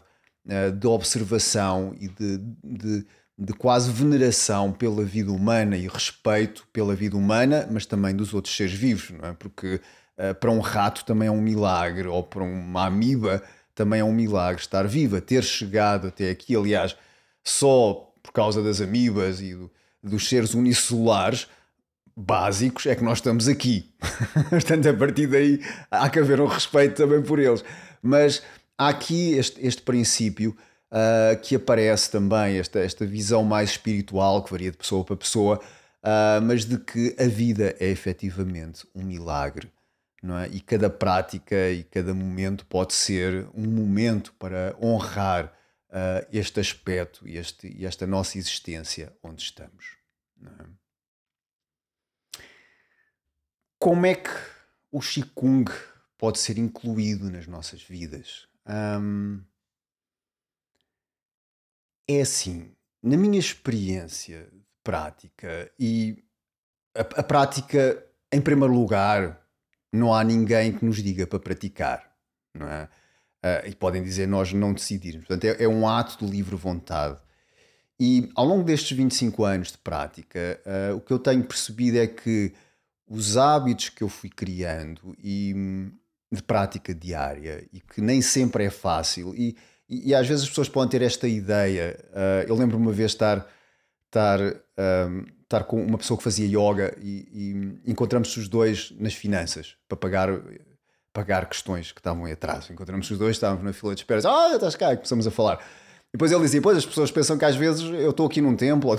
de 0.72 0.86
observação 0.86 1.94
e 2.00 2.08
de, 2.08 2.38
de, 2.64 3.06
de, 3.38 3.52
quase 3.52 3.90
veneração 3.90 4.72
pela 4.72 5.04
vida 5.04 5.30
humana 5.30 5.76
e 5.76 5.86
respeito 5.86 6.66
pela 6.72 6.94
vida 6.94 7.16
humana, 7.16 7.68
mas 7.70 7.86
também 7.86 8.14
dos 8.14 8.34
outros 8.34 8.56
seres 8.56 8.72
vivos, 8.72 9.10
não 9.10 9.28
é? 9.28 9.32
Porque 9.32 9.80
uh, 10.18 10.34
para 10.34 10.50
um 10.50 10.60
rato 10.60 11.04
também 11.04 11.28
é 11.28 11.30
um 11.30 11.40
milagre, 11.40 12.08
ou 12.08 12.22
para 12.22 12.42
uma 12.42 12.86
amiba 12.86 13.42
também 13.74 14.00
é 14.00 14.04
um 14.04 14.12
milagre 14.12 14.60
estar 14.60 14.86
viva, 14.86 15.20
ter 15.20 15.42
chegado 15.42 16.08
até 16.08 16.30
aqui. 16.30 16.54
Aliás, 16.56 16.96
só 17.44 18.12
por 18.22 18.32
causa 18.32 18.62
das 18.62 18.80
amibas 18.80 19.40
e 19.40 19.54
do, 19.54 19.70
dos 20.02 20.28
seres 20.28 20.52
unicelulares 20.54 21.46
básicos 22.16 22.86
é 22.86 22.94
que 22.94 23.04
nós 23.04 23.18
estamos 23.18 23.48
aqui. 23.48 23.90
Portanto, 24.50 24.88
a 24.88 24.94
partir 24.94 25.26
daí 25.26 25.60
há 25.90 26.08
que 26.10 26.18
haver 26.18 26.40
um 26.40 26.46
respeito 26.46 26.96
também 26.96 27.22
por 27.22 27.38
eles. 27.38 27.64
Mas 28.02 28.42
há 28.80 28.88
aqui 28.88 29.34
este, 29.34 29.64
este 29.64 29.82
princípio 29.82 30.56
uh, 30.90 31.38
que 31.42 31.54
aparece 31.56 32.10
também, 32.10 32.58
esta, 32.58 32.78
esta 32.78 33.04
visão 33.04 33.44
mais 33.44 33.70
espiritual, 33.70 34.42
que 34.42 34.50
varia 34.50 34.70
de 34.70 34.78
pessoa 34.78 35.04
para 35.04 35.16
pessoa, 35.16 35.60
uh, 36.02 36.40
mas 36.42 36.64
de 36.64 36.78
que 36.78 37.14
a 37.18 37.26
vida 37.26 37.76
é 37.78 37.88
efetivamente 37.88 38.86
um 38.94 39.02
milagre 39.02 39.70
não 40.22 40.36
é? 40.36 40.48
E 40.48 40.60
cada 40.60 40.90
prática 40.90 41.70
e 41.70 41.82
cada 41.82 42.12
momento 42.12 42.66
pode 42.66 42.92
ser 42.92 43.48
um 43.54 43.66
momento 43.66 44.34
para 44.34 44.76
honrar 44.80 45.46
uh, 45.88 46.26
este 46.30 46.60
aspecto 46.60 47.26
e 47.26 47.38
este, 47.38 47.84
esta 47.84 48.06
nossa 48.06 48.36
existência 48.36 49.16
onde 49.22 49.42
estamos. 49.42 49.96
É? 50.44 50.66
Como 53.78 54.04
é 54.04 54.14
que 54.14 54.30
o 54.92 55.00
Qigong 55.00 55.70
pode 56.18 56.38
ser 56.38 56.58
incluído 56.58 57.30
nas 57.30 57.46
nossas 57.46 57.82
vidas? 57.82 58.49
Um, 58.70 59.42
é 62.08 62.20
assim, 62.20 62.70
na 63.02 63.16
minha 63.16 63.38
experiência 63.38 64.48
de 64.52 64.64
prática, 64.84 65.70
e 65.78 66.24
a, 66.96 67.00
a 67.00 67.22
prática, 67.22 68.04
em 68.32 68.40
primeiro 68.40 68.72
lugar, 68.72 69.44
não 69.92 70.14
há 70.14 70.22
ninguém 70.22 70.72
que 70.76 70.84
nos 70.84 71.02
diga 71.02 71.26
para 71.26 71.40
praticar, 71.40 72.14
não 72.54 72.68
é? 72.68 72.88
Uh, 73.42 73.68
e 73.68 73.74
podem 73.74 74.02
dizer 74.02 74.28
nós 74.28 74.52
não 74.52 74.72
decidirmos. 74.74 75.26
Portanto, 75.26 75.44
é, 75.44 75.64
é, 75.64 75.68
um 75.68 75.88
ato 75.88 76.24
de 76.24 76.30
livre 76.30 76.54
vontade. 76.56 77.18
E 77.98 78.30
ao 78.34 78.44
longo 78.44 78.62
destes 78.62 78.96
25 78.96 79.44
anos 79.44 79.72
de 79.72 79.78
prática, 79.78 80.60
uh, 80.66 80.96
o 80.96 81.00
que 81.00 81.12
eu 81.12 81.18
tenho 81.18 81.42
percebido 81.44 81.98
é 81.98 82.06
que 82.06 82.52
os 83.06 83.36
hábitos 83.38 83.88
que 83.88 84.02
eu 84.02 84.08
fui 84.08 84.28
criando 84.28 85.16
e 85.18 85.54
hum, 85.56 85.92
de 86.30 86.42
prática 86.42 86.94
diária 86.94 87.66
e 87.72 87.80
que 87.80 88.00
nem 88.00 88.22
sempre 88.22 88.64
é 88.64 88.70
fácil 88.70 89.34
e, 89.34 89.56
e, 89.88 90.14
às 90.14 90.28
vezes 90.28 90.44
as 90.44 90.48
pessoas 90.48 90.68
podem 90.68 90.88
ter 90.88 91.02
esta 91.02 91.26
ideia. 91.26 91.98
Uh, 92.10 92.48
eu 92.48 92.54
lembro 92.54 92.76
uma 92.76 92.92
vez 92.92 93.10
estar 93.10 93.44
estar 94.06 94.38
um, 94.40 95.24
estar 95.42 95.64
com 95.64 95.82
uma 95.84 95.98
pessoa 95.98 96.16
que 96.16 96.22
fazia 96.22 96.46
yoga 96.46 96.96
e, 97.02 97.80
e 97.84 97.90
encontramos 97.90 98.36
os 98.36 98.48
dois 98.48 98.92
nas 98.98 99.14
finanças 99.14 99.74
para 99.88 99.96
pagar 99.96 100.28
pagar 101.12 101.46
questões 101.46 101.90
que 101.90 101.98
estavam 101.98 102.24
aí 102.24 102.32
atrás. 102.32 102.70
Encontramos 102.70 103.10
os 103.10 103.18
dois, 103.18 103.36
estávamos 103.36 103.64
na 103.64 103.72
fila 103.72 103.94
de 103.94 104.02
espera, 104.02 104.20
ah, 104.24 104.54
estás 104.54 104.76
cá, 104.76 104.92
e 104.92 104.96
começamos 104.96 105.26
a 105.26 105.30
falar. 105.30 105.58
Depois 106.12 106.32
ele 106.32 106.40
dizia, 106.42 106.62
pois 106.62 106.76
as 106.76 106.86
pessoas 106.86 107.10
pensam 107.10 107.38
que 107.38 107.44
às 107.44 107.56
vezes 107.56 107.82
eu 107.82 108.10
estou 108.10 108.26
aqui 108.26 108.40
num 108.40 108.56
templo, 108.56 108.90
ou 108.90 108.96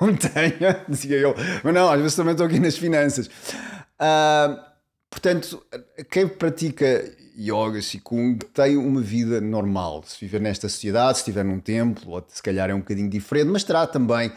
não 0.06 0.16
tenho, 0.16 0.84
dizia 0.88 1.16
eu, 1.16 1.34
mas 1.62 1.74
não, 1.74 1.90
às 1.90 2.00
vezes 2.00 2.16
também 2.16 2.32
estou 2.32 2.46
aqui 2.46 2.58
nas 2.58 2.76
finanças. 2.76 3.26
Uh, 3.26 4.73
portanto, 5.14 5.64
quem 6.10 6.26
pratica 6.26 7.04
yoga, 7.38 7.80
Qigong, 7.80 8.38
tem 8.52 8.76
uma 8.76 9.00
vida 9.00 9.40
normal. 9.40 10.02
Se 10.04 10.18
viver 10.20 10.40
nesta 10.40 10.68
sociedade, 10.68 11.18
se 11.18 11.22
estiver 11.22 11.44
num 11.44 11.60
templo, 11.60 12.12
ou 12.12 12.24
se 12.28 12.42
calhar 12.42 12.70
é 12.70 12.74
um 12.74 12.80
bocadinho 12.80 13.08
diferente, 13.08 13.48
mas 13.48 13.64
terá 13.64 13.86
também 13.86 14.32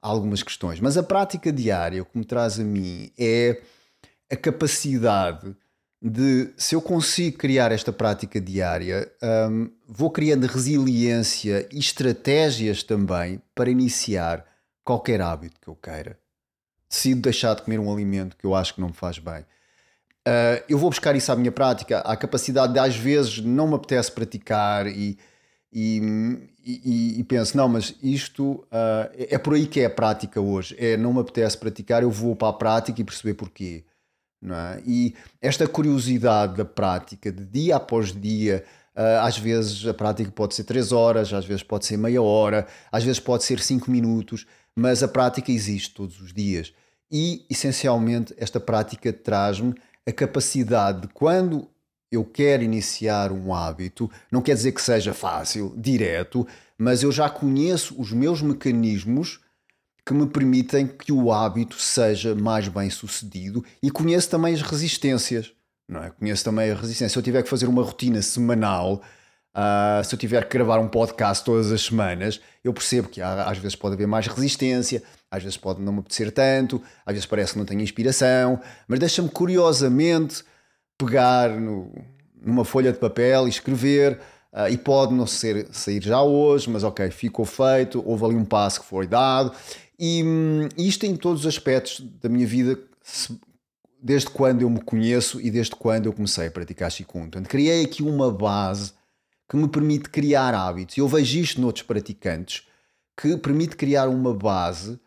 algumas 0.00 0.42
questões. 0.42 0.80
Mas 0.80 0.96
a 0.96 1.02
prática 1.02 1.52
diária, 1.52 2.02
o 2.02 2.06
que 2.06 2.18
me 2.18 2.24
traz 2.24 2.58
a 2.58 2.64
mim 2.64 3.10
é 3.18 3.60
a 4.30 4.36
capacidade 4.36 5.56
de, 6.00 6.52
se 6.56 6.74
eu 6.74 6.82
consigo 6.82 7.38
criar 7.38 7.72
esta 7.72 7.92
prática 7.92 8.40
diária, 8.40 9.10
um, 9.50 9.70
vou 9.88 10.10
criando 10.10 10.46
resiliência 10.46 11.66
e 11.72 11.78
estratégias 11.78 12.82
também 12.82 13.40
para 13.54 13.70
iniciar 13.70 14.44
qualquer 14.84 15.20
hábito 15.20 15.60
que 15.60 15.68
eu 15.68 15.74
queira. 15.74 16.18
Decido 16.88 17.22
deixar 17.22 17.54
de 17.54 17.62
comer 17.62 17.80
um 17.80 17.92
alimento 17.92 18.36
que 18.36 18.44
eu 18.44 18.54
acho 18.54 18.74
que 18.74 18.80
não 18.80 18.88
me 18.88 18.94
faz 18.94 19.18
bem. 19.18 19.44
Uh, 20.26 20.64
eu 20.68 20.76
vou 20.76 20.90
buscar 20.90 21.14
isso 21.14 21.30
à 21.30 21.36
minha 21.36 21.52
prática, 21.52 22.00
a 22.00 22.16
capacidade 22.16 22.72
de 22.72 22.78
às 22.80 22.96
vezes 22.96 23.38
não 23.38 23.68
me 23.68 23.74
apetece 23.74 24.10
praticar 24.10 24.86
e 24.88 25.16
e, 25.78 26.00
e, 26.64 27.20
e 27.20 27.24
penso, 27.24 27.54
não, 27.54 27.68
mas 27.68 27.94
isto 28.02 28.66
uh, 28.72 29.12
é 29.14 29.36
por 29.36 29.54
aí 29.54 29.66
que 29.66 29.80
é 29.80 29.84
a 29.84 29.90
prática 29.90 30.40
hoje. 30.40 30.74
É 30.78 30.96
não 30.96 31.12
me 31.12 31.20
apetece 31.20 31.58
praticar, 31.58 32.02
eu 32.02 32.10
vou 32.10 32.34
para 32.34 32.48
a 32.48 32.52
prática 32.54 32.98
e 32.98 33.04
perceber 33.04 33.34
porquê. 33.34 33.84
Não 34.40 34.54
é? 34.54 34.82
E 34.86 35.14
esta 35.40 35.68
curiosidade 35.68 36.56
da 36.56 36.64
prática, 36.64 37.30
de 37.30 37.44
dia 37.44 37.76
após 37.76 38.10
dia, 38.10 38.64
uh, 38.96 39.20
às 39.26 39.36
vezes 39.36 39.86
a 39.86 39.92
prática 39.92 40.30
pode 40.30 40.54
ser 40.54 40.64
3 40.64 40.92
horas, 40.92 41.32
às 41.34 41.44
vezes 41.44 41.62
pode 41.62 41.84
ser 41.84 41.98
meia 41.98 42.22
hora, 42.22 42.66
às 42.90 43.04
vezes 43.04 43.20
pode 43.20 43.44
ser 43.44 43.60
5 43.60 43.90
minutos, 43.90 44.46
mas 44.74 45.02
a 45.02 45.08
prática 45.08 45.52
existe 45.52 45.94
todos 45.94 46.20
os 46.22 46.32
dias. 46.32 46.72
E, 47.12 47.44
essencialmente, 47.50 48.34
esta 48.38 48.58
prática 48.58 49.12
traz-me 49.12 49.74
a 50.06 50.12
capacidade 50.12 51.02
de, 51.02 51.08
quando 51.08 51.68
eu 52.10 52.24
quero 52.24 52.62
iniciar 52.62 53.32
um 53.32 53.52
hábito, 53.52 54.10
não 54.30 54.40
quer 54.40 54.54
dizer 54.54 54.72
que 54.72 54.80
seja 54.80 55.12
fácil, 55.12 55.74
direto, 55.76 56.46
mas 56.78 57.02
eu 57.02 57.10
já 57.10 57.28
conheço 57.28 58.00
os 58.00 58.12
meus 58.12 58.40
mecanismos 58.40 59.40
que 60.04 60.14
me 60.14 60.26
permitem 60.26 60.86
que 60.86 61.12
o 61.12 61.32
hábito 61.32 61.80
seja 61.80 62.34
mais 62.34 62.68
bem 62.68 62.88
sucedido 62.88 63.64
e 63.82 63.90
conheço 63.90 64.30
também 64.30 64.54
as 64.54 64.62
resistências. 64.62 65.52
Não 65.88 66.02
é? 66.02 66.10
Conheço 66.10 66.44
também 66.44 66.70
a 66.70 66.74
resistência. 66.74 67.08
Se 67.08 67.18
eu 67.18 67.22
tiver 67.22 67.42
que 67.42 67.48
fazer 67.48 67.66
uma 67.66 67.82
rotina 67.82 68.22
semanal, 68.22 69.02
uh, 69.56 70.04
se 70.04 70.14
eu 70.14 70.18
tiver 70.18 70.44
que 70.44 70.56
gravar 70.56 70.78
um 70.78 70.88
podcast 70.88 71.44
todas 71.44 71.72
as 71.72 71.82
semanas, 71.82 72.40
eu 72.62 72.72
percebo 72.72 73.08
que 73.08 73.20
há, 73.20 73.48
às 73.48 73.58
vezes 73.58 73.74
pode 73.74 73.94
haver 73.94 74.06
mais 74.06 74.26
resistência, 74.28 75.02
às 75.36 75.42
vezes 75.42 75.56
pode 75.56 75.80
não 75.80 75.92
me 75.92 75.98
apetecer 76.00 76.30
tanto, 76.32 76.82
às 77.04 77.12
vezes 77.12 77.26
parece 77.26 77.52
que 77.52 77.58
não 77.58 77.66
tenho 77.66 77.80
inspiração, 77.80 78.60
mas 78.88 78.98
deixa-me 78.98 79.28
curiosamente 79.28 80.42
pegar 80.98 81.50
no, 81.50 81.92
numa 82.40 82.64
folha 82.64 82.92
de 82.92 82.98
papel 82.98 83.46
e 83.46 83.50
escrever. 83.50 84.18
Uh, 84.52 84.70
e 84.70 84.78
pode 84.78 85.12
não 85.12 85.26
ser, 85.26 85.68
sair 85.70 86.02
já 86.02 86.22
hoje, 86.22 86.70
mas 86.70 86.82
ok, 86.82 87.10
ficou 87.10 87.44
feito, 87.44 88.02
houve 88.06 88.24
ali 88.24 88.34
um 88.34 88.44
passo 88.44 88.80
que 88.80 88.86
foi 88.86 89.06
dado. 89.06 89.52
E 89.98 90.22
um, 90.24 90.68
isto 90.78 91.04
em 91.04 91.14
todos 91.14 91.42
os 91.42 91.46
aspectos 91.46 92.00
da 92.22 92.28
minha 92.30 92.46
vida, 92.46 92.78
desde 94.02 94.30
quando 94.30 94.62
eu 94.62 94.70
me 94.70 94.80
conheço 94.80 95.38
e 95.42 95.50
desde 95.50 95.76
quando 95.76 96.06
eu 96.06 96.12
comecei 96.12 96.46
a 96.46 96.50
praticar 96.50 96.90
Qigong. 96.90 97.28
Portanto, 97.28 97.48
criei 97.48 97.84
aqui 97.84 98.02
uma 98.02 98.30
base 98.30 98.92
que 99.48 99.56
me 99.56 99.68
permite 99.68 100.08
criar 100.08 100.54
hábitos. 100.54 100.96
E 100.96 101.00
eu 101.00 101.08
vejo 101.08 101.38
isto 101.38 101.60
noutros 101.60 101.84
praticantes, 101.84 102.66
que 103.14 103.36
permite 103.36 103.76
criar 103.76 104.08
uma 104.08 104.34
base 104.34 104.98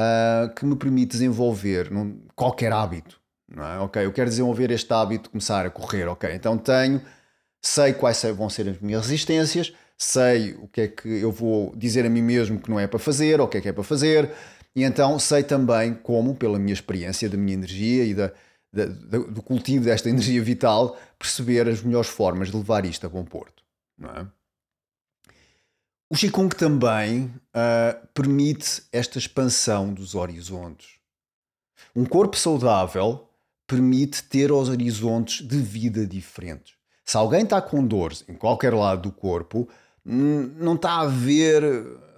uh, 0.00 0.54
que 0.54 0.64
me 0.64 0.76
permite 0.76 1.12
desenvolver 1.12 1.90
num, 1.90 2.20
qualquer 2.34 2.72
hábito 2.72 3.20
não 3.50 3.64
é? 3.64 3.78
Ok, 3.80 4.04
eu 4.04 4.12
quero 4.12 4.30
desenvolver 4.30 4.70
este 4.70 4.92
hábito 4.92 5.24
de 5.24 5.30
começar 5.30 5.66
a 5.66 5.70
correr, 5.70 6.06
ok, 6.06 6.32
então 6.32 6.56
tenho, 6.56 7.02
sei 7.60 7.92
quais 7.92 8.22
vão 8.36 8.48
ser 8.48 8.68
as 8.68 8.78
minhas 8.78 9.02
resistências, 9.02 9.72
sei 9.98 10.54
o 10.54 10.68
que 10.68 10.82
é 10.82 10.88
que 10.88 11.08
eu 11.08 11.32
vou 11.32 11.74
dizer 11.76 12.06
a 12.06 12.10
mim 12.10 12.22
mesmo 12.22 12.60
que 12.60 12.70
não 12.70 12.78
é 12.78 12.86
para 12.86 12.98
fazer, 12.98 13.40
ou 13.40 13.46
o 13.46 13.48
que 13.48 13.58
é 13.58 13.60
que 13.60 13.68
é 13.68 13.72
para 13.72 13.82
fazer, 13.82 14.32
e 14.74 14.84
então 14.84 15.18
sei 15.18 15.42
também 15.42 15.94
como, 15.94 16.34
pela 16.34 16.58
minha 16.58 16.72
experiência, 16.72 17.28
da 17.28 17.36
minha 17.36 17.54
energia 17.54 18.04
e 18.04 18.14
da, 18.14 18.32
da, 18.72 18.86
do 18.86 19.42
cultivo 19.42 19.84
desta 19.84 20.08
energia 20.08 20.40
vital, 20.42 20.96
perceber 21.18 21.68
as 21.68 21.82
melhores 21.82 22.08
formas 22.08 22.50
de 22.50 22.56
levar 22.56 22.84
isto 22.86 23.04
a 23.06 23.08
bom 23.08 23.24
porto. 23.24 23.64
Não 23.98 24.10
é? 24.10 24.26
O 26.12 26.16
Qigong 26.16 26.52
também 26.56 27.32
uh, 27.54 28.06
permite 28.12 28.82
esta 28.92 29.16
expansão 29.16 29.94
dos 29.94 30.16
horizontes. 30.16 30.98
Um 31.94 32.04
corpo 32.04 32.36
saudável 32.36 33.28
permite 33.64 34.24
ter 34.24 34.50
os 34.50 34.68
horizontes 34.68 35.46
de 35.46 35.56
vida 35.58 36.04
diferentes. 36.04 36.74
Se 37.04 37.16
alguém 37.16 37.44
está 37.44 37.62
com 37.62 37.86
dores 37.86 38.24
em 38.28 38.34
qualquer 38.34 38.74
lado 38.74 39.02
do 39.02 39.12
corpo, 39.12 39.68
hum, 40.04 40.52
não 40.58 40.74
está 40.74 41.00
a 41.00 41.06
ver 41.06 41.62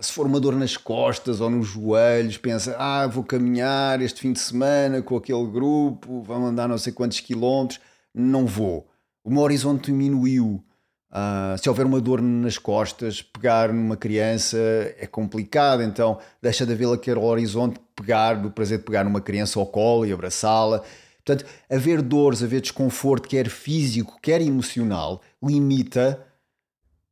se 0.01 0.11
for 0.11 0.27
uma 0.27 0.41
dor 0.41 0.57
nas 0.57 0.75
costas 0.75 1.43
ou 1.43 1.51
nos 1.51 1.69
joelhos, 1.69 2.39
pensa, 2.39 2.75
ah, 2.79 3.07
vou 3.07 3.23
caminhar 3.23 4.01
este 4.01 4.21
fim 4.21 4.33
de 4.33 4.41
semana 4.41 5.03
com 5.03 5.17
aquele 5.17 5.47
grupo, 5.47 6.23
vão 6.23 6.47
andar 6.47 6.67
não 6.67 6.79
sei 6.79 6.95
quantos 6.95 7.21
quilómetros. 7.21 7.79
Não 8.15 8.47
vou. 8.47 8.89
O 9.23 9.31
meu 9.31 9.43
horizonte 9.43 9.93
diminuiu. 9.93 10.65
Uh, 11.13 11.59
se 11.59 11.69
houver 11.69 11.85
uma 11.85 12.01
dor 12.01 12.23
nas 12.23 12.57
costas, 12.57 13.21
pegar 13.21 13.71
numa 13.71 13.99
criança 13.99 14.57
é 14.99 15.07
complicado, 15.07 15.83
então 15.83 16.19
deixa 16.41 16.65
de 16.65 16.73
haver 16.73 16.89
aquele 16.89 17.21
horizonte 17.21 17.79
pegar, 17.95 18.35
do 18.35 18.51
prazer 18.51 18.79
de 18.79 18.85
pegar 18.85 19.05
numa 19.05 19.21
criança 19.21 19.61
ao 19.61 19.67
colo 19.67 20.07
e 20.07 20.13
abraçá-la. 20.13 20.83
Portanto, 21.23 21.49
haver 21.71 22.01
dores, 22.01 22.43
haver 22.43 22.63
desconforto, 22.63 23.29
quer 23.29 23.51
físico, 23.51 24.19
quer 24.23 24.41
emocional, 24.41 25.21
limita 25.43 26.27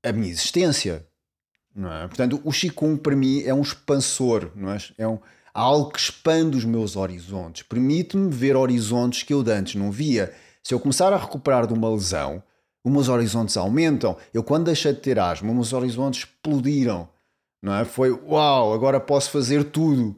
a 0.03 0.13
minha 0.13 0.31
existência. 0.31 1.07
Não 1.77 1.93
é? 1.93 2.09
Portanto, 2.09 2.41
o 2.43 2.51
Qigong 2.51 2.97
para 2.97 3.15
mim 3.15 3.43
é 3.43 3.53
um 3.53 3.61
expansor, 3.61 4.51
não 4.57 4.73
é? 4.73 4.79
é 4.97 5.07
um, 5.07 5.19
algo 5.53 5.91
que 5.91 6.01
expande 6.01 6.57
os 6.57 6.65
meus 6.65 6.97
horizontes, 6.97 7.65
permite-me 7.65 8.31
ver 8.31 8.57
horizontes 8.57 9.23
que 9.23 9.35
eu 9.35 9.45
antes 9.47 9.75
não 9.75 9.93
via. 9.93 10.33
Se 10.63 10.73
eu 10.73 10.81
começar 10.81 11.13
a 11.13 11.19
recuperar 11.19 11.67
de 11.67 11.75
uma 11.75 11.91
lesão, 11.91 12.43
os 12.85 12.93
meus 12.93 13.09
horizontes 13.09 13.57
aumentam. 13.57 14.17
Eu, 14.33 14.43
quando 14.43 14.67
deixei 14.67 14.93
de 14.93 15.01
ter 15.01 15.19
asma, 15.19 15.49
os 15.49 15.55
meus 15.55 15.73
horizontes 15.73 16.21
explodiram. 16.21 17.09
Não 17.63 17.75
é? 17.75 17.85
Foi 17.85 18.11
uau, 18.11 18.73
agora 18.73 18.99
posso 18.99 19.31
fazer 19.31 19.65
tudo. 19.65 20.17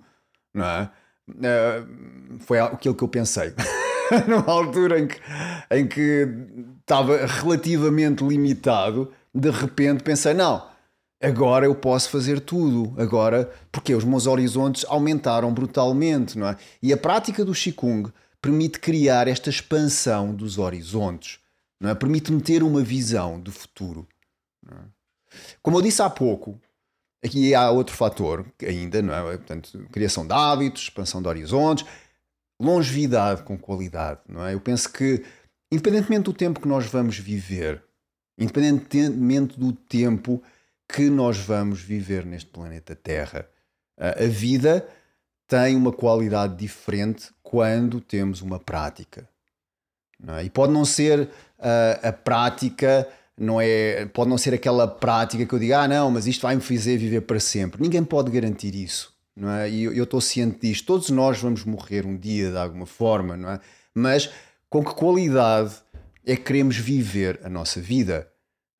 Não 0.54 0.64
é? 0.64 0.90
Uh, 1.28 2.38
foi 2.40 2.60
aquilo 2.60 2.94
que 2.94 3.02
eu 3.02 3.08
pensei. 3.08 3.52
Numa 4.28 4.52
altura 4.52 5.00
em 5.00 5.06
que, 5.06 5.20
em 5.70 5.86
que 5.86 6.28
estava 6.80 7.24
relativamente 7.26 8.22
limitado, 8.22 9.10
de 9.34 9.50
repente 9.50 10.04
pensei: 10.04 10.34
não, 10.34 10.64
agora 11.20 11.66
eu 11.66 11.74
posso 11.74 12.10
fazer 12.10 12.40
tudo. 12.40 12.94
Agora, 13.00 13.50
porque 13.72 13.94
os 13.94 14.04
meus 14.04 14.26
horizontes 14.26 14.84
aumentaram 14.88 15.52
brutalmente. 15.52 16.38
Não 16.38 16.48
é? 16.48 16.56
E 16.80 16.92
a 16.92 16.96
prática 16.96 17.44
do 17.44 17.52
Qigong 17.52 18.12
permite 18.40 18.78
criar 18.78 19.26
esta 19.26 19.50
expansão 19.50 20.34
dos 20.34 20.58
horizontes 20.58 21.41
é? 21.90 21.94
Permite-me 21.94 22.40
ter 22.40 22.62
uma 22.62 22.82
visão 22.82 23.40
do 23.40 23.50
futuro. 23.50 24.06
É? 24.70 24.74
Como 25.62 25.78
eu 25.78 25.82
disse 25.82 26.02
há 26.02 26.10
pouco, 26.10 26.60
aqui 27.24 27.54
há 27.54 27.70
outro 27.70 27.94
fator 27.94 28.46
ainda, 28.60 29.00
não 29.02 29.14
é? 29.14 29.36
Portanto, 29.36 29.86
criação 29.90 30.26
de 30.26 30.32
hábitos, 30.32 30.82
expansão 30.82 31.22
de 31.22 31.28
horizontes, 31.28 31.86
longevidade 32.60 33.42
com 33.42 33.58
qualidade, 33.58 34.20
não 34.28 34.46
é? 34.46 34.54
Eu 34.54 34.60
penso 34.60 34.92
que, 34.92 35.24
independentemente 35.70 36.24
do 36.24 36.32
tempo 36.32 36.60
que 36.60 36.68
nós 36.68 36.86
vamos 36.86 37.18
viver, 37.18 37.82
independentemente 38.38 39.58
do 39.58 39.72
tempo 39.72 40.42
que 40.88 41.08
nós 41.08 41.38
vamos 41.38 41.80
viver 41.80 42.26
neste 42.26 42.50
planeta 42.50 42.94
Terra, 42.94 43.48
a 43.96 44.26
vida 44.26 44.86
tem 45.46 45.76
uma 45.76 45.92
qualidade 45.92 46.56
diferente 46.56 47.30
quando 47.42 48.00
temos 48.00 48.40
uma 48.40 48.58
prática. 48.58 49.28
É? 50.26 50.44
E 50.44 50.50
pode 50.50 50.72
não 50.72 50.84
ser 50.84 51.28
uh, 51.62 52.08
a 52.08 52.12
prática, 52.12 53.08
não 53.38 53.60
é, 53.60 54.06
pode 54.06 54.28
não 54.28 54.36
ser 54.36 54.52
aquela 54.52 54.86
prática 54.86 55.46
que 55.46 55.54
eu 55.54 55.58
digo, 55.58 55.74
ah, 55.74 55.88
não, 55.88 56.10
mas 56.10 56.26
isto 56.26 56.42
vai 56.42 56.54
me 56.54 56.60
fazer 56.60 56.96
viver 56.98 57.22
para 57.22 57.40
sempre. 57.40 57.80
Ninguém 57.80 58.04
pode 58.04 58.30
garantir 58.30 58.74
isso. 58.74 59.12
Não 59.34 59.50
é? 59.50 59.70
E 59.70 59.84
eu 59.84 60.04
estou 60.04 60.20
ciente 60.20 60.58
disto. 60.60 60.86
Todos 60.86 61.08
nós 61.08 61.40
vamos 61.40 61.64
morrer 61.64 62.04
um 62.04 62.16
dia 62.16 62.50
de 62.50 62.58
alguma 62.58 62.84
forma, 62.84 63.36
não 63.36 63.50
é? 63.50 63.60
Mas 63.94 64.30
com 64.68 64.84
que 64.84 64.94
qualidade 64.94 65.74
é 66.26 66.36
que 66.36 66.42
queremos 66.42 66.76
viver 66.76 67.40
a 67.42 67.48
nossa 67.48 67.80
vida? 67.80 68.28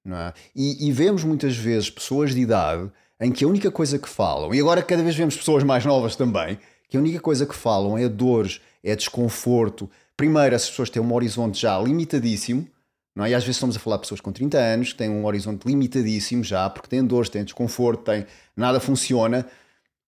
Não 0.05 0.17
é? 0.17 0.33
e, 0.55 0.89
e 0.89 0.91
vemos 0.93 1.23
muitas 1.23 1.57
vezes 1.57 1.89
pessoas 1.89 2.35
de 2.35 2.41
idade 2.41 2.91
em 3.21 3.31
que 3.31 3.45
a 3.45 3.49
única 3.49 3.71
coisa 3.71 4.01
que 4.01 4.09
falam, 4.09 4.53
e 4.53 4.59
agora 4.59 4.83
cada 4.83 5.01
vez 5.01 5.15
vemos 5.15 5.37
pessoas 5.37 5.63
mais 5.63 5.85
novas 5.85 6.17
também, 6.17 6.59
que 6.89 6.97
a 6.97 7.01
única 7.01 7.21
coisa 7.21 7.47
que 7.47 7.55
falam 7.55 7.97
é 7.97 8.09
dores, 8.09 8.61
é 8.83 8.97
desconforto, 8.97 9.89
primeiro, 10.17 10.55
as 10.55 10.69
pessoas 10.69 10.91
têm 10.91 11.03
um 11.03 11.13
horizonte 11.13 11.61
já 11.61 11.79
limitadíssimo, 11.79 12.69
não 13.15 13.25
é? 13.25 13.31
E 13.31 13.35
às 13.35 13.43
vezes 13.43 13.57
estamos 13.57 13.77
a 13.77 13.81
falar 13.81 13.97
de 13.97 14.03
pessoas 14.03 14.21
com 14.21 14.33
30 14.33 14.59
anos 14.59 14.93
que 14.93 14.99
têm 14.99 15.11
um 15.11 15.25
horizonte 15.25 15.67
limitadíssimo 15.67 16.43
já, 16.43 16.69
porque 16.71 16.89
têm 16.89 17.05
dores, 17.05 17.29
têm 17.29 17.45
desconforto, 17.45 18.05
têm, 18.05 18.27
nada 18.57 18.81
funciona, 18.81 19.47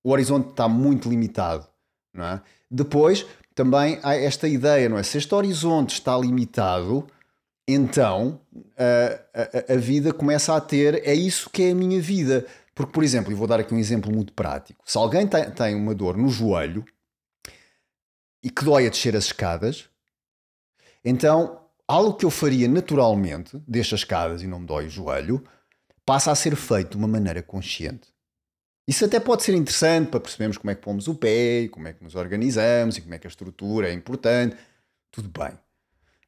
o 0.02 0.10
horizonte 0.10 0.50
está 0.50 0.68
muito 0.68 1.08
limitado, 1.08 1.66
não 2.12 2.24
é? 2.24 2.42
Depois, 2.70 3.26
também 3.54 3.98
há 4.02 4.14
esta 4.16 4.48
ideia, 4.48 4.88
não 4.88 4.98
é? 4.98 5.02
Se 5.02 5.18
este 5.18 5.34
horizonte 5.34 5.94
está 5.94 6.16
limitado, 6.16 7.06
então 7.66 8.40
a, 8.76 9.70
a, 9.70 9.74
a 9.74 9.76
vida 9.76 10.12
começa 10.12 10.54
a 10.54 10.60
ter, 10.60 11.06
é 11.06 11.14
isso 11.14 11.48
que 11.50 11.62
é 11.62 11.70
a 11.70 11.74
minha 11.74 12.00
vida. 12.00 12.46
Porque, 12.74 12.92
por 12.92 13.04
exemplo, 13.04 13.30
e 13.30 13.34
vou 13.34 13.46
dar 13.46 13.60
aqui 13.60 13.72
um 13.72 13.78
exemplo 13.78 14.12
muito 14.12 14.32
prático: 14.32 14.82
se 14.84 14.98
alguém 14.98 15.26
tem, 15.26 15.50
tem 15.50 15.74
uma 15.74 15.94
dor 15.94 16.16
no 16.16 16.28
joelho 16.28 16.84
e 18.42 18.50
que 18.50 18.64
dói 18.64 18.86
a 18.86 18.90
descer 18.90 19.16
as 19.16 19.26
escadas, 19.26 19.88
então, 21.04 21.60
algo 21.86 22.14
que 22.14 22.24
eu 22.24 22.30
faria 22.30 22.66
naturalmente, 22.66 23.60
deixo 23.68 23.94
as 23.94 24.00
escadas 24.00 24.42
e 24.42 24.46
não 24.46 24.60
me 24.60 24.66
dói 24.66 24.86
o 24.86 24.90
joelho, 24.90 25.44
passa 26.04 26.30
a 26.30 26.34
ser 26.34 26.56
feito 26.56 26.92
de 26.92 26.96
uma 26.96 27.08
maneira 27.08 27.42
consciente. 27.42 28.14
Isso 28.86 29.04
até 29.04 29.18
pode 29.18 29.42
ser 29.42 29.54
interessante 29.54 30.10
para 30.10 30.20
percebermos 30.20 30.58
como 30.58 30.70
é 30.70 30.74
que 30.74 30.82
pomos 30.82 31.08
o 31.08 31.14
pé, 31.14 31.68
como 31.68 31.88
é 31.88 31.92
que 31.92 32.04
nos 32.04 32.14
organizamos 32.14 32.96
e 32.96 33.00
como 33.00 33.14
é 33.14 33.18
que 33.18 33.26
a 33.26 33.30
estrutura 33.30 33.88
é 33.88 33.92
importante. 33.92 34.56
Tudo 35.10 35.28
bem. 35.28 35.58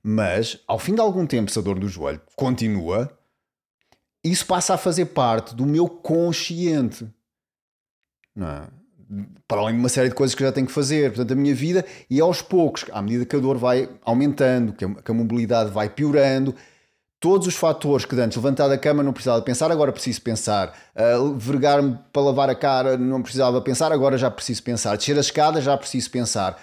Mas, 0.03 0.61
ao 0.67 0.79
fim 0.79 0.95
de 0.95 1.01
algum 1.01 1.27
tempo, 1.27 1.51
se 1.51 1.59
a 1.59 1.63
dor 1.63 1.79
do 1.79 1.89
joelho 1.89 2.21
continua, 2.35 3.19
isso 4.25 4.47
passa 4.47 4.75
a 4.75 4.79
fazer 4.79 5.07
parte 5.07 5.55
do 5.55 5.67
meu 5.67 5.89
consciente. 5.89 7.07
Não 8.35 8.49
é? 8.49 8.69
Para 9.47 9.61
além 9.61 9.75
de 9.75 9.81
uma 9.81 9.89
série 9.89 10.09
de 10.09 10.15
coisas 10.15 10.35
que 10.35 10.43
eu 10.43 10.47
já 10.47 10.53
tenho 10.53 10.67
que 10.67 10.73
fazer, 10.73 11.11
portanto, 11.11 11.33
a 11.33 11.37
minha 11.37 11.55
vida, 11.55 11.85
e 12.11 12.21
aos 12.21 12.43
poucos, 12.43 12.85
à 12.93 13.01
medida 13.01 13.25
que 13.25 13.37
a 13.37 13.39
dor 13.39 13.57
vai 13.57 13.89
aumentando, 14.05 14.73
que 14.73 14.85
a, 14.85 14.89
a 15.07 15.13
mobilidade 15.13 15.71
vai 15.71 15.89
piorando, 15.89 16.55
todos 17.21 17.47
os 17.47 17.55
fatores 17.55 18.05
que 18.05 18.15
antes 18.21 18.37
levantar 18.37 18.69
da 18.69 18.77
cama 18.77 19.03
não 19.03 19.13
precisava 19.13 19.41
pensar, 19.43 19.71
agora 19.71 19.93
preciso 19.93 20.21
pensar, 20.23 20.77
uh, 20.95 21.35
vergar-me 21.35 21.99
para 22.13 22.23
lavar 22.23 22.51
a 22.51 22.55
cara 22.55 22.97
não 22.97 23.23
precisava 23.23 23.61
pensar, 23.61 23.93
agora 23.93 24.19
já 24.19 24.31
preciso 24.31 24.63
pensar, 24.63 24.97
descer 24.97 25.19
as 25.19 25.27
escadas 25.27 25.65
já 25.65 25.77
preciso 25.77 26.11
pensar. 26.11 26.61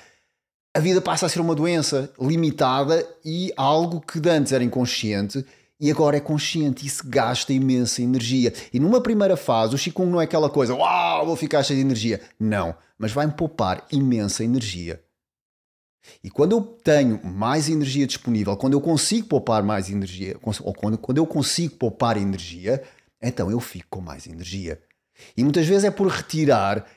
A 0.76 0.80
vida 0.80 1.02
passa 1.02 1.28
a 1.28 1.30
ser 1.30 1.40
uma 1.40 1.54
doença 1.54 2.12
limitada 2.20 3.06
e 3.24 3.54
algo 3.56 4.02
que 4.02 4.20
antes 4.28 4.52
era 4.52 4.64
inconsciente 4.64 5.46
e 5.84 5.92
agora 5.92 6.16
é 6.16 6.22
consciente, 6.22 6.88
isso 6.88 7.04
gasta 7.06 7.52
imensa 7.52 8.02
energia. 8.02 8.54
E 8.72 8.80
numa 8.80 9.02
primeira 9.02 9.36
fase, 9.36 9.76
o 9.76 9.78
Qigong 9.78 10.10
não 10.10 10.22
é 10.22 10.24
aquela 10.24 10.50
coisa, 10.50 10.74
uau, 10.74 11.26
vou 11.26 11.36
ficar 11.36 11.62
cheio 11.62 11.78
de 11.78 11.86
energia. 11.86 12.22
Não, 12.40 12.74
mas 12.98 13.12
vai-me 13.12 13.34
poupar 13.34 13.86
imensa 13.92 14.46
energia. 14.46 15.04
E 16.24 16.30
quando 16.30 16.54
eu 16.54 16.62
tenho 16.62 17.20
mais 17.26 17.68
energia 17.68 18.08
disponível, 18.08 18.56
quando 18.56 18.72
eu 18.72 18.80
consigo 18.80 19.28
poupar 19.28 19.62
mais 19.62 19.90
energia, 19.90 20.38
ou 20.62 20.74
quando, 20.74 20.98
quando 20.98 21.18
eu 21.18 21.28
consigo 21.28 21.76
poupar 21.76 22.16
energia, 22.16 22.82
então 23.22 23.52
eu 23.52 23.60
fico 23.60 23.88
com 23.90 24.00
mais 24.00 24.26
energia. 24.26 24.82
E 25.36 25.44
muitas 25.44 25.68
vezes 25.68 25.84
é 25.84 25.92
por 25.92 26.08
retirar 26.08 26.88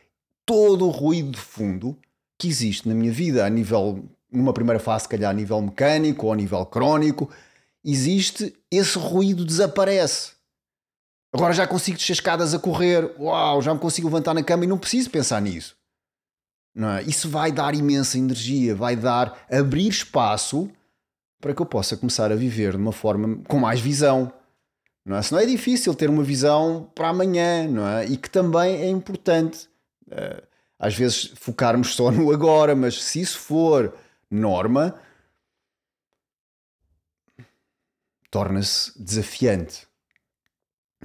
todo 0.46 0.86
o 0.86 0.90
ruído 0.90 1.32
de 1.32 1.40
fundo 1.40 1.98
que 2.38 2.46
existe 2.46 2.88
na 2.88 2.94
minha 2.94 3.10
vida, 3.10 3.44
a 3.44 3.50
nível, 3.50 4.04
numa 4.30 4.52
primeira 4.52 4.78
fase, 4.78 5.02
se 5.02 5.08
calhar 5.08 5.32
a 5.32 5.34
nível 5.34 5.60
mecânico 5.60 6.26
ou 6.26 6.32
a 6.32 6.36
nível 6.36 6.64
crónico, 6.66 7.28
existe, 7.86 8.52
esse 8.68 8.98
ruído 8.98 9.44
desaparece. 9.44 10.32
Agora 11.32 11.52
já 11.52 11.66
consigo 11.66 11.96
descer 11.96 12.14
escadas 12.14 12.52
a 12.52 12.58
correr, 12.58 13.14
uau, 13.18 13.62
já 13.62 13.72
me 13.72 13.78
consigo 13.78 14.08
levantar 14.08 14.34
na 14.34 14.42
cama 14.42 14.64
e 14.64 14.66
não 14.66 14.78
preciso 14.78 15.08
pensar 15.08 15.40
nisso. 15.40 15.76
Não 16.74 16.90
é? 16.90 17.02
Isso 17.04 17.28
vai 17.28 17.52
dar 17.52 17.74
imensa 17.74 18.18
energia, 18.18 18.74
vai 18.74 18.96
dar, 18.96 19.46
abrir 19.50 19.88
espaço 19.88 20.68
para 21.40 21.54
que 21.54 21.62
eu 21.62 21.66
possa 21.66 21.96
começar 21.96 22.32
a 22.32 22.34
viver 22.34 22.72
de 22.72 22.78
uma 22.78 22.92
forma 22.92 23.38
com 23.46 23.58
mais 23.58 23.80
visão. 23.80 24.32
Não 25.04 25.16
é? 25.16 25.22
Senão 25.22 25.40
é 25.40 25.46
difícil 25.46 25.94
ter 25.94 26.10
uma 26.10 26.24
visão 26.24 26.90
para 26.94 27.08
amanhã, 27.08 27.68
não 27.68 27.86
é? 27.86 28.06
E 28.06 28.16
que 28.16 28.28
também 28.28 28.76
é 28.76 28.88
importante. 28.88 29.68
Eh, 30.10 30.42
às 30.78 30.94
vezes 30.94 31.32
focarmos 31.36 31.94
só 31.94 32.10
no 32.10 32.32
agora, 32.32 32.74
mas 32.74 33.02
se 33.02 33.20
isso 33.20 33.38
for 33.38 33.94
norma, 34.30 34.94
torna-se 38.30 38.92
desafiante, 39.02 39.86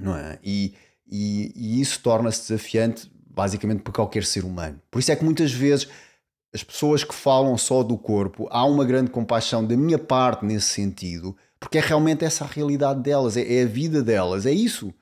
não 0.00 0.16
é? 0.16 0.38
E, 0.42 0.74
e, 1.06 1.52
e 1.54 1.80
isso 1.80 2.00
torna-se 2.00 2.48
desafiante 2.48 3.10
basicamente 3.26 3.82
para 3.82 3.92
qualquer 3.92 4.24
ser 4.24 4.44
humano. 4.44 4.80
Por 4.90 4.98
isso 4.98 5.10
é 5.10 5.16
que 5.16 5.24
muitas 5.24 5.52
vezes 5.52 5.88
as 6.54 6.62
pessoas 6.62 7.02
que 7.02 7.14
falam 7.14 7.56
só 7.56 7.82
do 7.82 7.96
corpo, 7.96 8.46
há 8.50 8.64
uma 8.64 8.84
grande 8.84 9.10
compaixão 9.10 9.64
da 9.64 9.76
minha 9.76 9.98
parte 9.98 10.44
nesse 10.44 10.66
sentido, 10.66 11.34
porque 11.58 11.78
é 11.78 11.80
realmente 11.80 12.24
essa 12.24 12.44
a 12.44 12.48
realidade 12.48 13.00
delas, 13.00 13.36
é, 13.36 13.54
é 13.54 13.62
a 13.62 13.66
vida 13.66 14.02
delas, 14.02 14.44
é 14.44 14.52
isso. 14.52 14.92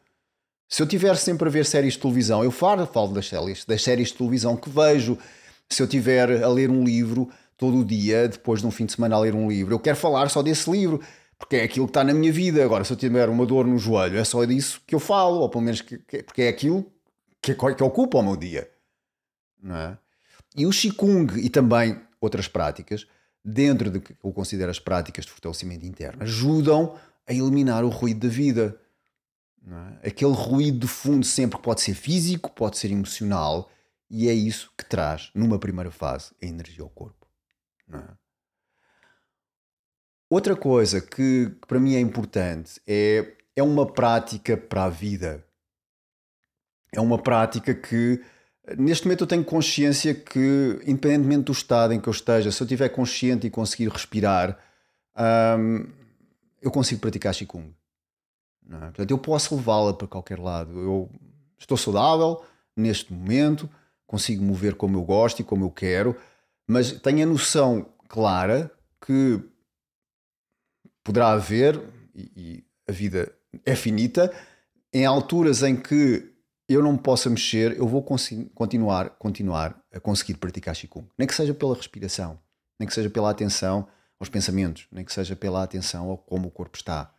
Se 0.68 0.80
eu 0.80 0.86
tiver 0.86 1.16
sempre 1.16 1.48
a 1.48 1.50
ver 1.50 1.66
séries 1.66 1.94
de 1.94 1.98
televisão, 1.98 2.44
eu 2.44 2.52
falo, 2.52 2.86
falo 2.86 3.12
das 3.12 3.26
séries, 3.26 3.64
das 3.64 3.82
séries 3.82 4.08
de 4.08 4.14
televisão 4.14 4.56
que 4.56 4.70
vejo. 4.70 5.18
Se 5.68 5.82
eu 5.82 5.88
tiver 5.88 6.44
a 6.44 6.48
ler 6.48 6.70
um 6.70 6.84
livro 6.84 7.28
todo 7.56 7.78
o 7.78 7.84
dia, 7.84 8.28
depois 8.28 8.60
de 8.60 8.66
um 8.68 8.70
fim 8.70 8.86
de 8.86 8.92
semana 8.92 9.16
a 9.16 9.18
ler 9.18 9.34
um 9.34 9.48
livro, 9.48 9.74
eu 9.74 9.80
quero 9.80 9.96
falar 9.96 10.28
só 10.28 10.42
desse 10.42 10.70
livro, 10.70 11.00
porque 11.40 11.56
é 11.56 11.64
aquilo 11.64 11.86
que 11.86 11.90
está 11.90 12.04
na 12.04 12.12
minha 12.12 12.30
vida. 12.30 12.62
Agora, 12.62 12.84
se 12.84 12.92
eu 12.92 12.96
tiver 12.96 13.28
uma 13.28 13.46
dor 13.46 13.66
no 13.66 13.78
joelho, 13.78 14.18
é 14.18 14.24
só 14.24 14.44
disso 14.44 14.80
que 14.86 14.94
eu 14.94 15.00
falo, 15.00 15.40
ou 15.40 15.48
pelo 15.48 15.64
menos 15.64 15.80
que, 15.80 15.98
que, 15.98 16.22
porque 16.22 16.42
é 16.42 16.48
aquilo 16.48 16.86
que, 17.40 17.54
que 17.54 17.82
ocupa 17.82 18.18
o 18.18 18.22
meu 18.22 18.36
dia. 18.36 18.70
Não 19.60 19.74
é? 19.74 19.98
E 20.54 20.66
o 20.66 20.70
Qigong 20.70 21.40
e 21.40 21.48
também 21.48 21.98
outras 22.20 22.46
práticas, 22.46 23.06
dentro 23.42 23.90
do 23.90 24.00
que 24.00 24.14
eu 24.22 24.32
considero 24.32 24.70
as 24.70 24.78
práticas 24.78 25.24
de 25.24 25.30
fortalecimento 25.30 25.86
interno, 25.86 26.22
ajudam 26.22 26.94
a 27.26 27.32
eliminar 27.32 27.84
o 27.84 27.88
ruído 27.88 28.28
da 28.28 28.32
vida. 28.32 28.78
É? 30.02 30.08
Aquele 30.08 30.34
ruído 30.34 30.80
de 30.80 30.88
fundo 30.88 31.24
sempre 31.24 31.58
pode 31.58 31.80
ser 31.80 31.94
físico, 31.94 32.50
pode 32.50 32.76
ser 32.76 32.90
emocional, 32.90 33.70
e 34.10 34.28
é 34.28 34.34
isso 34.34 34.70
que 34.76 34.84
traz, 34.84 35.30
numa 35.34 35.58
primeira 35.58 35.90
fase, 35.90 36.32
a 36.42 36.46
energia 36.46 36.82
ao 36.82 36.90
corpo. 36.90 37.26
É? 37.90 38.19
Outra 40.30 40.54
coisa 40.54 41.00
que, 41.00 41.50
para 41.66 41.80
mim 41.80 41.96
é 41.96 42.00
importante 42.00 42.80
é, 42.86 43.32
é 43.56 43.62
uma 43.64 43.84
prática 43.84 44.56
para 44.56 44.84
a 44.84 44.88
vida. 44.88 45.44
É 46.92 47.00
uma 47.00 47.18
prática 47.18 47.74
que, 47.74 48.22
neste 48.78 49.06
momento, 49.06 49.24
eu 49.24 49.26
tenho 49.26 49.44
consciência 49.44 50.14
que, 50.14 50.80
independentemente 50.86 51.46
do 51.46 51.52
estado 51.52 51.92
em 51.92 52.00
que 52.00 52.08
eu 52.08 52.12
esteja, 52.12 52.52
se 52.52 52.62
eu 52.62 52.64
estiver 52.64 52.88
consciente 52.90 53.48
e 53.48 53.50
conseguir 53.50 53.88
respirar, 53.88 54.56
hum, 55.58 55.88
eu 56.62 56.70
consigo 56.70 57.00
praticar 57.00 57.34
Qigong. 57.34 57.74
É? 58.70 58.78
Portanto, 58.78 59.10
eu 59.10 59.18
posso 59.18 59.56
levá-la 59.56 59.92
para 59.94 60.06
qualquer 60.06 60.38
lado. 60.38 60.78
Eu 60.78 61.10
estou 61.58 61.76
saudável 61.76 62.44
neste 62.76 63.12
momento, 63.12 63.68
consigo 64.06 64.44
mover 64.44 64.76
como 64.76 64.96
eu 64.96 65.02
gosto 65.02 65.40
e 65.40 65.44
como 65.44 65.64
eu 65.64 65.70
quero, 65.72 66.16
mas 66.68 66.92
tenho 66.92 67.24
a 67.24 67.26
noção 67.26 67.86
clara 68.08 68.70
que 69.04 69.40
poderá 71.10 71.32
haver, 71.32 71.82
e, 72.14 72.30
e 72.36 72.64
a 72.88 72.92
vida 72.92 73.32
é 73.66 73.74
finita, 73.74 74.32
em 74.92 75.04
alturas 75.04 75.60
em 75.64 75.74
que 75.74 76.32
eu 76.68 76.80
não 76.80 76.92
me 76.92 76.98
possa 76.98 77.28
mexer, 77.28 77.76
eu 77.76 77.88
vou 77.88 78.00
continuar, 78.54 79.10
continuar 79.18 79.76
a 79.92 79.98
conseguir 79.98 80.34
praticar 80.34 80.76
Qigong. 80.76 81.08
Nem 81.18 81.26
que 81.26 81.34
seja 81.34 81.52
pela 81.52 81.74
respiração, 81.74 82.38
nem 82.78 82.86
que 82.86 82.94
seja 82.94 83.10
pela 83.10 83.28
atenção 83.28 83.88
aos 84.20 84.28
pensamentos, 84.28 84.86
nem 84.92 85.04
que 85.04 85.12
seja 85.12 85.34
pela 85.34 85.64
atenção 85.64 86.10
ao 86.10 86.16
como 86.16 86.46
o 86.46 86.50
corpo 86.50 86.76
está. 86.76 87.12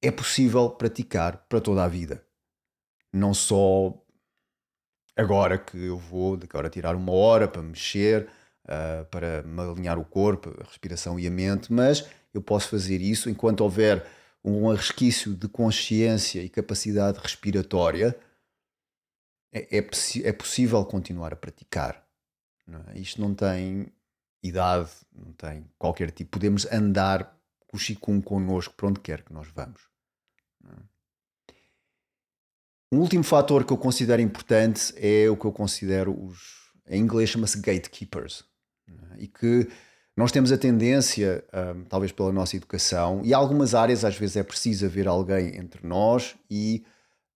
É? 0.00 0.08
é 0.08 0.10
possível 0.10 0.68
praticar 0.68 1.46
para 1.48 1.60
toda 1.60 1.84
a 1.84 1.88
vida. 1.88 2.24
Não 3.12 3.32
só 3.32 3.94
agora 5.16 5.56
que 5.56 5.78
eu 5.78 5.96
vou 5.96 6.36
agora 6.42 6.68
tirar 6.68 6.96
uma 6.96 7.12
hora 7.12 7.46
para 7.46 7.62
mexer, 7.62 8.28
uh, 8.64 9.04
para 9.12 9.44
me 9.44 9.62
alinhar 9.62 9.96
o 9.96 10.04
corpo, 10.04 10.52
a 10.60 10.64
respiração 10.64 11.20
e 11.20 11.26
a 11.28 11.30
mente, 11.30 11.72
mas 11.72 12.04
eu 12.32 12.42
posso 12.42 12.68
fazer 12.68 13.00
isso 13.00 13.30
enquanto 13.30 13.60
houver 13.60 14.06
um 14.44 14.72
resquício 14.72 15.34
de 15.34 15.48
consciência 15.48 16.42
e 16.42 16.48
capacidade 16.48 17.18
respiratória. 17.18 18.18
É, 19.52 19.78
é, 19.78 19.88
é 20.24 20.32
possível 20.32 20.84
continuar 20.84 21.32
a 21.32 21.36
praticar. 21.36 22.06
Não 22.66 22.84
é? 22.88 22.98
Isto 22.98 23.20
não 23.20 23.34
tem 23.34 23.92
idade, 24.42 24.90
não 25.12 25.32
tem 25.32 25.64
qualquer 25.78 26.10
tipo. 26.10 26.30
Podemos 26.32 26.66
andar 26.70 27.36
com 27.66 27.76
o 27.76 27.80
Qigong 27.80 28.22
connosco 28.22 28.74
para 28.74 28.88
onde 28.88 29.00
quer 29.00 29.22
que 29.22 29.32
nós 29.32 29.48
vamos. 29.48 29.88
Um 32.90 33.00
último 33.00 33.22
fator 33.22 33.64
que 33.64 33.72
eu 33.72 33.76
considero 33.76 34.22
importante 34.22 34.94
é 34.96 35.28
o 35.28 35.36
que 35.36 35.44
eu 35.44 35.52
considero 35.52 36.12
os. 36.24 36.72
Em 36.86 37.02
inglês 37.02 37.28
chama-se 37.28 37.60
gatekeepers. 37.60 38.44
E 39.18 39.28
que 39.28 39.68
nós 40.18 40.32
temos 40.32 40.50
a 40.50 40.58
tendência, 40.58 41.44
um, 41.76 41.84
talvez 41.84 42.10
pela 42.10 42.32
nossa 42.32 42.56
educação, 42.56 43.20
e 43.24 43.32
algumas 43.32 43.72
áreas 43.72 44.04
às 44.04 44.16
vezes 44.16 44.36
é 44.36 44.42
preciso 44.42 44.84
haver 44.84 45.06
alguém 45.06 45.56
entre 45.56 45.86
nós 45.86 46.34
e 46.50 46.84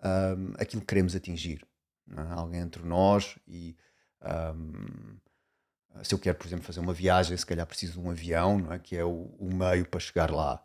um, 0.02 0.52
aquilo 0.58 0.80
que 0.80 0.88
queremos 0.88 1.14
atingir. 1.14 1.64
É? 2.10 2.32
Alguém 2.32 2.60
entre 2.60 2.82
nós 2.82 3.38
e. 3.46 3.76
Um, 4.20 5.16
se 6.02 6.12
eu 6.12 6.18
quero, 6.18 6.36
por 6.36 6.46
exemplo, 6.48 6.64
fazer 6.64 6.80
uma 6.80 6.92
viagem, 6.92 7.36
se 7.36 7.46
calhar 7.46 7.64
preciso 7.66 8.00
de 8.00 8.00
um 8.00 8.10
avião, 8.10 8.58
não 8.58 8.72
é? 8.72 8.80
que 8.80 8.96
é 8.96 9.04
o, 9.04 9.30
o 9.38 9.54
meio 9.54 9.86
para 9.86 10.00
chegar 10.00 10.32
lá. 10.32 10.60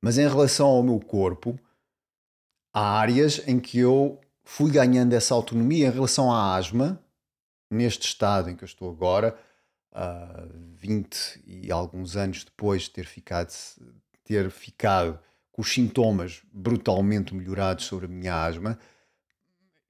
Mas 0.00 0.16
em 0.16 0.26
relação 0.26 0.68
ao 0.68 0.82
meu 0.82 0.98
corpo, 0.98 1.58
há 2.72 2.98
áreas 2.98 3.46
em 3.46 3.60
que 3.60 3.78
eu 3.78 4.18
fui 4.42 4.70
ganhando 4.70 5.12
essa 5.12 5.34
autonomia 5.34 5.88
em 5.88 5.90
relação 5.90 6.32
à 6.32 6.56
asma, 6.56 6.98
neste 7.70 8.06
estado 8.06 8.48
em 8.48 8.56
que 8.56 8.64
eu 8.64 8.66
estou 8.66 8.88
agora, 8.90 9.38
uh, 9.92 10.48
20 10.76 11.42
e 11.46 11.70
alguns 11.72 12.16
anos 12.16 12.44
depois 12.44 12.82
de 12.82 12.90
ter 12.90 13.06
ficado, 13.06 13.52
ter 14.24 14.50
ficado 14.50 15.18
com 15.52 15.62
os 15.62 15.72
sintomas 15.72 16.42
brutalmente 16.52 17.34
melhorados 17.34 17.84
sobre 17.84 18.06
a 18.06 18.08
minha 18.08 18.34
asma, 18.34 18.78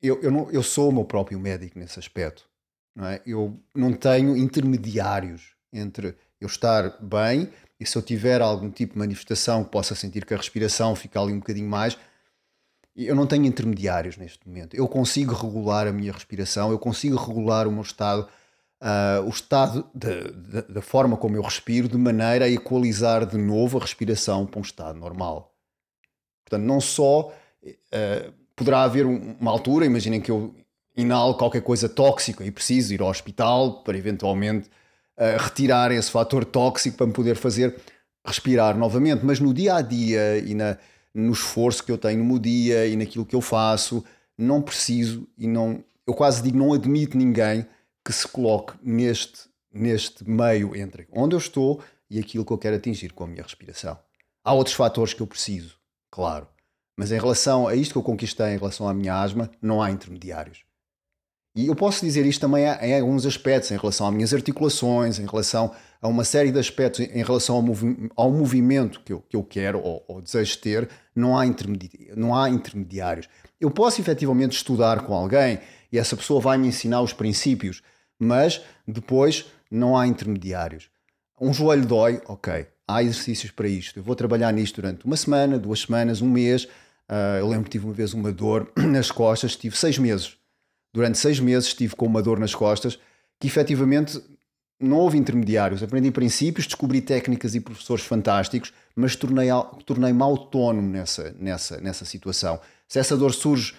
eu, 0.03 0.21
eu, 0.23 0.31
não, 0.31 0.51
eu 0.51 0.63
sou 0.63 0.91
o 0.91 0.93
meu 0.93 1.05
próprio 1.05 1.39
médico 1.39 1.79
nesse 1.79 1.99
aspecto. 1.99 2.49
Não 2.95 3.07
é? 3.07 3.21
Eu 3.27 3.59
não 3.75 3.93
tenho 3.93 4.37
intermediários 4.37 5.55
entre 5.73 6.17
eu 6.41 6.47
estar 6.47 6.97
bem 7.01 7.51
e 7.79 7.87
se 7.87 7.97
eu 7.97 8.03
tiver 8.03 8.41
algum 8.41 8.71
tipo 8.71 8.95
de 8.95 8.99
manifestação 8.99 9.63
que 9.63 9.71
possa 9.71 9.95
sentir 9.95 10.25
que 10.25 10.35
a 10.35 10.37
respiração 10.37 10.97
fica 10.97 11.21
ali 11.21 11.33
um 11.33 11.39
bocadinho 11.39 11.69
mais, 11.69 11.97
eu 12.97 13.15
não 13.15 13.27
tenho 13.27 13.45
intermediários 13.45 14.17
neste 14.17 14.47
momento. 14.47 14.75
Eu 14.75 14.89
consigo 14.89 15.33
regular 15.33 15.87
a 15.87 15.93
minha 15.93 16.13
respiração, 16.13 16.73
eu 16.73 16.79
consigo 16.79 17.17
regular 17.17 17.69
o 17.69 17.73
meu 17.73 17.83
estado, 17.83 18.29
uh, 18.83 19.25
o 19.25 19.29
estado 19.29 19.89
da 20.69 20.83
forma 20.83 21.17
como 21.17 21.37
eu 21.37 21.43
respiro, 21.43 21.89
de 21.89 21.97
maneira 21.97 22.45
a 22.45 22.51
equalizar 22.51 23.27
de 23.27 23.37
novo 23.37 23.79
a 23.79 23.81
respiração 23.81 24.47
para 24.47 24.59
um 24.59 24.63
estado 24.63 24.99
normal. 24.99 25.55
Portanto, 26.45 26.67
não 26.67 26.81
só 26.81 27.33
uh, 27.63 28.33
poderá 28.57 28.83
haver 28.83 29.07
uma 29.07 29.51
altura, 29.51 29.87
imaginem 29.87 30.21
que 30.21 30.31
eu 30.31 30.55
inalo 30.97 31.35
qualquer 31.35 31.63
coisa 31.63 31.89
tóxica 31.89 32.45
e 32.45 32.51
preciso 32.51 32.93
ir 32.93 33.01
ao 33.01 33.09
hospital 33.09 33.83
para 33.83 33.97
eventualmente 33.97 34.69
uh, 35.17 35.39
retirar 35.39 35.93
esse 35.93 36.11
fator 36.11 36.45
tóxico 36.45 36.97
para 36.97 37.07
me 37.07 37.13
poder 37.13 37.37
fazer 37.37 37.77
respirar 38.27 38.77
novamente, 38.77 39.25
mas 39.25 39.41
no 39.41 39.55
dia 39.55 39.77
a 39.77 39.81
dia 39.81 40.39
e 40.39 40.55
na 40.55 40.77
no 41.15 41.33
esforço 41.33 41.85
que 41.85 41.91
eu 41.91 41.99
tenho 41.99 42.23
no 42.23 42.39
dia 42.39 42.87
e 42.87 42.97
naquilo 42.97 43.27
que 43.27 43.35
eu 43.35 43.41
faço. 43.41 44.05
Não 44.37 44.63
preciso 44.63 45.27
e 45.37 45.47
não. 45.47 45.83
Eu 46.07 46.15
quase 46.15 46.43
digo, 46.43 46.57
não 46.57 46.73
admito 46.73 47.19
ninguém 47.19 47.67
que 48.09 48.13
se 48.15 48.27
coloque 48.27 48.73
neste, 48.83 49.51
neste 49.71 50.27
meio 50.27 50.75
entre 50.75 51.07
onde 51.13 51.35
eu 51.35 51.39
estou 51.39 51.83
e 52.09 52.19
aquilo 52.19 52.43
que 52.43 52.51
eu 52.51 52.57
quero 52.57 52.77
atingir 52.77 53.13
com 53.13 53.25
a 53.25 53.27
minha 53.27 53.43
respiração. 53.43 53.99
Há 54.43 54.55
outros 54.55 54.75
fatores 54.75 55.13
que 55.13 55.21
eu 55.21 55.27
preciso, 55.27 55.77
claro. 56.11 56.49
Mas 56.97 57.13
em 57.13 57.19
relação 57.19 57.69
a 57.69 57.75
isto 57.75 57.93
que 57.93 57.99
eu 57.99 58.03
conquistei 58.03 58.55
em 58.55 58.57
relação 58.57 58.89
à 58.89 58.95
minha 58.95 59.15
asma, 59.15 59.51
não 59.61 59.83
há 59.83 59.91
intermediários. 59.91 60.61
E 61.55 61.67
eu 61.67 61.77
posso 61.77 62.03
dizer 62.03 62.25
isto 62.25 62.41
também 62.41 62.65
em 62.81 62.99
alguns 62.99 63.27
aspectos, 63.27 63.71
em 63.73 63.77
relação 63.77 64.07
às 64.07 64.15
minhas 64.15 64.33
articulações, 64.33 65.19
em 65.19 65.27
relação 65.27 65.75
a 66.01 66.09
uma 66.09 66.25
série 66.25 66.51
de 66.51 66.59
aspectos, 66.59 67.01
em 67.01 67.23
relação 67.23 67.57
ao, 67.57 67.63
movi 67.63 68.09
ao 68.17 68.33
movimento 68.33 69.01
que 69.01 69.13
eu, 69.13 69.21
que 69.21 69.37
eu 69.37 69.45
quero 69.45 69.83
ou, 69.83 70.03
ou 70.09 70.23
desejo 70.23 70.57
ter, 70.61 70.89
não 71.15 71.37
há, 71.37 71.43
não 72.17 72.35
há 72.35 72.49
intermediários. 72.49 73.29
Eu 73.61 73.71
posso 73.71 74.01
efetivamente 74.01 74.53
estudar 74.53 75.03
com 75.03 75.13
alguém 75.13 75.61
e 75.93 75.99
essa 75.99 76.17
pessoa 76.17 76.41
vai 76.41 76.57
me 76.57 76.69
ensinar 76.69 77.03
os 77.03 77.13
princípios, 77.13 77.83
mas 78.19 78.61
depois 78.87 79.47
não 79.71 79.97
há 79.97 80.07
intermediários. 80.07 80.89
Um 81.41 81.53
joelho 81.53 81.87
dói, 81.87 82.21
ok, 82.27 82.67
há 82.87 83.03
exercícios 83.03 83.53
para 83.53 83.69
isto. 83.69 83.99
Eu 83.99 84.03
vou 84.03 84.17
trabalhar 84.17 84.53
nisto 84.53 84.81
durante 84.81 85.05
uma 85.05 85.17
semana, 85.17 85.59
duas 85.59 85.81
semanas, 85.81 86.21
um 86.21 86.29
mês. 86.29 86.65
Uh, 86.65 87.39
eu 87.39 87.49
lembro 87.49 87.65
que 87.65 87.71
tive 87.71 87.87
uma 87.87 87.95
vez 87.95 88.13
uma 88.13 88.33
dor 88.33 88.73
nas 88.77 89.11
costas, 89.11 89.55
tive 89.57 89.77
seis 89.77 89.99
meses 89.99 90.39
Durante 90.93 91.19
seis 91.19 91.39
meses 91.39 91.69
estive 91.69 91.95
com 91.95 92.07
uma 92.07 92.23
dor 92.23 92.39
nas 92.39 92.55
costas 92.55 92.99
que 93.39 93.47
efetivamente 93.47 94.21
não 94.81 94.97
houve 94.99 95.19
intermediários. 95.19 95.83
Aprendi 95.83 96.11
princípios, 96.11 96.67
descobri 96.67 97.01
técnicas 97.01 97.55
e 97.55 97.61
professores 97.61 98.05
fantásticos, 98.05 98.73
mas 98.97 99.15
tornei-me 99.15 99.85
tornei 99.85 100.13
autónomo 100.21 100.89
nessa, 100.89 101.35
nessa, 101.39 101.81
nessa 101.81 102.05
situação. 102.05 102.61
Se 102.89 102.99
essa 102.99 103.17
dor 103.17 103.35
surge, 103.35 103.75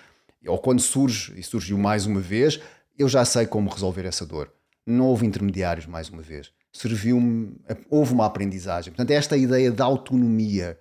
ou 0.45 0.57
quando 0.59 0.81
surge, 0.81 1.33
e 1.37 1.43
surgiu 1.43 1.77
mais 1.77 2.05
uma 2.05 2.19
vez, 2.19 2.59
eu 2.99 3.07
já 3.07 3.23
sei 3.25 3.47
como 3.47 3.69
resolver 3.69 4.05
essa 4.05 4.25
dor. 4.25 4.53
Não 4.85 5.07
houve 5.07 5.25
intermediários 5.25 5.85
mais 5.85 6.09
uma 6.09 6.21
vez. 6.21 6.51
Serviu-me, 6.71 7.55
houve 7.89 8.13
uma 8.13 8.25
aprendizagem. 8.25 8.91
Portanto, 8.91 9.11
esta 9.11 9.37
ideia 9.37 9.71
da 9.71 9.85
autonomia. 9.85 10.79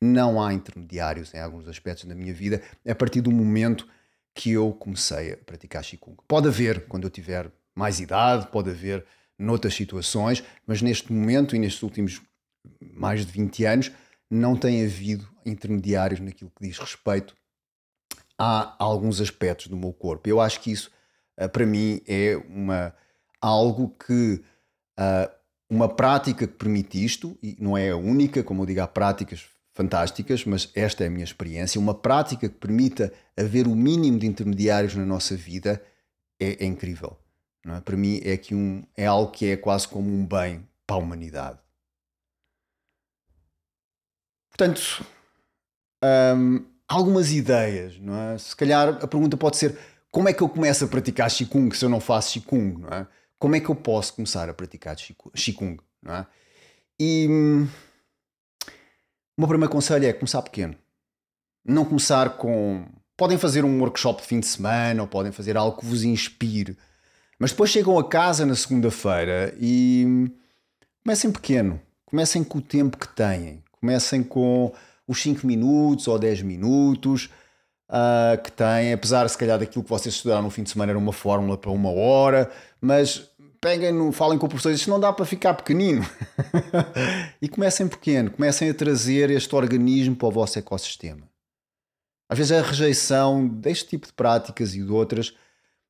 Não 0.00 0.40
há 0.40 0.54
intermediários 0.54 1.34
em 1.34 1.40
alguns 1.40 1.66
aspectos 1.66 2.04
da 2.04 2.14
minha 2.14 2.32
vida 2.32 2.62
a 2.88 2.94
partir 2.94 3.20
do 3.20 3.32
momento 3.32 3.88
que 4.32 4.52
eu 4.52 4.72
comecei 4.72 5.32
a 5.32 5.36
praticar 5.36 5.82
Qigong. 5.82 6.16
Pode 6.28 6.46
haver 6.46 6.86
quando 6.86 7.04
eu 7.04 7.10
tiver 7.10 7.50
mais 7.74 7.98
idade, 7.98 8.46
pode 8.46 8.70
haver 8.70 9.04
noutras 9.36 9.74
situações, 9.74 10.44
mas 10.64 10.82
neste 10.82 11.12
momento 11.12 11.56
e 11.56 11.58
nestes 11.58 11.82
últimos 11.82 12.22
mais 12.80 13.26
de 13.26 13.32
20 13.32 13.64
anos 13.64 13.92
não 14.30 14.56
tem 14.56 14.84
havido 14.84 15.28
intermediários 15.44 16.20
naquilo 16.20 16.52
que 16.56 16.68
diz 16.68 16.78
respeito 16.78 17.34
há 18.38 18.76
alguns 18.78 19.20
aspectos 19.20 19.66
do 19.66 19.76
meu 19.76 19.92
corpo. 19.92 20.28
Eu 20.28 20.40
acho 20.40 20.60
que 20.60 20.70
isso, 20.70 20.90
para 21.46 21.64
mim, 21.66 22.00
é 22.06 22.36
uma, 22.48 22.94
algo 23.40 23.90
que. 23.90 24.42
Uh, 24.98 25.38
uma 25.70 25.88
prática 25.88 26.46
que 26.46 26.54
permite 26.54 27.04
isto, 27.04 27.38
e 27.42 27.54
não 27.60 27.76
é 27.76 27.90
a 27.90 27.96
única, 27.96 28.42
como 28.42 28.62
eu 28.62 28.66
digo, 28.66 28.80
há 28.80 28.88
práticas 28.88 29.46
fantásticas, 29.74 30.44
mas 30.44 30.70
esta 30.74 31.04
é 31.04 31.06
a 31.06 31.10
minha 31.10 31.24
experiência. 31.24 31.80
Uma 31.80 31.94
prática 31.94 32.48
que 32.48 32.54
permita 32.54 33.12
haver 33.36 33.66
o 33.66 33.76
mínimo 33.76 34.18
de 34.18 34.26
intermediários 34.26 34.94
na 34.94 35.04
nossa 35.04 35.36
vida 35.36 35.80
é, 36.40 36.64
é 36.64 36.66
incrível. 36.66 37.16
É? 37.64 37.80
Para 37.80 37.96
mim, 37.96 38.20
é, 38.24 38.36
que 38.36 38.54
um, 38.54 38.82
é 38.96 39.06
algo 39.06 39.30
que 39.30 39.46
é 39.46 39.56
quase 39.56 39.86
como 39.86 40.10
um 40.10 40.26
bem 40.26 40.66
para 40.86 40.96
a 40.96 40.98
humanidade. 40.98 41.58
Portanto, 44.48 45.04
hum, 46.36 46.66
algumas 46.88 47.30
ideias, 47.30 47.98
não 48.00 48.16
é? 48.16 48.38
Se 48.38 48.56
calhar 48.56 48.88
a 48.88 49.06
pergunta 49.06 49.36
pode 49.36 49.56
ser: 49.56 49.78
como 50.18 50.28
é 50.28 50.32
que 50.32 50.42
eu 50.42 50.48
começo 50.48 50.84
a 50.84 50.88
praticar 50.88 51.30
Qigong 51.30 51.72
se 51.76 51.84
eu 51.84 51.88
não 51.88 52.00
faço 52.00 52.40
Qigong, 52.40 52.80
não 52.80 52.88
é? 52.88 53.06
Como 53.38 53.54
é 53.54 53.60
que 53.60 53.68
eu 53.68 53.74
posso 53.76 54.14
começar 54.14 54.48
a 54.48 54.52
praticar 54.52 54.96
Qigong, 54.96 55.78
não 56.02 56.12
é? 56.12 56.26
E 56.98 57.28
hum, 57.30 57.68
o 59.36 59.40
meu 59.40 59.46
primeiro 59.46 59.70
conselho 59.70 60.04
é 60.06 60.12
começar 60.12 60.42
pequeno. 60.42 60.74
Não 61.64 61.84
começar 61.84 62.30
com. 62.30 62.84
Podem 63.16 63.38
fazer 63.38 63.64
um 63.64 63.78
workshop 63.78 64.20
de 64.20 64.26
fim 64.26 64.40
de 64.40 64.46
semana 64.46 65.02
ou 65.02 65.06
podem 65.06 65.30
fazer 65.30 65.56
algo 65.56 65.78
que 65.78 65.86
vos 65.86 66.02
inspire. 66.02 66.76
Mas 67.38 67.52
depois 67.52 67.70
chegam 67.70 67.96
a 67.96 68.02
casa 68.02 68.44
na 68.44 68.56
segunda-feira 68.56 69.54
e 69.60 70.02
hum, 70.04 70.28
comecem 71.04 71.30
pequeno. 71.30 71.80
Comecem 72.04 72.42
com 72.42 72.58
o 72.58 72.62
tempo 72.62 72.98
que 72.98 73.06
têm. 73.06 73.62
Comecem 73.70 74.24
com 74.24 74.74
os 75.06 75.22
5 75.22 75.46
minutos 75.46 76.08
ou 76.08 76.18
10 76.18 76.42
minutos 76.42 77.30
uh, 77.88 78.40
que 78.42 78.52
têm, 78.52 78.92
apesar 78.92 79.28
se 79.28 79.38
calhar 79.38 79.58
daquilo 79.58 79.82
que 79.82 79.90
vocês 79.90 80.14
estudaram 80.14 80.42
no 80.42 80.50
fim 80.50 80.62
de 80.62 80.70
semana 80.70 80.92
era 80.92 80.98
uma 80.98 81.12
fórmula 81.12 81.56
para 81.56 81.70
uma 81.70 81.90
hora, 81.90 82.50
mas 82.80 83.30
peguem, 83.60 84.12
falem 84.12 84.38
com 84.38 84.46
o 84.46 84.48
professor, 84.48 84.72
isto 84.72 84.90
não 84.90 85.00
dá 85.00 85.12
para 85.12 85.24
ficar 85.24 85.54
pequenino. 85.54 86.06
e 87.40 87.48
comecem 87.48 87.88
pequeno, 87.88 88.30
comecem 88.30 88.70
a 88.70 88.74
trazer 88.74 89.30
este 89.30 89.54
organismo 89.54 90.16
para 90.16 90.28
o 90.28 90.32
vosso 90.32 90.58
ecossistema. 90.58 91.28
Às 92.28 92.38
vezes 92.38 92.52
a 92.52 92.62
rejeição 92.62 93.48
deste 93.48 93.88
tipo 93.88 94.06
de 94.06 94.12
práticas 94.12 94.74
e 94.74 94.82
de 94.82 94.92
outras 94.92 95.34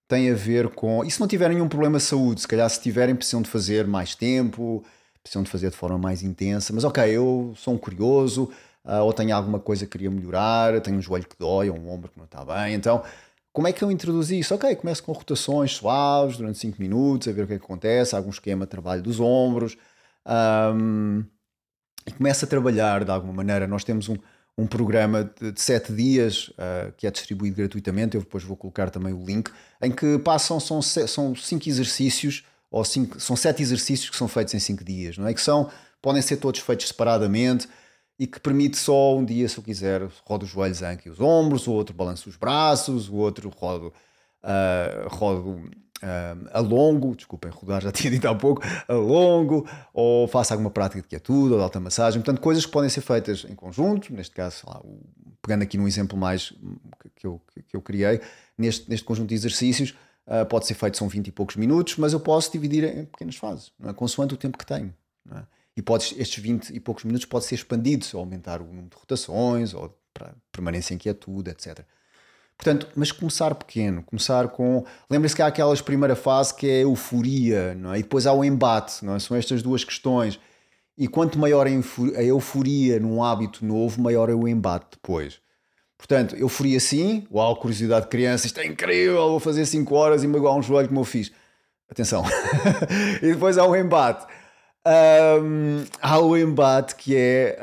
tem 0.07 0.31
a 0.31 0.35
ver 0.35 0.69
com. 0.71 1.05
E 1.05 1.11
se 1.11 1.21
não 1.21 1.27
tiverem 1.27 1.57
nenhum 1.57 1.69
problema 1.69 1.99
de 1.99 2.05
saúde, 2.05 2.41
se 2.41 2.49
calhar 2.49 2.69
se 2.71 2.81
tiverem, 2.81 3.15
precisam 3.15 3.43
de 3.43 3.51
fazer 3.51 3.87
mais 3.87 4.15
tempo, 4.15 4.85
precisam 5.23 5.43
de 5.43 5.51
fazer 5.51 5.71
de 5.71 5.77
forma 5.77 5.99
mais 5.99 6.23
intensa, 6.23 6.73
mas 6.73 6.85
ok, 6.85 7.05
eu 7.05 7.53
sou 7.57 7.75
um 7.75 7.79
curioso, 7.79 8.51
uh, 8.89 9.05
ou 9.05 9.13
tenho 9.13 9.37
alguma 9.37 9.61
coisa 9.61 9.85
que 9.85 9.93
queria 9.93 10.11
melhorar, 10.11 10.81
tenho 10.81 10.97
um 10.97 11.03
joelho 11.03 11.29
que 11.29 11.37
dói, 11.39 11.69
ou 11.69 11.79
um 11.79 11.91
ombro 11.91 12.11
que 12.11 12.19
não 12.19 12.25
está 12.25 12.45
bem, 12.45 12.75
então 12.75 13.05
como 13.53 13.67
é 13.67 13.73
que 13.73 13.83
eu 13.83 13.91
introduzi 13.91 14.39
isso? 14.39 14.55
Ok, 14.55 14.75
começo 14.77 15.03
com 15.03 15.13
rotações 15.13 15.73
suaves 15.73 16.37
durante 16.37 16.59
5 16.59 16.81
minutos, 16.81 17.27
a 17.27 17.33
ver 17.33 17.43
o 17.43 17.47
que, 17.47 17.55
é 17.55 17.59
que 17.59 17.65
acontece, 17.65 18.15
algum 18.15 18.31
esquema 18.31 18.65
de 18.65 18.71
trabalho 18.71 19.03
dos 19.03 19.19
ombros, 19.19 19.77
um, 20.75 21.25
e 22.07 22.13
começo 22.13 22.45
a 22.45 22.49
trabalhar 22.49 23.05
de 23.05 23.11
alguma 23.11 23.33
maneira. 23.33 23.67
Nós 23.67 23.83
temos 23.83 24.09
um, 24.09 24.17
um 24.57 24.67
programa 24.67 25.25
de 25.41 25.61
7 25.61 25.93
dias 25.93 26.51
uh, 26.51 26.93
que 26.97 27.07
é 27.07 27.11
distribuído 27.11 27.57
gratuitamente, 27.57 28.15
eu 28.15 28.21
depois 28.21 28.45
vou 28.45 28.57
colocar 28.57 28.91
também 28.91 29.13
o 29.13 29.25
link, 29.25 29.51
em 29.83 29.91
que 29.91 30.19
passam, 30.19 30.61
são 30.61 30.81
5 30.81 31.69
exercícios 31.69 32.45
ou 32.71 32.85
cinco, 32.85 33.19
são 33.21 33.35
sete 33.35 33.63
exercícios 33.63 34.11
que 34.11 34.17
são 34.17 34.29
feitos 34.29 34.55
em 34.55 34.59
cinco 34.59 34.85
dias, 34.85 35.17
não 35.17 35.27
é? 35.27 35.35
Que 35.35 35.41
são, 35.41 35.71
podem 36.03 36.21
ser 36.23 36.37
todos 36.37 36.61
feitos 36.61 36.89
separadamente 36.89 37.69
e 38.19 38.27
que 38.27 38.41
permite 38.41 38.77
só 38.77 39.17
um 39.17 39.25
dia, 39.25 39.49
se 39.49 39.59
eu 39.59 39.63
quiser, 39.63 40.03
rodo 40.25 40.45
os 40.45 40.51
joelhos 40.51 40.83
aqui 40.83 41.09
os 41.09 41.21
ombros, 41.21 41.67
o 41.67 41.73
outro 41.73 41.95
balanço 41.95 42.29
os 42.29 42.37
braços, 42.37 43.09
o 43.09 43.15
outro 43.15 43.49
rodo, 43.49 43.93
uh, 44.43 45.09
rodo 45.09 45.51
uh, 45.51 46.49
a 46.53 46.59
longo, 46.59 47.15
desculpem, 47.15 47.51
rodar 47.51 47.81
já 47.81 47.93
tinha 47.93 48.11
dito 48.11 48.27
há 48.27 48.35
pouco, 48.35 48.61
a 48.89 48.93
longo, 48.93 49.69
ou 49.95 50.27
faço 50.27 50.53
alguma 50.53 50.71
prática 50.71 51.01
de 51.01 51.07
quietude 51.07 51.53
ou 51.53 51.59
de 51.59 51.63
alta 51.63 51.79
massagem, 51.79 52.21
portanto, 52.21 52.41
coisas 52.41 52.67
que 52.67 52.73
podem 52.73 52.91
ser 52.91 53.03
feitas 53.03 53.47
em 53.49 53.55
conjunto, 53.55 54.13
neste 54.13 54.35
caso, 54.35 54.65
lá, 54.67 54.83
pegando 55.41 55.63
aqui 55.63 55.79
num 55.79 55.87
exemplo 55.87 56.19
mais 56.19 56.53
que 57.15 57.27
eu, 57.27 57.41
que 57.69 57.77
eu 57.77 57.81
criei, 57.81 58.21
neste, 58.57 58.91
neste 58.91 59.05
conjunto 59.05 59.29
de 59.29 59.35
exercícios, 59.35 59.95
Uh, 60.31 60.45
pode 60.45 60.67
ser 60.67 60.75
feito, 60.75 60.99
são 60.99 61.09
20 61.09 61.29
e 61.29 61.33
poucos 61.33 61.57
minutos, 61.57 61.97
mas 61.97 62.13
eu 62.13 62.21
posso 62.21 62.53
dividir 62.53 62.85
em 62.85 63.07
pequenas 63.07 63.37
fases, 63.37 63.73
não 63.79 63.89
é? 63.89 63.95
consoante 63.95 64.35
o 64.35 64.37
tempo 64.37 64.59
que 64.59 64.67
tenho. 64.67 64.95
É? 65.35 65.43
E 65.79 65.83
pode, 65.83 66.13
estes 66.19 66.43
20 66.43 66.71
e 66.71 66.81
poucos 66.81 67.05
minutos 67.05 67.25
pode 67.25 67.45
ser 67.45 67.55
expandidos, 67.55 68.13
ou 68.13 68.19
aumentar 68.19 68.61
o 68.61 68.65
número 68.65 68.89
de 68.89 68.97
rotações, 68.97 69.73
ou 69.73 69.97
para 70.13 70.35
permanência 70.51 70.93
em 70.93 70.99
quietude, 70.99 71.51
etc. 71.53 71.79
Portanto, 72.57 72.89
mas 72.97 73.13
começar 73.13 73.55
pequeno, 73.55 74.03
começar 74.03 74.49
com. 74.49 74.85
Lembre-se 75.09 75.37
que 75.37 75.41
há 75.41 75.47
aquela 75.47 75.77
primeira 75.77 76.17
fase 76.17 76.53
que 76.53 76.69
é 76.69 76.83
euforia, 76.83 77.77
não 77.77 77.95
é? 77.95 78.01
e 78.01 78.03
depois 78.03 78.27
há 78.27 78.33
o 78.33 78.45
embate, 78.45 79.05
não 79.05 79.15
é? 79.15 79.21
são 79.21 79.37
estas 79.37 79.63
duas 79.63 79.85
questões. 79.85 80.41
E 80.97 81.07
quanto 81.07 81.39
maior 81.39 81.69
a 81.69 82.23
euforia 82.25 82.99
num 82.99 83.23
hábito 83.23 83.65
novo, 83.65 84.03
maior 84.03 84.29
é 84.29 84.35
o 84.35 84.49
embate 84.49 84.87
depois. 84.95 85.41
Portanto, 85.97 86.35
eu 86.35 86.49
fui 86.49 86.75
assim, 86.75 87.25
uau, 87.31 87.55
curiosidade 87.55 88.07
de 88.07 88.11
criança, 88.11 88.49
isto 88.49 88.59
é 88.59 88.67
incrível, 88.67 89.29
vou 89.29 89.39
fazer 89.39 89.65
5 89.65 89.95
horas 89.95 90.25
e 90.25 90.27
me 90.27 90.39
igual 90.39 90.59
um 90.59 90.63
joelho 90.63 90.89
como 90.89 90.99
eu 90.99 91.05
fiz. 91.05 91.31
Atenção. 91.89 92.25
e 93.23 93.33
depois 93.33 93.57
há 93.57 93.65
o 93.65 93.77
embate. 93.77 94.27
Um, 94.89 95.85
há 96.01 96.19
o 96.19 96.35
embate 96.35 96.95
que 96.95 97.15
é 97.15 97.59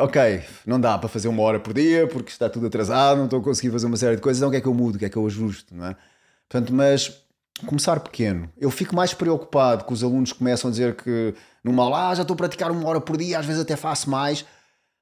uh, 0.00 0.04
ok, 0.04 0.42
não 0.64 0.80
dá 0.80 0.96
para 0.96 1.06
fazer 1.06 1.28
uma 1.28 1.42
hora 1.42 1.60
por 1.60 1.74
dia 1.74 2.06
porque 2.06 2.30
está 2.30 2.48
tudo 2.48 2.66
atrasado, 2.66 3.18
não 3.18 3.26
estou 3.26 3.40
a 3.40 3.42
conseguir 3.42 3.70
fazer 3.70 3.84
uma 3.84 3.96
série 3.98 4.16
de 4.16 4.22
coisas, 4.22 4.40
então 4.40 4.48
o 4.48 4.50
que 4.50 4.56
é 4.56 4.60
que 4.62 4.66
eu 4.66 4.72
mudo, 4.72 4.94
o 4.94 4.98
que 4.98 5.04
é 5.04 5.10
que 5.10 5.18
eu 5.18 5.26
ajusto, 5.26 5.74
não 5.74 5.86
é? 5.86 5.96
Portanto, 6.48 6.72
mas 6.72 7.20
começar 7.66 8.00
pequeno. 8.00 8.48
Eu 8.56 8.70
fico 8.70 8.96
mais 8.96 9.12
preocupado 9.12 9.84
que 9.84 9.92
os 9.92 10.02
alunos 10.02 10.32
começam 10.32 10.68
a 10.68 10.70
dizer 10.70 10.96
que 10.96 11.34
numa 11.62 11.82
aula 11.82 12.08
ah, 12.08 12.14
já 12.14 12.22
estou 12.22 12.34
a 12.34 12.38
praticar 12.38 12.70
uma 12.70 12.88
hora 12.88 13.02
por 13.02 13.18
dia, 13.18 13.38
às 13.38 13.44
vezes 13.44 13.60
até 13.60 13.76
faço 13.76 14.08
mais 14.08 14.46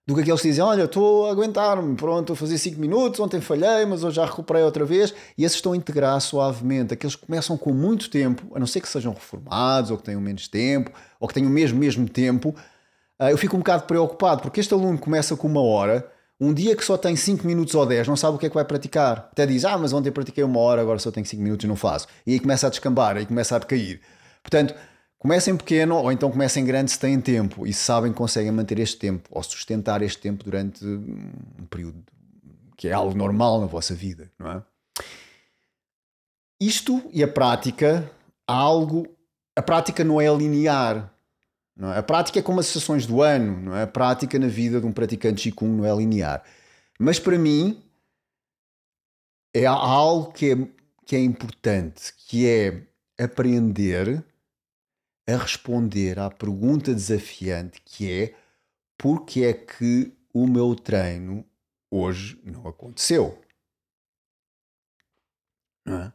do 0.07 0.15
que 0.15 0.23
aqueles 0.23 0.41
que 0.41 0.49
dizem: 0.49 0.65
Olha, 0.65 0.85
estou 0.85 1.27
a 1.27 1.31
aguentar-me, 1.31 1.95
pronto, 1.97 2.33
a 2.33 2.37
fazer 2.37 2.59
5 2.59 2.81
minutos, 2.81 3.21
ontem 3.21 3.41
falhei, 3.41 3.85
mas 3.87 4.03
hoje 4.03 4.17
já 4.17 4.27
recuperei 4.27 4.63
outra 4.63 4.85
vez. 4.85 5.15
E 5.37 5.45
esses 5.45 5.57
estão 5.57 5.73
a 5.73 5.77
integrar 5.77 6.21
suavemente. 6.21 6.95
Aqueles 6.95 7.17
que 7.17 7.27
começam 7.27 7.57
com 7.57 7.73
muito 7.73 8.11
tempo, 8.11 8.51
a 8.55 8.59
não 8.59 8.67
ser 8.67 8.81
que 8.81 8.89
sejam 8.89 9.13
reformados 9.13 9.91
ou 9.91 9.97
que 9.97 10.03
tenham 10.03 10.21
menos 10.21 10.49
tempo 10.49 10.91
ou 11.21 11.29
que 11.29 11.35
tenham 11.35 11.49
o 11.49 11.53
mesmo, 11.53 11.79
mesmo 11.79 12.09
tempo, 12.09 12.55
ah, 13.19 13.31
eu 13.31 13.39
fico 13.39 13.57
um 13.57 13.61
bocado 13.61 13.85
preocupado 13.85 14.43
porque 14.43 14.61
este 14.61 14.75
aluno 14.75 14.99
começa 14.99 15.37
com 15.37 15.47
uma 15.47 15.63
hora. 15.63 16.11
Um 16.41 16.53
dia 16.53 16.75
que 16.75 16.85
só 16.85 16.97
tem 16.97 17.15
5 17.15 17.47
minutos 17.47 17.73
ou 17.77 17.87
10, 17.87 18.09
não 18.09 18.17
sabe 18.17 18.35
o 18.35 18.39
que 18.39 18.47
é 18.47 18.49
que 18.49 18.55
vai 18.57 18.65
praticar. 18.65 19.29
Até 19.31 19.47
diz, 19.47 19.65
ah, 19.65 19.79
mas 19.79 19.93
ontem 19.93 20.11
pratiquei 20.11 20.43
uma 20.43 20.59
hora, 20.59 20.83
agora 20.83 20.99
só 20.99 21.13
tenho 21.13 21.25
5 21.25 21.41
minutos 21.41 21.63
e 21.63 21.69
não 21.69 21.77
faço. 21.77 22.09
E 22.27 22.33
aí 22.33 22.41
começa 22.41 22.67
a 22.67 22.71
descambar, 22.71 23.17
aí 23.17 23.25
começa 23.25 23.55
a 23.55 23.61
decair. 23.61 24.01
Portanto, 24.43 24.75
Comecem 25.23 25.57
pequeno 25.57 25.95
ou 25.99 26.11
então 26.11 26.33
comecem 26.33 26.65
grande 26.65 26.91
se 26.91 26.99
têm 26.99 27.21
tempo 27.21 27.65
e 27.65 27.73
sabem 27.73 28.11
que 28.11 28.19
conseguem 28.19 28.51
manter 28.51 28.81
este 28.81 28.97
tempo 28.97 29.29
ou 29.31 29.41
sustentar 29.41 30.03
este 30.03 30.21
tempo 30.21 30.43
durante 30.43 30.85
um 30.85 31.65
período 31.71 32.03
que 32.77 32.89
é 32.89 32.93
algo 32.93 33.17
normal 33.17 33.61
na 33.61 33.69
vossa 33.69 33.95
vida, 33.95 34.33
não 34.37 34.51
é? 34.51 34.63
Isto 36.61 37.09
e 37.13 37.23
a 37.23 37.29
prática, 37.29 38.11
algo. 38.49 39.07
A 39.55 39.63
prática 39.63 40.03
não 40.03 40.21
é 40.21 40.27
linear. 40.35 41.15
Não 41.77 41.93
é? 41.93 41.99
A 41.99 42.03
prática 42.03 42.41
é 42.41 42.43
como 42.43 42.59
as 42.59 42.67
sessões 42.67 43.07
do 43.07 43.23
ano, 43.23 43.61
não 43.61 43.77
é? 43.77 43.85
A 43.85 43.87
prática 43.87 44.41
na 44.41 44.49
vida 44.49 44.81
de 44.81 44.87
um 44.89 44.93
praticante 44.93 45.53
Qigong 45.53 45.77
não 45.77 45.85
é 45.85 45.95
linear. 45.95 46.43
Mas 46.99 47.21
para 47.21 47.39
mim 47.39 47.81
é 49.55 49.67
algo 49.67 50.33
que 50.33 50.51
é, 50.51 50.57
que 51.07 51.15
é 51.15 51.21
importante, 51.21 52.13
que 52.27 52.45
é 52.45 52.83
aprender 53.23 54.25
a 55.27 55.37
responder 55.37 56.19
à 56.19 56.31
pergunta 56.31 56.95
desafiante 56.95 57.81
que 57.85 58.11
é 58.11 58.35
porque 58.99 59.45
é 59.45 59.53
que 59.53 60.13
o 60.33 60.47
meu 60.47 60.75
treino 60.75 61.45
hoje 61.91 62.41
não 62.45 62.67
aconteceu? 62.67 63.39
Não 65.85 65.99
é? 66.01 66.13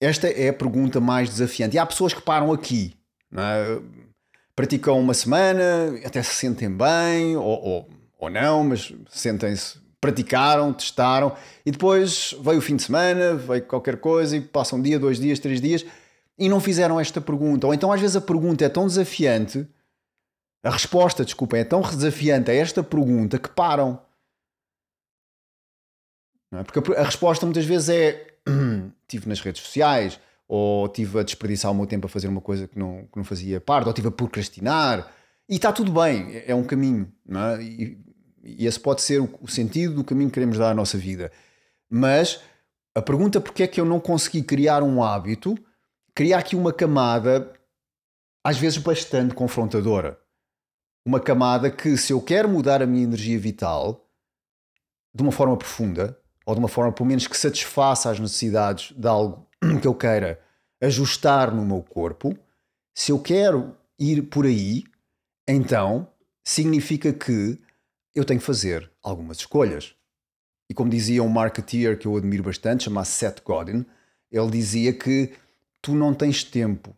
Esta 0.00 0.28
é 0.28 0.48
a 0.48 0.52
pergunta 0.52 1.00
mais 1.00 1.28
desafiante. 1.28 1.76
E 1.76 1.78
há 1.78 1.84
pessoas 1.84 2.14
que 2.14 2.22
param 2.22 2.52
aqui, 2.52 2.94
é? 3.32 3.82
praticam 4.54 4.98
uma 4.98 5.14
semana, 5.14 5.98
até 6.04 6.22
se 6.22 6.34
sentem 6.34 6.70
bem, 6.70 7.36
ou, 7.36 7.44
ou, 7.44 7.90
ou 8.18 8.30
não, 8.30 8.64
mas 8.64 8.92
sentem-se, 9.10 9.78
praticaram, 10.00 10.72
testaram, 10.72 11.36
e 11.66 11.70
depois 11.70 12.34
veio 12.40 12.58
o 12.58 12.62
fim 12.62 12.76
de 12.76 12.84
semana, 12.84 13.34
veio 13.34 13.62
qualquer 13.64 13.98
coisa, 13.98 14.36
e 14.36 14.40
passa 14.40 14.76
um 14.76 14.82
dia, 14.82 14.98
dois 14.98 15.18
dias, 15.18 15.38
três 15.40 15.60
dias, 15.60 15.84
e 16.38 16.48
não 16.48 16.60
fizeram 16.60 17.00
esta 17.00 17.20
pergunta. 17.20 17.66
Ou 17.66 17.74
então 17.74 17.92
às 17.92 18.00
vezes 18.00 18.16
a 18.16 18.20
pergunta 18.20 18.64
é 18.64 18.68
tão 18.68 18.86
desafiante, 18.86 19.66
a 20.62 20.70
resposta, 20.70 21.24
desculpem, 21.24 21.60
é 21.60 21.64
tão 21.64 21.80
desafiante 21.80 22.50
a 22.50 22.54
esta 22.54 22.82
pergunta 22.82 23.38
que 23.38 23.48
param. 23.48 24.00
É? 26.52 26.62
Porque 26.62 26.92
a, 26.92 27.02
resposta 27.02 27.44
muitas 27.44 27.64
vezes 27.64 27.88
é 27.88 28.26
tive 29.06 29.28
nas 29.28 29.40
redes 29.40 29.62
sociais, 29.62 30.18
ou 30.46 30.88
tive 30.88 31.20
a 31.20 31.22
desperdiçar 31.22 31.70
o 31.70 31.74
meu 31.74 31.86
tempo 31.86 32.06
a 32.06 32.08
fazer 32.08 32.28
uma 32.28 32.40
coisa 32.40 32.66
que 32.66 32.78
não, 32.78 33.06
que 33.06 33.16
não 33.16 33.24
fazia 33.24 33.60
parte, 33.60 33.86
ou 33.86 33.92
tive 33.92 34.08
a 34.08 34.12
procrastinar. 34.12 35.12
E 35.48 35.56
está 35.56 35.72
tudo 35.72 35.92
bem, 35.92 36.36
é, 36.36 36.52
é 36.52 36.54
um 36.54 36.64
caminho. 36.64 37.12
É? 37.28 37.62
e, 37.62 37.98
e 38.42 38.66
esse 38.66 38.80
pode 38.80 39.02
ser 39.02 39.20
o, 39.20 39.28
o 39.42 39.48
sentido 39.48 39.94
do 39.94 40.04
caminho 40.04 40.30
que 40.30 40.34
queremos 40.34 40.58
dar 40.58 40.70
à 40.70 40.74
nossa 40.74 40.96
vida. 40.96 41.30
Mas 41.88 42.40
a 42.94 43.02
pergunta 43.02 43.40
porque 43.40 43.62
é 43.62 43.66
que 43.66 43.80
eu 43.80 43.84
não 43.84 44.00
consegui 44.00 44.42
criar 44.42 44.82
um 44.82 45.02
hábito, 45.02 45.56
criar 46.18 46.38
aqui 46.38 46.56
uma 46.56 46.72
camada, 46.72 47.52
às 48.44 48.58
vezes 48.58 48.76
bastante 48.76 49.36
confrontadora. 49.36 50.18
Uma 51.06 51.20
camada 51.20 51.70
que, 51.70 51.96
se 51.96 52.12
eu 52.12 52.20
quero 52.20 52.48
mudar 52.48 52.82
a 52.82 52.86
minha 52.86 53.04
energia 53.04 53.38
vital 53.38 54.04
de 55.14 55.22
uma 55.22 55.30
forma 55.30 55.56
profunda, 55.56 56.18
ou 56.44 56.56
de 56.56 56.58
uma 56.58 56.66
forma 56.66 56.90
pelo 56.90 57.08
menos 57.08 57.28
que 57.28 57.36
satisfaça 57.36 58.10
as 58.10 58.18
necessidades 58.18 58.90
de 58.98 59.06
algo 59.06 59.46
que 59.80 59.86
eu 59.86 59.94
queira 59.94 60.40
ajustar 60.82 61.54
no 61.54 61.64
meu 61.64 61.84
corpo, 61.84 62.36
se 62.92 63.12
eu 63.12 63.20
quero 63.20 63.76
ir 63.96 64.22
por 64.22 64.44
aí, 64.44 64.82
então 65.46 66.08
significa 66.44 67.12
que 67.12 67.56
eu 68.12 68.24
tenho 68.24 68.40
que 68.40 68.46
fazer 68.46 68.90
algumas 69.04 69.36
escolhas. 69.36 69.94
E 70.68 70.74
como 70.74 70.90
dizia 70.90 71.22
um 71.22 71.28
marketeer 71.28 71.96
que 71.96 72.08
eu 72.08 72.16
admiro 72.16 72.42
bastante, 72.42 72.86
chamado 72.86 73.06
Seth 73.06 73.40
Godin, 73.44 73.86
ele 74.32 74.50
dizia 74.50 74.92
que 74.92 75.32
tu 75.82 75.94
não 75.94 76.14
tens 76.14 76.44
tempo, 76.44 76.96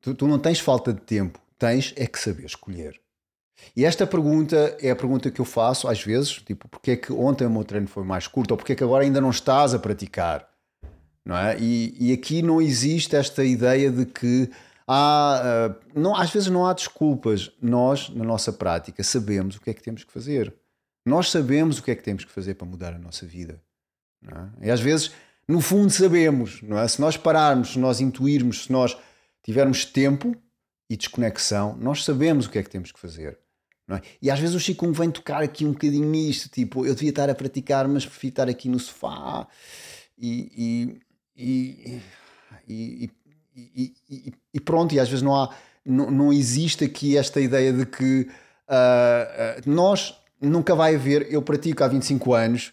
tu, 0.00 0.14
tu 0.14 0.26
não 0.26 0.38
tens 0.38 0.60
falta 0.60 0.92
de 0.92 1.00
tempo, 1.00 1.40
tens 1.58 1.92
é 1.96 2.06
que 2.06 2.18
saber 2.18 2.44
escolher. 2.44 3.00
E 3.76 3.84
esta 3.84 4.06
pergunta 4.06 4.76
é 4.80 4.90
a 4.90 4.96
pergunta 4.96 5.30
que 5.30 5.40
eu 5.40 5.44
faço 5.44 5.86
às 5.86 6.02
vezes, 6.02 6.32
tipo, 6.42 6.68
porque 6.68 6.92
é 6.92 6.96
que 6.96 7.12
ontem 7.12 7.46
o 7.46 7.50
meu 7.50 7.64
treino 7.64 7.88
foi 7.88 8.04
mais 8.04 8.26
curto, 8.26 8.52
ou 8.52 8.56
porque 8.56 8.72
é 8.72 8.76
que 8.76 8.84
agora 8.84 9.04
ainda 9.04 9.20
não 9.20 9.30
estás 9.30 9.74
a 9.74 9.78
praticar, 9.78 10.48
não 11.24 11.36
é? 11.36 11.58
E, 11.58 11.94
e 11.98 12.12
aqui 12.12 12.42
não 12.42 12.60
existe 12.60 13.14
esta 13.16 13.44
ideia 13.44 13.90
de 13.90 14.06
que 14.06 14.50
há, 14.86 15.70
uh, 15.70 16.00
não, 16.00 16.16
às 16.16 16.30
vezes 16.30 16.48
não 16.48 16.66
há 16.66 16.72
desculpas. 16.72 17.52
Nós, 17.60 18.08
na 18.10 18.24
nossa 18.24 18.52
prática, 18.52 19.04
sabemos 19.04 19.56
o 19.56 19.60
que 19.60 19.70
é 19.70 19.74
que 19.74 19.82
temos 19.82 20.04
que 20.04 20.12
fazer. 20.12 20.54
Nós 21.06 21.30
sabemos 21.30 21.78
o 21.78 21.82
que 21.82 21.90
é 21.90 21.94
que 21.94 22.02
temos 22.02 22.24
que 22.24 22.32
fazer 22.32 22.54
para 22.54 22.66
mudar 22.66 22.94
a 22.94 22.98
nossa 22.98 23.26
vida. 23.26 23.60
É? 24.26 24.66
E 24.66 24.70
às 24.70 24.80
vezes, 24.80 25.12
no 25.50 25.60
fundo, 25.60 25.90
sabemos, 25.90 26.62
não 26.62 26.78
é? 26.78 26.86
Se 26.86 27.00
nós 27.00 27.16
pararmos, 27.16 27.72
se 27.72 27.78
nós 27.78 28.00
intuirmos, 28.00 28.64
se 28.64 28.72
nós 28.72 28.96
tivermos 29.42 29.84
tempo 29.84 30.34
e 30.88 30.96
desconexão, 30.96 31.76
nós 31.76 32.04
sabemos 32.04 32.46
o 32.46 32.50
que 32.50 32.58
é 32.58 32.62
que 32.62 32.70
temos 32.70 32.92
que 32.92 33.00
fazer. 33.00 33.38
É? 33.90 34.00
E 34.22 34.30
às 34.30 34.38
vezes 34.38 34.54
o 34.54 34.60
Chico 34.60 34.90
vem 34.92 35.10
tocar 35.10 35.42
aqui 35.42 35.64
um 35.64 35.72
bocadinho 35.72 36.08
nisto, 36.08 36.48
tipo, 36.48 36.86
eu 36.86 36.94
devia 36.94 37.10
estar 37.10 37.28
a 37.28 37.34
praticar, 37.34 37.88
mas 37.88 38.06
prefiro 38.06 38.30
estar 38.30 38.48
aqui 38.48 38.68
no 38.68 38.78
sofá 38.78 39.48
e, 40.16 41.00
e, 41.36 42.00
e, 42.68 43.10
e, 44.54 44.60
pronto, 44.60 44.94
e 44.94 45.00
às 45.00 45.08
vezes 45.08 45.22
não 45.22 45.34
há, 45.34 45.52
não, 45.84 46.10
não 46.10 46.32
existe 46.32 46.84
aqui 46.84 47.16
esta 47.16 47.40
ideia 47.40 47.72
de 47.72 47.84
que 47.84 48.28
uh, 48.68 49.68
nós 49.68 50.14
nunca 50.40 50.74
vai 50.76 50.94
haver, 50.94 51.26
eu 51.32 51.42
pratico 51.42 51.82
há 51.82 51.88
25 51.88 52.32
anos 52.34 52.72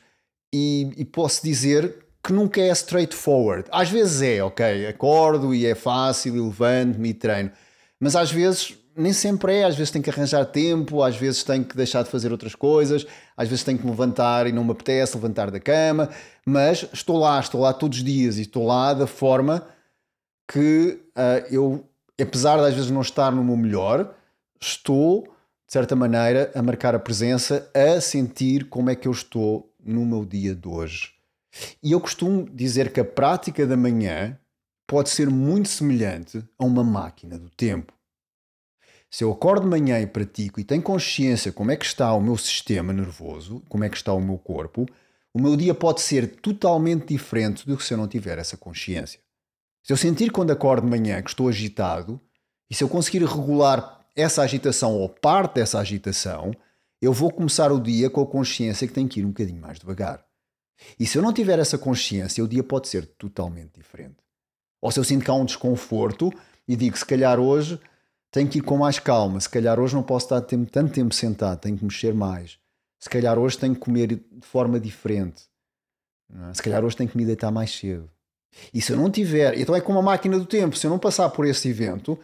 e, 0.53 1.03
posso 1.11 1.43
dizer 1.43 2.06
que 2.27 2.33
nunca 2.33 2.59
é 2.59 2.69
straightforward. 2.71 3.69
Às 3.71 3.89
vezes 3.89 4.21
é, 4.21 4.43
ok, 4.43 4.85
acordo 4.85 5.55
e 5.55 5.65
é 5.65 5.73
fácil, 5.73 6.33
levanto-me 6.33 7.11
e 7.11 7.13
treino, 7.13 7.49
mas 7.97 8.17
às 8.17 8.29
vezes 8.29 8.77
nem 8.93 9.13
sempre 9.13 9.59
é, 9.59 9.63
às 9.63 9.77
vezes 9.77 9.91
tenho 9.91 10.03
que 10.03 10.09
arranjar 10.09 10.43
tempo, 10.43 11.01
às 11.01 11.15
vezes 11.15 11.41
tenho 11.45 11.63
que 11.63 11.77
deixar 11.77 12.03
de 12.03 12.09
fazer 12.09 12.29
outras 12.29 12.53
coisas, 12.53 13.07
às 13.37 13.47
vezes 13.47 13.63
tenho 13.63 13.77
que 13.77 13.85
me 13.85 13.91
levantar 13.91 14.45
e 14.45 14.51
não 14.51 14.65
me 14.65 14.71
apetece 14.71 15.15
levantar 15.15 15.49
da 15.49 15.59
cama, 15.59 16.09
mas 16.45 16.85
estou 16.91 17.17
lá, 17.17 17.39
estou 17.39 17.61
lá 17.61 17.71
todos 17.71 17.99
os 17.99 18.03
dias 18.03 18.37
e 18.37 18.41
estou 18.41 18.65
lá 18.65 18.93
da 18.93 19.07
forma 19.07 19.65
que 20.51 20.99
uh, 21.15 21.47
eu, 21.49 21.85
apesar 22.19 22.57
de 22.57 22.65
às 22.65 22.73
vezes 22.73 22.91
não 22.91 23.01
estar 23.01 23.31
no 23.31 23.41
meu 23.41 23.55
melhor, 23.55 24.13
estou, 24.59 25.23
de 25.65 25.71
certa 25.71 25.95
maneira, 25.95 26.51
a 26.53 26.61
marcar 26.61 26.93
a 26.93 26.99
presença, 26.99 27.71
a 27.73 28.01
sentir 28.01 28.65
como 28.65 28.89
é 28.89 28.95
que 28.95 29.07
eu 29.07 29.13
estou 29.13 29.71
no 29.81 30.05
meu 30.05 30.25
dia 30.25 30.53
de 30.53 30.67
hoje. 30.67 31.16
E 31.81 31.91
eu 31.91 31.99
costumo 31.99 32.49
dizer 32.49 32.91
que 32.91 32.99
a 32.99 33.05
prática 33.05 33.65
da 33.65 33.77
manhã 33.77 34.37
pode 34.85 35.09
ser 35.09 35.29
muito 35.29 35.69
semelhante 35.69 36.43
a 36.57 36.65
uma 36.65 36.83
máquina 36.83 37.37
do 37.37 37.49
tempo. 37.49 37.93
Se 39.09 39.23
eu 39.23 39.31
acordo 39.31 39.63
de 39.63 39.69
manhã 39.69 39.99
e 39.99 40.07
pratico 40.07 40.59
e 40.59 40.63
tenho 40.63 40.81
consciência 40.81 41.51
como 41.51 41.71
é 41.71 41.75
que 41.75 41.85
está 41.85 42.13
o 42.13 42.21
meu 42.21 42.37
sistema 42.37 42.91
nervoso, 42.91 43.63
como 43.69 43.83
é 43.83 43.89
que 43.89 43.95
está 43.95 44.13
o 44.13 44.21
meu 44.21 44.37
corpo, 44.37 44.85
o 45.33 45.41
meu 45.41 45.55
dia 45.55 45.73
pode 45.73 46.01
ser 46.01 46.27
totalmente 46.41 47.07
diferente 47.07 47.65
do 47.65 47.77
que 47.77 47.83
se 47.83 47.93
eu 47.93 47.97
não 47.97 48.07
tiver 48.07 48.37
essa 48.37 48.57
consciência. 48.57 49.19
Se 49.83 49.93
eu 49.93 49.97
sentir 49.97 50.31
quando 50.31 50.51
acordo 50.51 50.83
de 50.83 50.89
manhã 50.89 51.21
que 51.21 51.29
estou 51.29 51.47
agitado, 51.47 52.19
e 52.69 52.75
se 52.75 52.83
eu 52.83 52.89
conseguir 52.89 53.23
regular 53.23 54.05
essa 54.15 54.41
agitação 54.41 54.95
ou 54.95 55.07
parte 55.07 55.55
dessa 55.55 55.79
agitação, 55.79 56.51
eu 57.01 57.13
vou 57.13 57.31
começar 57.31 57.71
o 57.71 57.79
dia 57.79 58.09
com 58.09 58.21
a 58.21 58.27
consciência 58.27 58.87
que 58.87 58.93
tenho 58.93 59.07
que 59.07 59.21
ir 59.21 59.25
um 59.25 59.29
bocadinho 59.29 59.61
mais 59.61 59.79
devagar. 59.79 60.26
E 60.99 61.05
se 61.05 61.17
eu 61.17 61.21
não 61.21 61.33
tiver 61.33 61.59
essa 61.59 61.77
consciência, 61.77 62.43
o 62.43 62.47
dia 62.47 62.63
pode 62.63 62.87
ser 62.87 63.05
totalmente 63.05 63.71
diferente. 63.75 64.17
Ou 64.81 64.91
se 64.91 64.99
eu 64.99 65.03
sinto 65.03 65.25
que 65.25 65.31
há 65.31 65.33
um 65.33 65.45
desconforto 65.45 66.31
e 66.67 66.75
digo, 66.75 66.97
se 66.97 67.05
calhar 67.05 67.39
hoje 67.39 67.79
tenho 68.31 68.47
que 68.47 68.59
ir 68.59 68.61
com 68.61 68.77
mais 68.77 68.99
calma. 68.99 69.39
Se 69.39 69.49
calhar 69.49 69.79
hoje 69.79 69.95
não 69.95 70.03
posso 70.03 70.25
estar 70.25 70.41
tanto 70.41 70.91
tempo 70.91 71.13
sentado, 71.13 71.59
tenho 71.59 71.77
que 71.77 71.83
mexer 71.83 72.13
mais. 72.13 72.59
Se 72.99 73.09
calhar 73.09 73.37
hoje 73.37 73.57
tenho 73.57 73.73
que 73.73 73.79
comer 73.79 74.07
de 74.07 74.21
forma 74.41 74.79
diferente. 74.79 75.43
É? 76.49 76.53
Se 76.53 76.61
calhar 76.61 76.83
hoje 76.83 76.95
tenho 76.95 77.09
que 77.09 77.17
me 77.17 77.25
deitar 77.25 77.51
mais 77.51 77.71
cedo. 77.71 78.09
E 78.73 78.81
se 78.81 78.91
eu 78.91 78.97
não 78.97 79.09
tiver, 79.09 79.59
então 79.59 79.75
é 79.75 79.81
como 79.81 79.99
a 79.99 80.01
máquina 80.01 80.37
do 80.37 80.45
tempo, 80.45 80.77
se 80.77 80.85
eu 80.85 80.91
não 80.91 80.99
passar 80.99 81.29
por 81.29 81.45
esse 81.45 81.69
evento, 81.69 82.17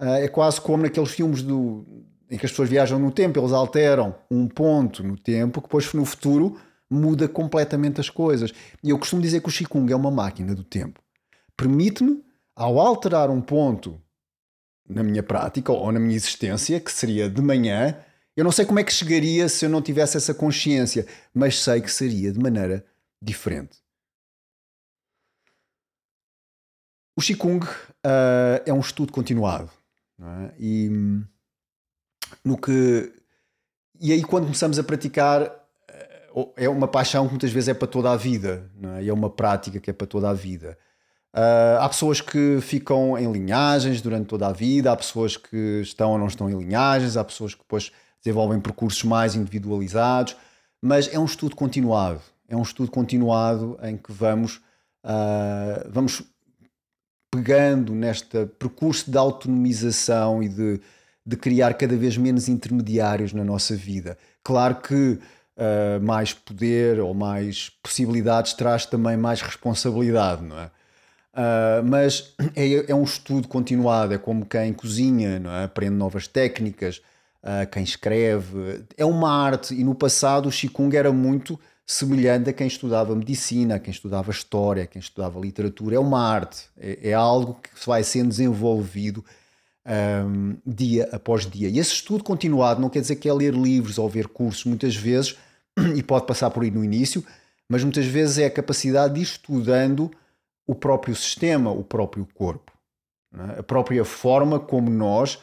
eh, 0.00 0.24
é 0.24 0.28
quase 0.28 0.60
como 0.60 0.82
naqueles 0.82 1.10
filmes 1.10 1.42
do, 1.42 1.84
em 2.30 2.36
que 2.36 2.44
as 2.44 2.52
pessoas 2.52 2.68
viajam 2.68 2.98
no 2.98 3.10
tempo, 3.10 3.38
eles 3.38 3.52
alteram 3.52 4.14
um 4.30 4.48
ponto 4.48 5.02
no 5.02 5.16
tempo 5.16 5.60
que 5.60 5.68
depois 5.68 5.92
no 5.92 6.04
futuro 6.04 6.58
muda 6.90 7.28
completamente 7.28 8.00
as 8.00 8.08
coisas. 8.10 8.52
E 8.82 8.90
eu 8.90 8.98
costumo 8.98 9.22
dizer 9.22 9.40
que 9.40 9.48
o 9.48 9.52
Qigong 9.52 9.92
é 9.92 9.96
uma 9.96 10.10
máquina 10.10 10.54
do 10.54 10.64
tempo. 10.64 11.00
Permite-me, 11.56 12.24
ao 12.54 12.78
alterar 12.78 13.30
um 13.30 13.40
ponto 13.40 14.00
na 14.88 15.02
minha 15.02 15.22
prática 15.22 15.70
ou 15.70 15.92
na 15.92 16.00
minha 16.00 16.16
existência, 16.16 16.80
que 16.80 16.90
seria 16.90 17.28
de 17.28 17.42
manhã. 17.42 17.96
Eu 18.36 18.44
não 18.44 18.52
sei 18.52 18.64
como 18.64 18.78
é 18.78 18.84
que 18.84 18.92
chegaria 18.92 19.48
se 19.48 19.64
eu 19.64 19.68
não 19.68 19.82
tivesse 19.82 20.16
essa 20.16 20.32
consciência, 20.32 21.06
mas 21.34 21.58
sei 21.58 21.80
que 21.80 21.90
seria 21.90 22.32
de 22.32 22.38
maneira 22.38 22.84
diferente. 23.20 23.78
O 27.16 27.20
Qigong 27.20 27.66
uh, 27.66 28.62
é 28.64 28.72
um 28.72 28.80
estudo 28.80 29.12
continuado. 29.12 29.70
É? 30.20 30.54
E, 30.58 30.88
no 32.44 32.56
que, 32.56 33.12
e 34.00 34.12
aí, 34.12 34.22
quando 34.22 34.44
começamos 34.44 34.78
a 34.78 34.84
praticar, 34.84 35.67
é 36.56 36.68
uma 36.68 36.88
paixão 36.88 37.26
que 37.26 37.32
muitas 37.32 37.50
vezes 37.50 37.68
é 37.68 37.74
para 37.74 37.88
toda 37.88 38.10
a 38.10 38.16
vida. 38.16 38.70
É? 38.96 39.04
E 39.04 39.08
é 39.08 39.12
uma 39.12 39.30
prática 39.30 39.80
que 39.80 39.90
é 39.90 39.92
para 39.92 40.06
toda 40.06 40.28
a 40.28 40.34
vida. 40.34 40.78
Uh, 41.34 41.78
há 41.80 41.88
pessoas 41.88 42.20
que 42.20 42.58
ficam 42.60 43.16
em 43.18 43.30
linhagens 43.30 44.00
durante 44.00 44.26
toda 44.26 44.46
a 44.48 44.52
vida, 44.52 44.90
há 44.90 44.96
pessoas 44.96 45.36
que 45.36 45.80
estão 45.82 46.12
ou 46.12 46.18
não 46.18 46.26
estão 46.26 46.50
em 46.50 46.58
linhagens, 46.58 47.16
há 47.16 47.24
pessoas 47.24 47.54
que 47.54 47.60
depois 47.60 47.92
desenvolvem 48.22 48.58
percursos 48.60 49.04
mais 49.04 49.34
individualizados, 49.34 50.36
mas 50.82 51.12
é 51.12 51.18
um 51.18 51.24
estudo 51.24 51.54
continuado. 51.54 52.20
É 52.48 52.56
um 52.56 52.62
estudo 52.62 52.90
continuado 52.90 53.78
em 53.82 53.96
que 53.96 54.10
vamos, 54.10 54.56
uh, 55.04 55.88
vamos 55.90 56.22
pegando 57.30 57.94
neste 57.94 58.46
percurso 58.58 59.10
de 59.10 59.18
autonomização 59.18 60.42
e 60.42 60.48
de, 60.48 60.80
de 61.24 61.36
criar 61.36 61.74
cada 61.74 61.94
vez 61.94 62.16
menos 62.16 62.48
intermediários 62.48 63.34
na 63.34 63.44
nossa 63.44 63.76
vida. 63.76 64.16
Claro 64.42 64.76
que 64.76 65.18
uh, 65.58 66.02
mais 66.02 66.32
poder 66.32 67.00
ou 67.00 67.12
mais 67.12 67.70
possibilidades 67.82 68.52
traz 68.52 68.86
também 68.86 69.16
mais 69.16 69.42
responsabilidade, 69.42 70.42
não 70.42 70.58
é? 70.58 70.70
Uh, 71.34 71.84
mas 71.84 72.34
é, 72.56 72.90
é, 72.90 72.94
um 72.94 73.04
estudo 73.04 73.46
continuado, 73.46 74.14
é 74.14 74.18
como 74.18 74.46
quem 74.46 74.72
cozinha, 74.72 75.40
é? 75.44 75.64
aprende 75.64 75.94
novas 75.94 76.26
técnicas, 76.26 77.02
uh, 77.42 77.68
quem 77.70 77.82
escreve. 77.82 78.84
É 78.96 79.04
uma 79.04 79.30
arte, 79.30 79.74
e 79.74 79.84
no 79.84 79.94
passado 79.94 80.48
o 80.48 80.52
Qigong 80.52 80.96
era 80.96 81.12
muito 81.12 81.58
semelhante 81.86 82.50
a 82.50 82.52
quem 82.52 82.66
estudava 82.66 83.14
medicina, 83.14 83.76
a 83.76 83.78
quem 83.78 83.90
estudava 83.90 84.30
história, 84.30 84.82
a 84.82 84.86
quem 84.86 85.00
estudava 85.00 85.38
literatura. 85.38 85.96
É 85.96 85.98
uma 85.98 86.20
arte, 86.20 86.64
é, 86.76 87.10
é 87.10 87.14
algo 87.14 87.58
que 87.62 87.70
vai 87.86 88.02
sendo 88.02 88.28
desenvolvido 88.28 89.24
um, 89.86 90.56
dia 90.66 91.08
após 91.12 91.46
dia. 91.46 91.68
E 91.68 91.78
esse 91.78 91.92
estudo 91.92 92.22
continuado 92.22 92.80
não 92.80 92.90
quer 92.90 93.00
dizer 93.00 93.16
que 93.16 93.28
é 93.28 93.32
ler 93.32 93.54
livros 93.54 93.96
ou 93.96 94.08
ver 94.08 94.28
cursos, 94.28 94.64
muitas 94.64 94.94
vezes, 94.94 95.36
e 95.96 96.02
pode 96.02 96.26
passar 96.26 96.50
por 96.50 96.62
aí 96.62 96.70
no 96.70 96.84
início, 96.84 97.24
mas 97.68 97.82
muitas 97.82 98.06
vezes 98.06 98.38
é 98.38 98.46
a 98.46 98.50
capacidade 98.50 99.14
de 99.14 99.20
ir 99.20 99.24
estudando 99.24 100.10
o 100.66 100.74
próprio 100.74 101.14
sistema, 101.14 101.70
o 101.70 101.82
próprio 101.82 102.26
corpo, 102.34 102.72
é? 103.34 103.60
a 103.60 103.62
própria 103.62 104.04
forma 104.04 104.58
como 104.58 104.90
nós 104.90 105.36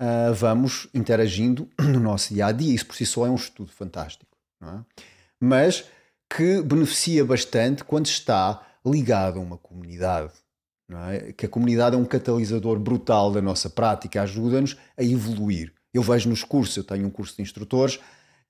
uh, 0.00 0.32
vamos 0.34 0.88
interagindo 0.94 1.68
no 1.78 2.00
nosso 2.00 2.32
dia 2.32 2.46
a 2.46 2.52
dia. 2.52 2.74
Isso 2.74 2.86
por 2.86 2.96
si 2.96 3.06
só 3.06 3.26
é 3.26 3.30
um 3.30 3.36
estudo 3.36 3.70
fantástico, 3.72 4.36
é? 4.62 4.80
mas 5.40 5.84
que 6.28 6.62
beneficia 6.62 7.24
bastante 7.24 7.82
quando 7.84 8.06
está 8.06 8.62
ligado 8.84 9.38
a 9.38 9.42
uma 9.42 9.56
comunidade. 9.56 10.32
É? 10.90 11.32
Que 11.32 11.46
a 11.46 11.48
comunidade 11.48 11.96
é 11.96 11.98
um 11.98 12.04
catalisador 12.04 12.78
brutal 12.78 13.30
da 13.30 13.42
nossa 13.42 13.68
prática, 13.68 14.22
ajuda-nos 14.22 14.76
a 14.96 15.02
evoluir. 15.02 15.72
Eu 15.92 16.02
vejo 16.02 16.28
nos 16.28 16.44
cursos, 16.44 16.76
eu 16.76 16.84
tenho 16.84 17.06
um 17.06 17.10
curso 17.10 17.36
de 17.36 17.42
instrutores, 17.42 17.98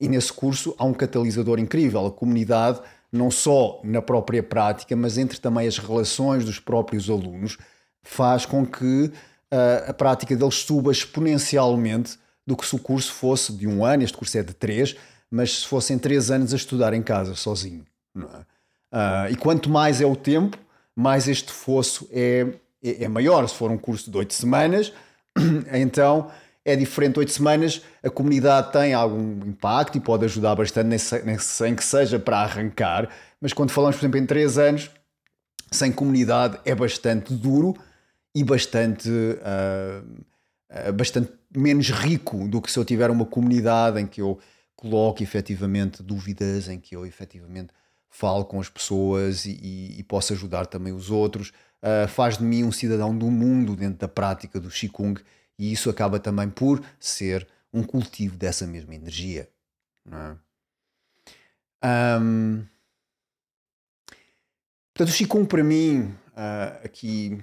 e 0.01 0.09
nesse 0.09 0.33
curso 0.33 0.75
há 0.79 0.85
um 0.85 0.93
catalisador 0.93 1.59
incrível. 1.59 2.07
A 2.07 2.11
comunidade 2.11 2.81
não 3.11 3.31
só 3.31 3.81
na 3.83 4.03
própria 4.03 4.43
prática, 4.43 4.95
mas 4.95 5.17
entre 5.19 5.41
também 5.41 5.67
as 5.67 5.79
relações 5.79 6.45
dos 6.45 6.61
próprios 6.61 7.09
alunos, 7.09 7.57
faz 8.03 8.45
com 8.45 8.67
que 8.67 9.05
uh, 9.53 9.91
a 9.91 9.95
prática 9.95 10.37
deles 10.37 10.57
suba 10.57 10.93
exponencialmente 10.93 12.19
do 12.47 12.57
que 12.57 12.67
se 12.67 12.75
o 12.75 12.79
curso 12.79 13.13
fosse 13.13 13.53
de 13.53 13.67
um 13.67 13.85
ano, 13.85 14.03
este 14.03 14.17
curso 14.17 14.39
é 14.39 14.43
de 14.43 14.55
três, 14.55 14.97
mas 15.31 15.61
se 15.61 15.67
fossem 15.67 15.99
três 15.99 16.31
anos 16.31 16.53
a 16.53 16.57
estudar 16.57 16.95
em 16.95 17.03
casa, 17.03 17.35
sozinho. 17.35 17.85
É? 18.17 18.21
Uh, 18.21 19.33
e 19.33 19.37
quanto 19.37 19.69
mais 19.69 20.01
é 20.01 20.07
o 20.07 20.17
tempo, 20.17 20.59
mais 20.97 21.29
este 21.29 21.53
fosso 21.53 22.09
é, 22.11 22.47
é, 22.83 23.05
é 23.05 23.09
maior. 23.09 23.47
Se 23.49 23.55
for 23.55 23.71
um 23.71 23.77
curso 23.79 24.11
de 24.11 24.17
oito 24.17 24.33
semanas, 24.33 24.93
então 25.73 26.31
é 26.69 26.77
diferente. 26.77 27.19
Oito 27.19 27.33
semanas, 27.33 27.81
a 28.03 28.11
comunidade 28.11 28.73
tem 28.73 28.93
algum 28.93 29.47
impacto 29.47 29.97
e 29.97 30.01
pode 30.01 30.25
ajudar 30.27 30.55
bastante, 30.55 30.87
nesse, 30.87 31.23
nesse, 31.23 31.67
em 31.67 31.75
que 31.75 31.83
seja 31.83 32.19
para 32.19 32.41
arrancar, 32.41 33.09
mas 33.41 33.53
quando 33.53 33.71
falamos, 33.71 33.97
por 33.97 34.03
exemplo, 34.03 34.19
em 34.19 34.27
três 34.27 34.59
anos, 34.59 34.91
sem 35.71 35.91
comunidade 35.91 36.59
é 36.65 36.75
bastante 36.75 37.33
duro 37.33 37.75
e 38.35 38.45
bastante, 38.45 39.09
uh, 39.09 40.93
bastante 40.93 41.33
menos 41.57 41.91
rico 41.91 42.47
do 42.49 42.61
que 42.61 42.71
se 42.71 42.79
eu 42.79 42.85
tiver 42.85 43.11
uma 43.11 43.25
comunidade 43.25 44.01
em 44.01 44.07
que 44.07 44.21
eu 44.21 44.39
coloque 44.77 45.25
efetivamente 45.25 46.03
dúvidas, 46.03 46.69
em 46.69 46.79
que 46.79 46.95
eu 46.95 47.07
efetivamente 47.07 47.73
falo 48.11 48.45
com 48.45 48.61
as 48.61 48.69
pessoas 48.69 49.45
e, 49.45 49.59
e, 49.63 50.01
e 50.01 50.03
posso 50.03 50.33
ajudar 50.33 50.67
também 50.67 50.93
os 50.93 51.11
outros. 51.11 51.53
Uh, 51.83 52.09
faz 52.09 52.39
de 52.39 52.45
mim 52.45 52.65
um 52.65 52.73
cidadão 52.73 53.17
do 53.17 53.31
mundo 53.31 53.77
dentro 53.77 53.99
da 53.99 54.09
prática 54.09 54.59
do 54.59 54.69
Qigong 54.69 55.21
e 55.59 55.73
isso 55.73 55.91
acaba 55.91 56.21
também 56.21 56.49
por 56.49 56.85
ser 57.01 57.47
um 57.73 57.83
cultivo 57.83 58.37
dessa 58.37 58.67
mesma 58.67 58.95
energia. 58.95 59.51
É? 60.07 60.37
um, 62.21 62.65
portanto, 64.95 65.15
o 65.15 65.17
Qigong 65.17 65.47
para 65.47 65.65
mim, 65.65 66.03
uh, 66.03 66.85
aqui 66.85 67.43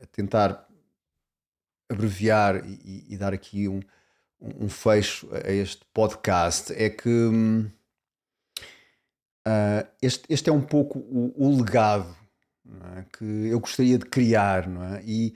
a 0.00 0.06
tentar 0.06 0.66
abreviar 1.88 2.64
e, 2.66 3.06
e 3.08 3.16
dar 3.16 3.32
aqui 3.32 3.68
um, 3.68 3.80
um, 4.40 4.68
fecho 4.68 5.28
a 5.32 5.50
este 5.50 5.84
podcast, 5.92 6.72
é 6.72 6.90
que 6.90 7.08
uh, 7.08 7.70
este, 10.02 10.24
este 10.28 10.50
é 10.50 10.52
um 10.52 10.60
pouco 10.60 10.98
o, 10.98 11.32
o 11.36 11.56
legado 11.56 12.16
é? 12.96 13.04
que 13.16 13.24
eu 13.24 13.58
gostaria 13.60 13.98
de 13.98 14.04
criar, 14.06 14.68
não 14.68 14.84
é? 14.84 15.02
E 15.04 15.34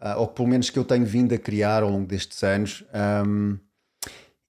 uh, 0.00 0.20
ou 0.20 0.26
pelo 0.26 0.48
menos 0.48 0.70
que 0.70 0.78
eu 0.78 0.84
tenho 0.84 1.04
vindo 1.04 1.34
a 1.34 1.38
criar 1.38 1.82
ao 1.82 1.90
longo 1.90 2.06
destes 2.06 2.42
anos, 2.42 2.84
um, 3.26 3.58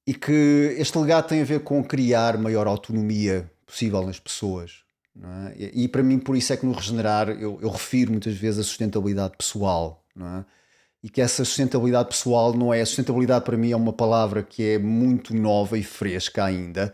e 0.05 0.13
que 0.13 0.75
este 0.79 0.97
legado 0.97 1.27
tem 1.27 1.41
a 1.41 1.45
ver 1.45 1.59
com 1.59 1.83
criar 1.83 2.37
maior 2.37 2.65
autonomia 2.65 3.49
possível 3.65 4.05
nas 4.05 4.19
pessoas. 4.19 4.83
É? 5.21 5.55
E, 5.55 5.83
e, 5.83 5.87
para 5.87 6.01
mim, 6.01 6.17
por 6.17 6.35
isso 6.35 6.51
é 6.51 6.57
que 6.57 6.65
no 6.65 6.71
Regenerar 6.71 7.29
eu, 7.29 7.59
eu 7.61 7.69
refiro 7.69 8.11
muitas 8.11 8.35
vezes 8.35 8.59
a 8.59 8.63
sustentabilidade 8.63 9.35
pessoal. 9.37 10.03
É? 10.17 10.45
E 11.03 11.09
que 11.09 11.21
essa 11.21 11.45
sustentabilidade 11.45 12.09
pessoal 12.09 12.53
não 12.53 12.73
é. 12.73 12.81
A 12.81 12.85
sustentabilidade 12.85 13.45
para 13.45 13.55
mim 13.55 13.71
é 13.71 13.75
uma 13.75 13.93
palavra 13.93 14.41
que 14.43 14.63
é 14.63 14.79
muito 14.79 15.35
nova 15.35 15.77
e 15.77 15.83
fresca 15.83 16.43
ainda, 16.43 16.93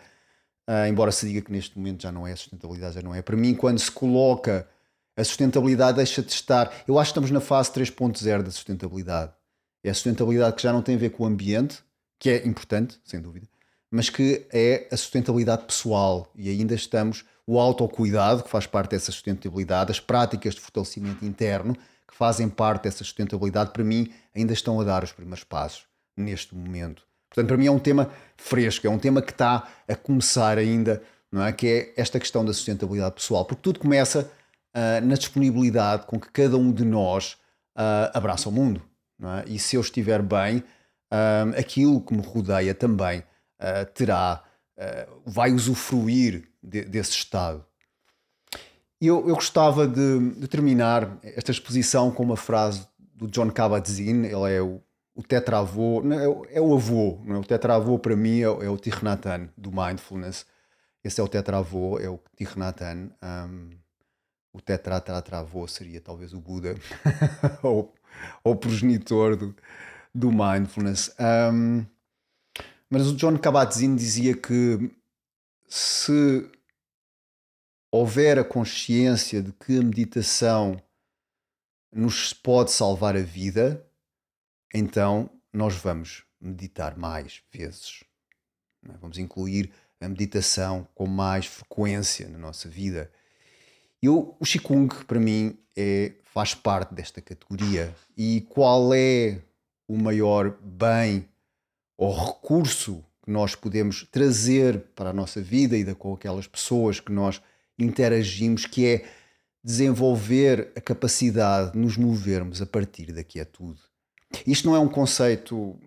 uh, 0.70 0.88
embora 0.88 1.12
se 1.12 1.26
diga 1.26 1.42
que 1.42 1.52
neste 1.52 1.78
momento 1.78 2.04
já 2.04 2.12
não 2.12 2.28
é 2.28 2.36
sustentabilidade, 2.36 2.96
já 2.96 3.02
não 3.02 3.16
é. 3.16 3.22
Para 3.22 3.38
mim, 3.38 3.56
quando 3.56 3.80
se 3.80 3.92
coloca 3.92 4.68
a 5.18 5.24
sustentabilidade 5.24 5.98
deixa 5.98 6.22
de 6.22 6.32
estar. 6.32 6.72
Eu 6.88 7.00
acho 7.00 7.10
que 7.10 7.20
estamos 7.20 7.32
na 7.32 7.40
fase 7.40 7.72
3.0 7.72 8.44
da 8.44 8.52
sustentabilidade. 8.52 9.32
É 9.84 9.90
a 9.90 9.94
sustentabilidade 9.94 10.56
que 10.56 10.64
já 10.64 10.74
não 10.74 10.82
tem 10.82 10.96
a 10.96 10.98
ver 10.98 11.12
com 11.12 11.24
o 11.24 11.28
ambiente, 11.28 11.84
que 12.20 12.30
é 12.30 12.46
importante, 12.46 13.00
sem 13.04 13.22
dúvida, 13.22 13.48
mas 13.90 14.10
que 14.10 14.46
é 14.52 14.88
a 14.92 14.98
sustentabilidade 14.98 15.66
pessoal. 15.66 16.32
E 16.36 16.50
ainda 16.50 16.74
estamos. 16.74 17.24
O 17.48 17.60
autocuidado, 17.60 18.42
que 18.42 18.50
faz 18.50 18.66
parte 18.66 18.90
dessa 18.92 19.12
sustentabilidade, 19.12 19.92
as 19.92 20.00
práticas 20.00 20.56
de 20.56 20.62
fortalecimento 20.62 21.24
interno, 21.24 21.76
que 22.08 22.16
fazem 22.16 22.50
parte 22.50 22.86
dessa 22.86 23.04
sustentabilidade, 23.04 23.70
para 23.70 23.84
mim, 23.84 24.12
ainda 24.36 24.52
estão 24.52 24.82
a 24.82 24.84
dar 24.84 25.04
os 25.04 25.12
primeiros 25.12 25.44
passos 25.44 25.86
neste 26.18 26.56
momento. 26.56 27.04
Portanto, 27.30 27.48
para 27.48 27.58
mim 27.58 27.68
é 27.68 27.72
um 27.72 27.78
tema 27.78 28.10
fresco, 28.36 28.88
é 28.88 28.90
um 28.90 28.98
tema 28.98 29.22
que 29.22 29.32
está 29.32 29.68
a 29.88 29.96
começar 29.96 30.58
ainda, 30.58 31.04
não 31.32 31.46
é? 31.46 31.52
Que 31.54 31.68
é 31.68 31.94
esta 32.02 32.20
questão 32.20 32.44
da 32.44 32.52
sustentabilidade 32.52 33.14
pessoal, 33.14 33.46
porque 33.46 33.62
tudo 33.62 33.80
começa 33.80 34.32
uh, 34.76 35.06
na 35.06 35.16
disponibilidade 35.16 36.06
com 36.06 36.20
que 36.20 36.30
cada 36.30 36.58
um 36.58 36.72
de 36.72 36.84
nós 36.84 37.34
uh, 37.78 38.12
abraça 38.14 38.50
o 38.50 38.52
mundo. 38.52 38.82
É? 39.22 39.50
E 39.50 39.58
se 39.58 39.78
eu 39.78 39.82
estiver 39.82 40.22
bem, 40.22 40.58
uh, 40.58 41.58
aquilo 41.58 42.02
que 42.02 42.14
me 42.14 42.22
rodeia 42.22 42.76
também 42.76 43.24
terá, 43.94 44.44
vai 45.26 45.50
usufruir 45.54 46.44
de, 46.62 46.84
desse 46.84 47.12
estado. 47.12 47.66
Eu, 49.00 49.28
eu 49.30 49.36
gostava 49.36 49.88
de, 49.88 50.32
de, 50.32 50.48
terminar 50.48 51.18
esta 51.24 51.52
exposição 51.52 52.12
com 52.12 52.22
uma 52.22 52.36
frase 52.36 52.86
do 53.00 53.28
John 53.28 53.50
Kabat-Zinn, 53.50 54.26
ele 54.26 54.54
é 54.54 54.62
o, 54.62 54.82
o 55.16 55.24
tetravô, 55.24 56.04
é, 56.12 56.58
é, 56.58 56.62
o 56.62 56.76
avô, 56.76 57.22
não 57.24 57.38
é? 57.38 57.40
o 57.40 57.44
tetravô 57.46 57.98
para 57.98 58.16
mim 58.16 58.42
é, 58.42 58.44
é 58.44 58.70
o 58.70 58.78
Tirnatan 58.78 59.48
do 59.58 59.72
Mindfulness, 59.72 60.46
esse 61.02 61.22
é 61.22 61.24
o 61.24 61.30
tetravô, 61.30 61.98
é 61.98 62.10
o 62.10 62.20
Tirnatan. 62.36 63.10
Um, 63.24 63.70
o 64.56 64.62
tetratratravô 64.62 65.68
seria 65.68 66.00
talvez 66.00 66.34
o 66.34 66.40
Buda 66.40 66.76
ou, 67.62 67.94
o 68.42 68.56
progenitor 68.56 69.36
do, 69.36 69.54
do 70.14 70.32
mindfulness. 70.32 71.14
Um, 71.20 71.86
mas 72.90 73.06
o 73.08 73.16
John 73.18 73.38
Kabat-Zinn 73.38 73.98
dizia 73.98 74.34
que 74.34 74.90
se 75.68 76.50
houver 77.92 78.40
a 78.40 78.46
consciência 78.46 79.42
de 79.42 79.52
que 79.52 79.78
a 79.78 79.84
meditação 79.84 80.82
nos 81.92 82.32
pode 82.32 82.72
salvar 82.72 83.18
a 83.18 83.22
vida, 83.22 83.86
então 84.74 85.30
nós 85.52 85.76
vamos 85.76 86.24
meditar 86.40 86.98
mais 86.98 87.42
vezes. 87.52 88.06
É? 88.88 88.94
Vamos 89.02 89.18
incluir 89.18 89.70
a 90.00 90.08
meditação 90.08 90.88
com 90.96 91.08
mais 91.08 91.46
frequência 91.46 92.30
na 92.30 92.38
nossa 92.38 92.70
vida. 92.70 93.12
Eu, 94.06 94.36
o 94.40 94.46
Qigong, 94.46 95.04
para 95.06 95.20
mim, 95.20 95.58
é, 95.76 96.14
faz 96.26 96.54
parte 96.54 96.94
desta 96.94 97.22
categoria. 97.22 97.96
E 98.16 98.42
qual 98.50 98.94
é 98.94 99.40
o 99.88 99.98
maior 99.98 100.58
bem 100.62 101.28
ou 101.98 102.14
recurso 102.14 103.04
que 103.24 103.32
nós 103.32 103.56
podemos 103.56 104.08
trazer 104.12 104.80
para 104.96 105.10
a 105.10 105.14
nossa 105.14 105.42
vida 105.42 105.76
e 105.76 105.96
com 105.96 106.14
aquelas 106.14 106.46
pessoas 106.46 107.00
que 107.00 107.12
nós 107.12 107.42
interagimos, 107.80 108.66
que 108.66 108.86
é 108.86 109.06
desenvolver 109.64 110.72
a 110.76 110.82
capacidade 110.82 111.72
de 111.72 111.80
nos 111.80 111.98
movermos 111.98 112.62
a 112.62 112.66
partir 112.66 113.12
da 113.12 113.24
quietude. 113.24 113.82
Isto 114.46 114.68
não 114.68 114.76
é 114.76 114.80
um 114.80 114.88
conceito 114.88 115.80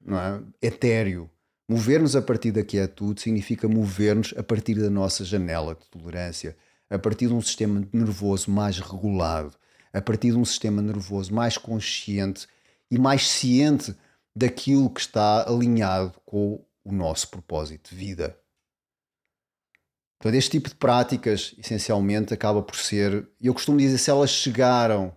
não 0.00 0.18
é, 0.18 0.42
etéreo. 0.62 1.30
Mover-nos 1.68 2.16
a 2.16 2.22
partir 2.22 2.50
da 2.50 2.64
quietude 2.64 3.20
significa 3.20 3.68
mover-nos 3.68 4.32
a 4.36 4.42
partir 4.42 4.74
da 4.74 4.88
nossa 4.88 5.24
janela 5.24 5.74
de 5.74 5.86
tolerância 5.88 6.56
a 6.90 6.98
partir 6.98 7.28
de 7.28 7.34
um 7.34 7.40
sistema 7.40 7.86
nervoso 7.92 8.50
mais 8.50 8.78
regulado, 8.78 9.56
a 9.92 10.02
partir 10.02 10.32
de 10.32 10.36
um 10.36 10.44
sistema 10.44 10.82
nervoso 10.82 11.32
mais 11.32 11.56
consciente 11.56 12.48
e 12.90 12.98
mais 12.98 13.28
ciente 13.28 13.94
daquilo 14.34 14.90
que 14.90 15.00
está 15.00 15.48
alinhado 15.48 16.20
com 16.26 16.64
o 16.84 16.92
nosso 16.92 17.28
propósito 17.28 17.90
de 17.90 17.96
vida. 17.96 18.36
Portanto, 20.18 20.36
este 20.36 20.50
tipo 20.50 20.68
de 20.68 20.74
práticas, 20.74 21.54
essencialmente, 21.58 22.34
acaba 22.34 22.60
por 22.60 22.76
ser, 22.76 23.26
eu 23.40 23.54
costumo 23.54 23.78
dizer, 23.78 23.96
se 23.96 24.10
elas 24.10 24.30
chegaram 24.30 25.16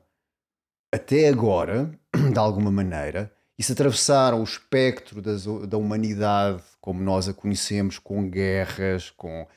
até 0.94 1.28
agora, 1.28 1.92
de 2.32 2.40
alguma 2.40 2.72
maneira, 2.72 3.34
e 3.58 3.64
se 3.64 3.72
atravessaram 3.72 4.40
o 4.40 4.44
espectro 4.44 5.22
das, 5.22 5.46
da 5.68 5.78
humanidade 5.78 6.64
como 6.80 7.02
nós 7.02 7.28
a 7.28 7.34
conhecemos, 7.34 8.00
com 8.00 8.30
guerras, 8.30 9.10
com 9.10 9.48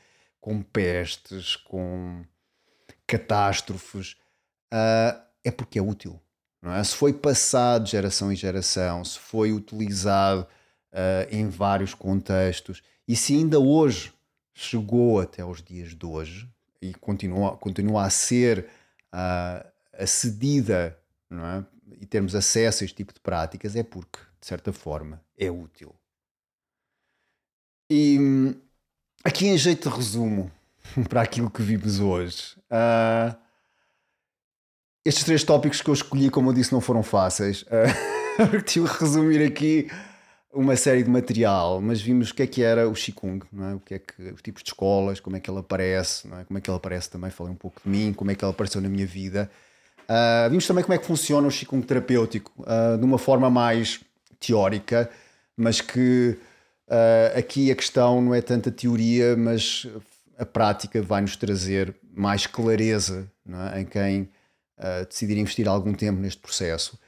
com 0.46 0.62
pestes, 0.62 1.56
com 1.56 2.24
catástrofes, 3.04 4.12
uh, 4.72 5.20
é 5.42 5.50
porque 5.50 5.76
é 5.76 5.82
útil. 5.82 6.22
É? 6.62 6.84
Se 6.84 6.94
foi 6.94 7.12
passado 7.12 7.82
de 7.82 7.90
geração 7.90 8.30
em 8.30 8.36
geração, 8.36 9.04
se 9.04 9.18
foi 9.18 9.52
utilizado 9.52 10.46
uh, 10.92 11.34
em 11.34 11.48
vários 11.48 11.94
contextos, 11.94 12.80
e 13.08 13.16
se 13.16 13.34
ainda 13.34 13.58
hoje 13.58 14.12
chegou 14.54 15.20
até 15.20 15.44
os 15.44 15.60
dias 15.60 15.92
de 15.92 16.06
hoje 16.06 16.48
e 16.80 16.94
continua, 16.94 17.56
continua 17.56 18.04
a 18.04 18.10
ser 18.10 18.68
uh, 19.12 19.68
acedida 19.94 20.96
é? 21.28 21.64
e 22.00 22.06
termos 22.06 22.36
acesso 22.36 22.84
a 22.84 22.86
este 22.86 22.98
tipo 22.98 23.12
de 23.12 23.18
práticas, 23.18 23.74
é 23.74 23.82
porque, 23.82 24.20
de 24.40 24.46
certa 24.46 24.72
forma, 24.72 25.20
é 25.36 25.50
útil. 25.50 25.92
E 27.90 28.16
hum, 28.20 28.54
Aqui 29.26 29.48
em 29.48 29.58
jeito 29.58 29.90
de 29.90 29.96
resumo 29.96 30.52
para 31.10 31.20
aquilo 31.20 31.50
que 31.50 31.60
vimos 31.60 31.98
hoje. 31.98 32.56
Uh, 32.70 33.36
estes 35.04 35.24
três 35.24 35.42
tópicos 35.42 35.82
que 35.82 35.90
eu 35.90 35.94
escolhi, 35.94 36.30
como 36.30 36.50
eu 36.50 36.54
disse, 36.54 36.72
não 36.72 36.80
foram 36.80 37.02
fáceis. 37.02 37.64
Uh, 38.36 38.60
tive 38.60 38.86
que 38.86 39.00
resumir 39.00 39.42
aqui 39.42 39.90
uma 40.52 40.76
série 40.76 41.02
de 41.02 41.08
material, 41.08 41.80
mas 41.80 42.02
vimos 42.02 42.30
o 42.30 42.34
que 42.34 42.42
é 42.42 42.46
que 42.46 42.62
era 42.62 42.86
o 42.86 42.92
Qigong, 42.92 43.42
não 43.50 43.70
é? 43.70 43.74
o 43.74 43.80
que 43.80 43.94
é 43.94 43.98
que, 43.98 44.22
os 44.24 44.42
tipos 44.42 44.62
de 44.62 44.68
escolas, 44.68 45.20
como 45.20 45.38
é 45.38 45.40
que 45.40 45.50
ele 45.50 45.58
aparece, 45.58 46.28
não 46.28 46.38
é? 46.38 46.44
como 46.44 46.58
é 46.58 46.60
que 46.60 46.68
ele 46.68 46.76
aparece 46.76 47.08
também, 47.08 47.30
falei 47.30 47.54
um 47.54 47.56
pouco 47.56 47.80
de 47.82 47.88
mim, 47.88 48.12
como 48.12 48.30
é 48.30 48.34
que 48.34 48.44
ele 48.44 48.50
apareceu 48.50 48.82
na 48.82 48.90
minha 48.90 49.06
vida. 49.06 49.50
Uh, 50.02 50.50
vimos 50.50 50.66
também 50.66 50.84
como 50.84 50.92
é 50.92 50.98
que 50.98 51.06
funciona 51.06 51.48
o 51.48 51.50
Qigong 51.50 51.82
terapêutico, 51.86 52.52
uh, 52.58 52.98
de 52.98 53.04
uma 53.06 53.16
forma 53.16 53.48
mais 53.48 54.00
teórica, 54.38 55.10
mas 55.56 55.80
que 55.80 56.38
uh, 56.88 57.38
aqui 57.38 57.70
a 57.70 57.76
questão 57.76 58.20
não 58.20 58.34
é 58.34 58.40
tanto 58.40 58.68
a 58.68 58.72
teoria, 58.72 59.36
mas 59.36 59.86
a 60.38 60.44
prática 60.44 61.00
vai 61.02 61.20
nos 61.20 61.36
trazer 61.36 61.94
mais 62.14 62.46
clareza 62.46 63.30
é? 63.72 63.80
em 63.80 63.84
quem 63.84 64.28
decidir 65.08 65.38
investir 65.38 65.66
algum 65.66 65.94
tempo 65.94 66.20
neste 66.20 66.38
processo 66.38 66.98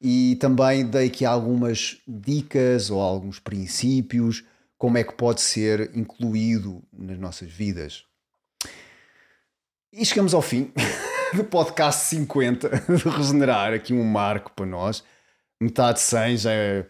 e 0.00 0.36
também 0.36 0.86
dei 0.86 1.08
aqui 1.08 1.24
algumas 1.24 1.98
dicas 2.06 2.90
ou 2.90 3.00
alguns 3.00 3.40
princípios, 3.40 4.44
como 4.76 4.96
é 4.96 5.04
que 5.04 5.12
pode 5.14 5.40
ser 5.40 5.90
incluído 5.96 6.82
nas 6.92 7.18
nossas 7.18 7.50
vidas. 7.50 8.04
E 9.92 10.04
chegamos 10.04 10.34
ao 10.34 10.42
fim 10.42 10.72
do 11.34 11.44
podcast 11.44 12.04
50 12.06 12.68
de 12.68 13.08
Regenerar, 13.08 13.72
aqui 13.72 13.92
um 13.92 14.04
marco 14.04 14.52
para 14.52 14.66
nós. 14.66 15.02
Metade 15.60 16.00
100 16.00 16.36
já 16.36 16.52
é, 16.52 16.86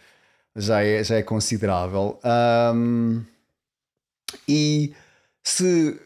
já 0.58 0.82
é, 0.84 1.02
já 1.04 1.16
é 1.16 1.22
considerável. 1.22 2.18
Um, 2.74 3.24
e 4.46 4.92
se 5.42 5.98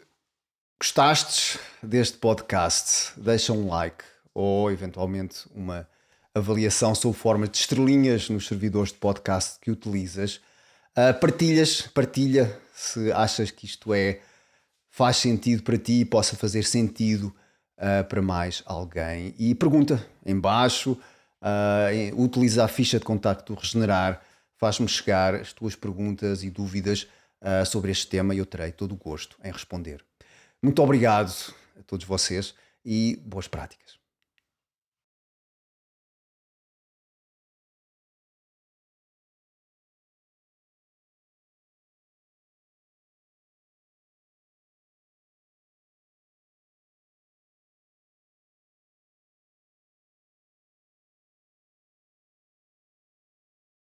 gostastes 0.80 1.58
deste 1.82 2.18
podcast, 2.18 3.12
deixa 3.16 3.52
um 3.52 3.68
like 3.68 4.04
ou 4.34 4.70
eventualmente 4.70 5.46
uma 5.54 5.88
avaliação 6.34 6.94
sob 6.94 7.16
forma 7.16 7.48
de 7.48 7.56
estrelinhas 7.56 8.28
nos 8.28 8.46
servidores 8.46 8.92
de 8.92 8.98
podcast 8.98 9.58
que 9.60 9.70
utilizas. 9.70 10.40
Uh, 10.96 11.18
partilhas, 11.18 11.82
partilha 11.82 12.58
se 12.74 13.10
achas 13.12 13.50
que 13.50 13.66
isto 13.66 13.92
é 13.94 14.20
faz 14.90 15.16
sentido 15.16 15.62
para 15.62 15.78
ti 15.78 16.00
e 16.00 16.04
possa 16.04 16.36
fazer 16.36 16.64
sentido 16.64 17.34
uh, 17.78 18.04
para 18.04 18.20
mais 18.20 18.62
alguém. 18.66 19.34
E 19.38 19.54
pergunta 19.54 20.04
embaixo, 20.24 20.92
uh, 20.92 22.22
utiliza 22.22 22.64
a 22.64 22.68
ficha 22.68 22.98
de 22.98 23.04
contacto 23.04 23.54
do 23.54 23.58
Regenerar, 23.58 24.22
faz-me 24.62 24.86
chegar 24.86 25.34
as 25.34 25.52
tuas 25.52 25.74
perguntas 25.74 26.44
e 26.44 26.48
dúvidas 26.48 27.08
uh, 27.40 27.66
sobre 27.66 27.90
este 27.90 28.06
tema 28.06 28.32
e 28.32 28.38
eu 28.38 28.46
terei 28.46 28.70
todo 28.70 28.92
o 28.92 28.96
gosto 28.96 29.36
em 29.42 29.50
responder. 29.50 30.04
Muito 30.62 30.80
obrigado 30.80 31.34
a 31.76 31.82
todos 31.82 32.06
vocês 32.06 32.54
e 32.84 33.20
boas 33.24 33.48
práticas. 33.48 34.01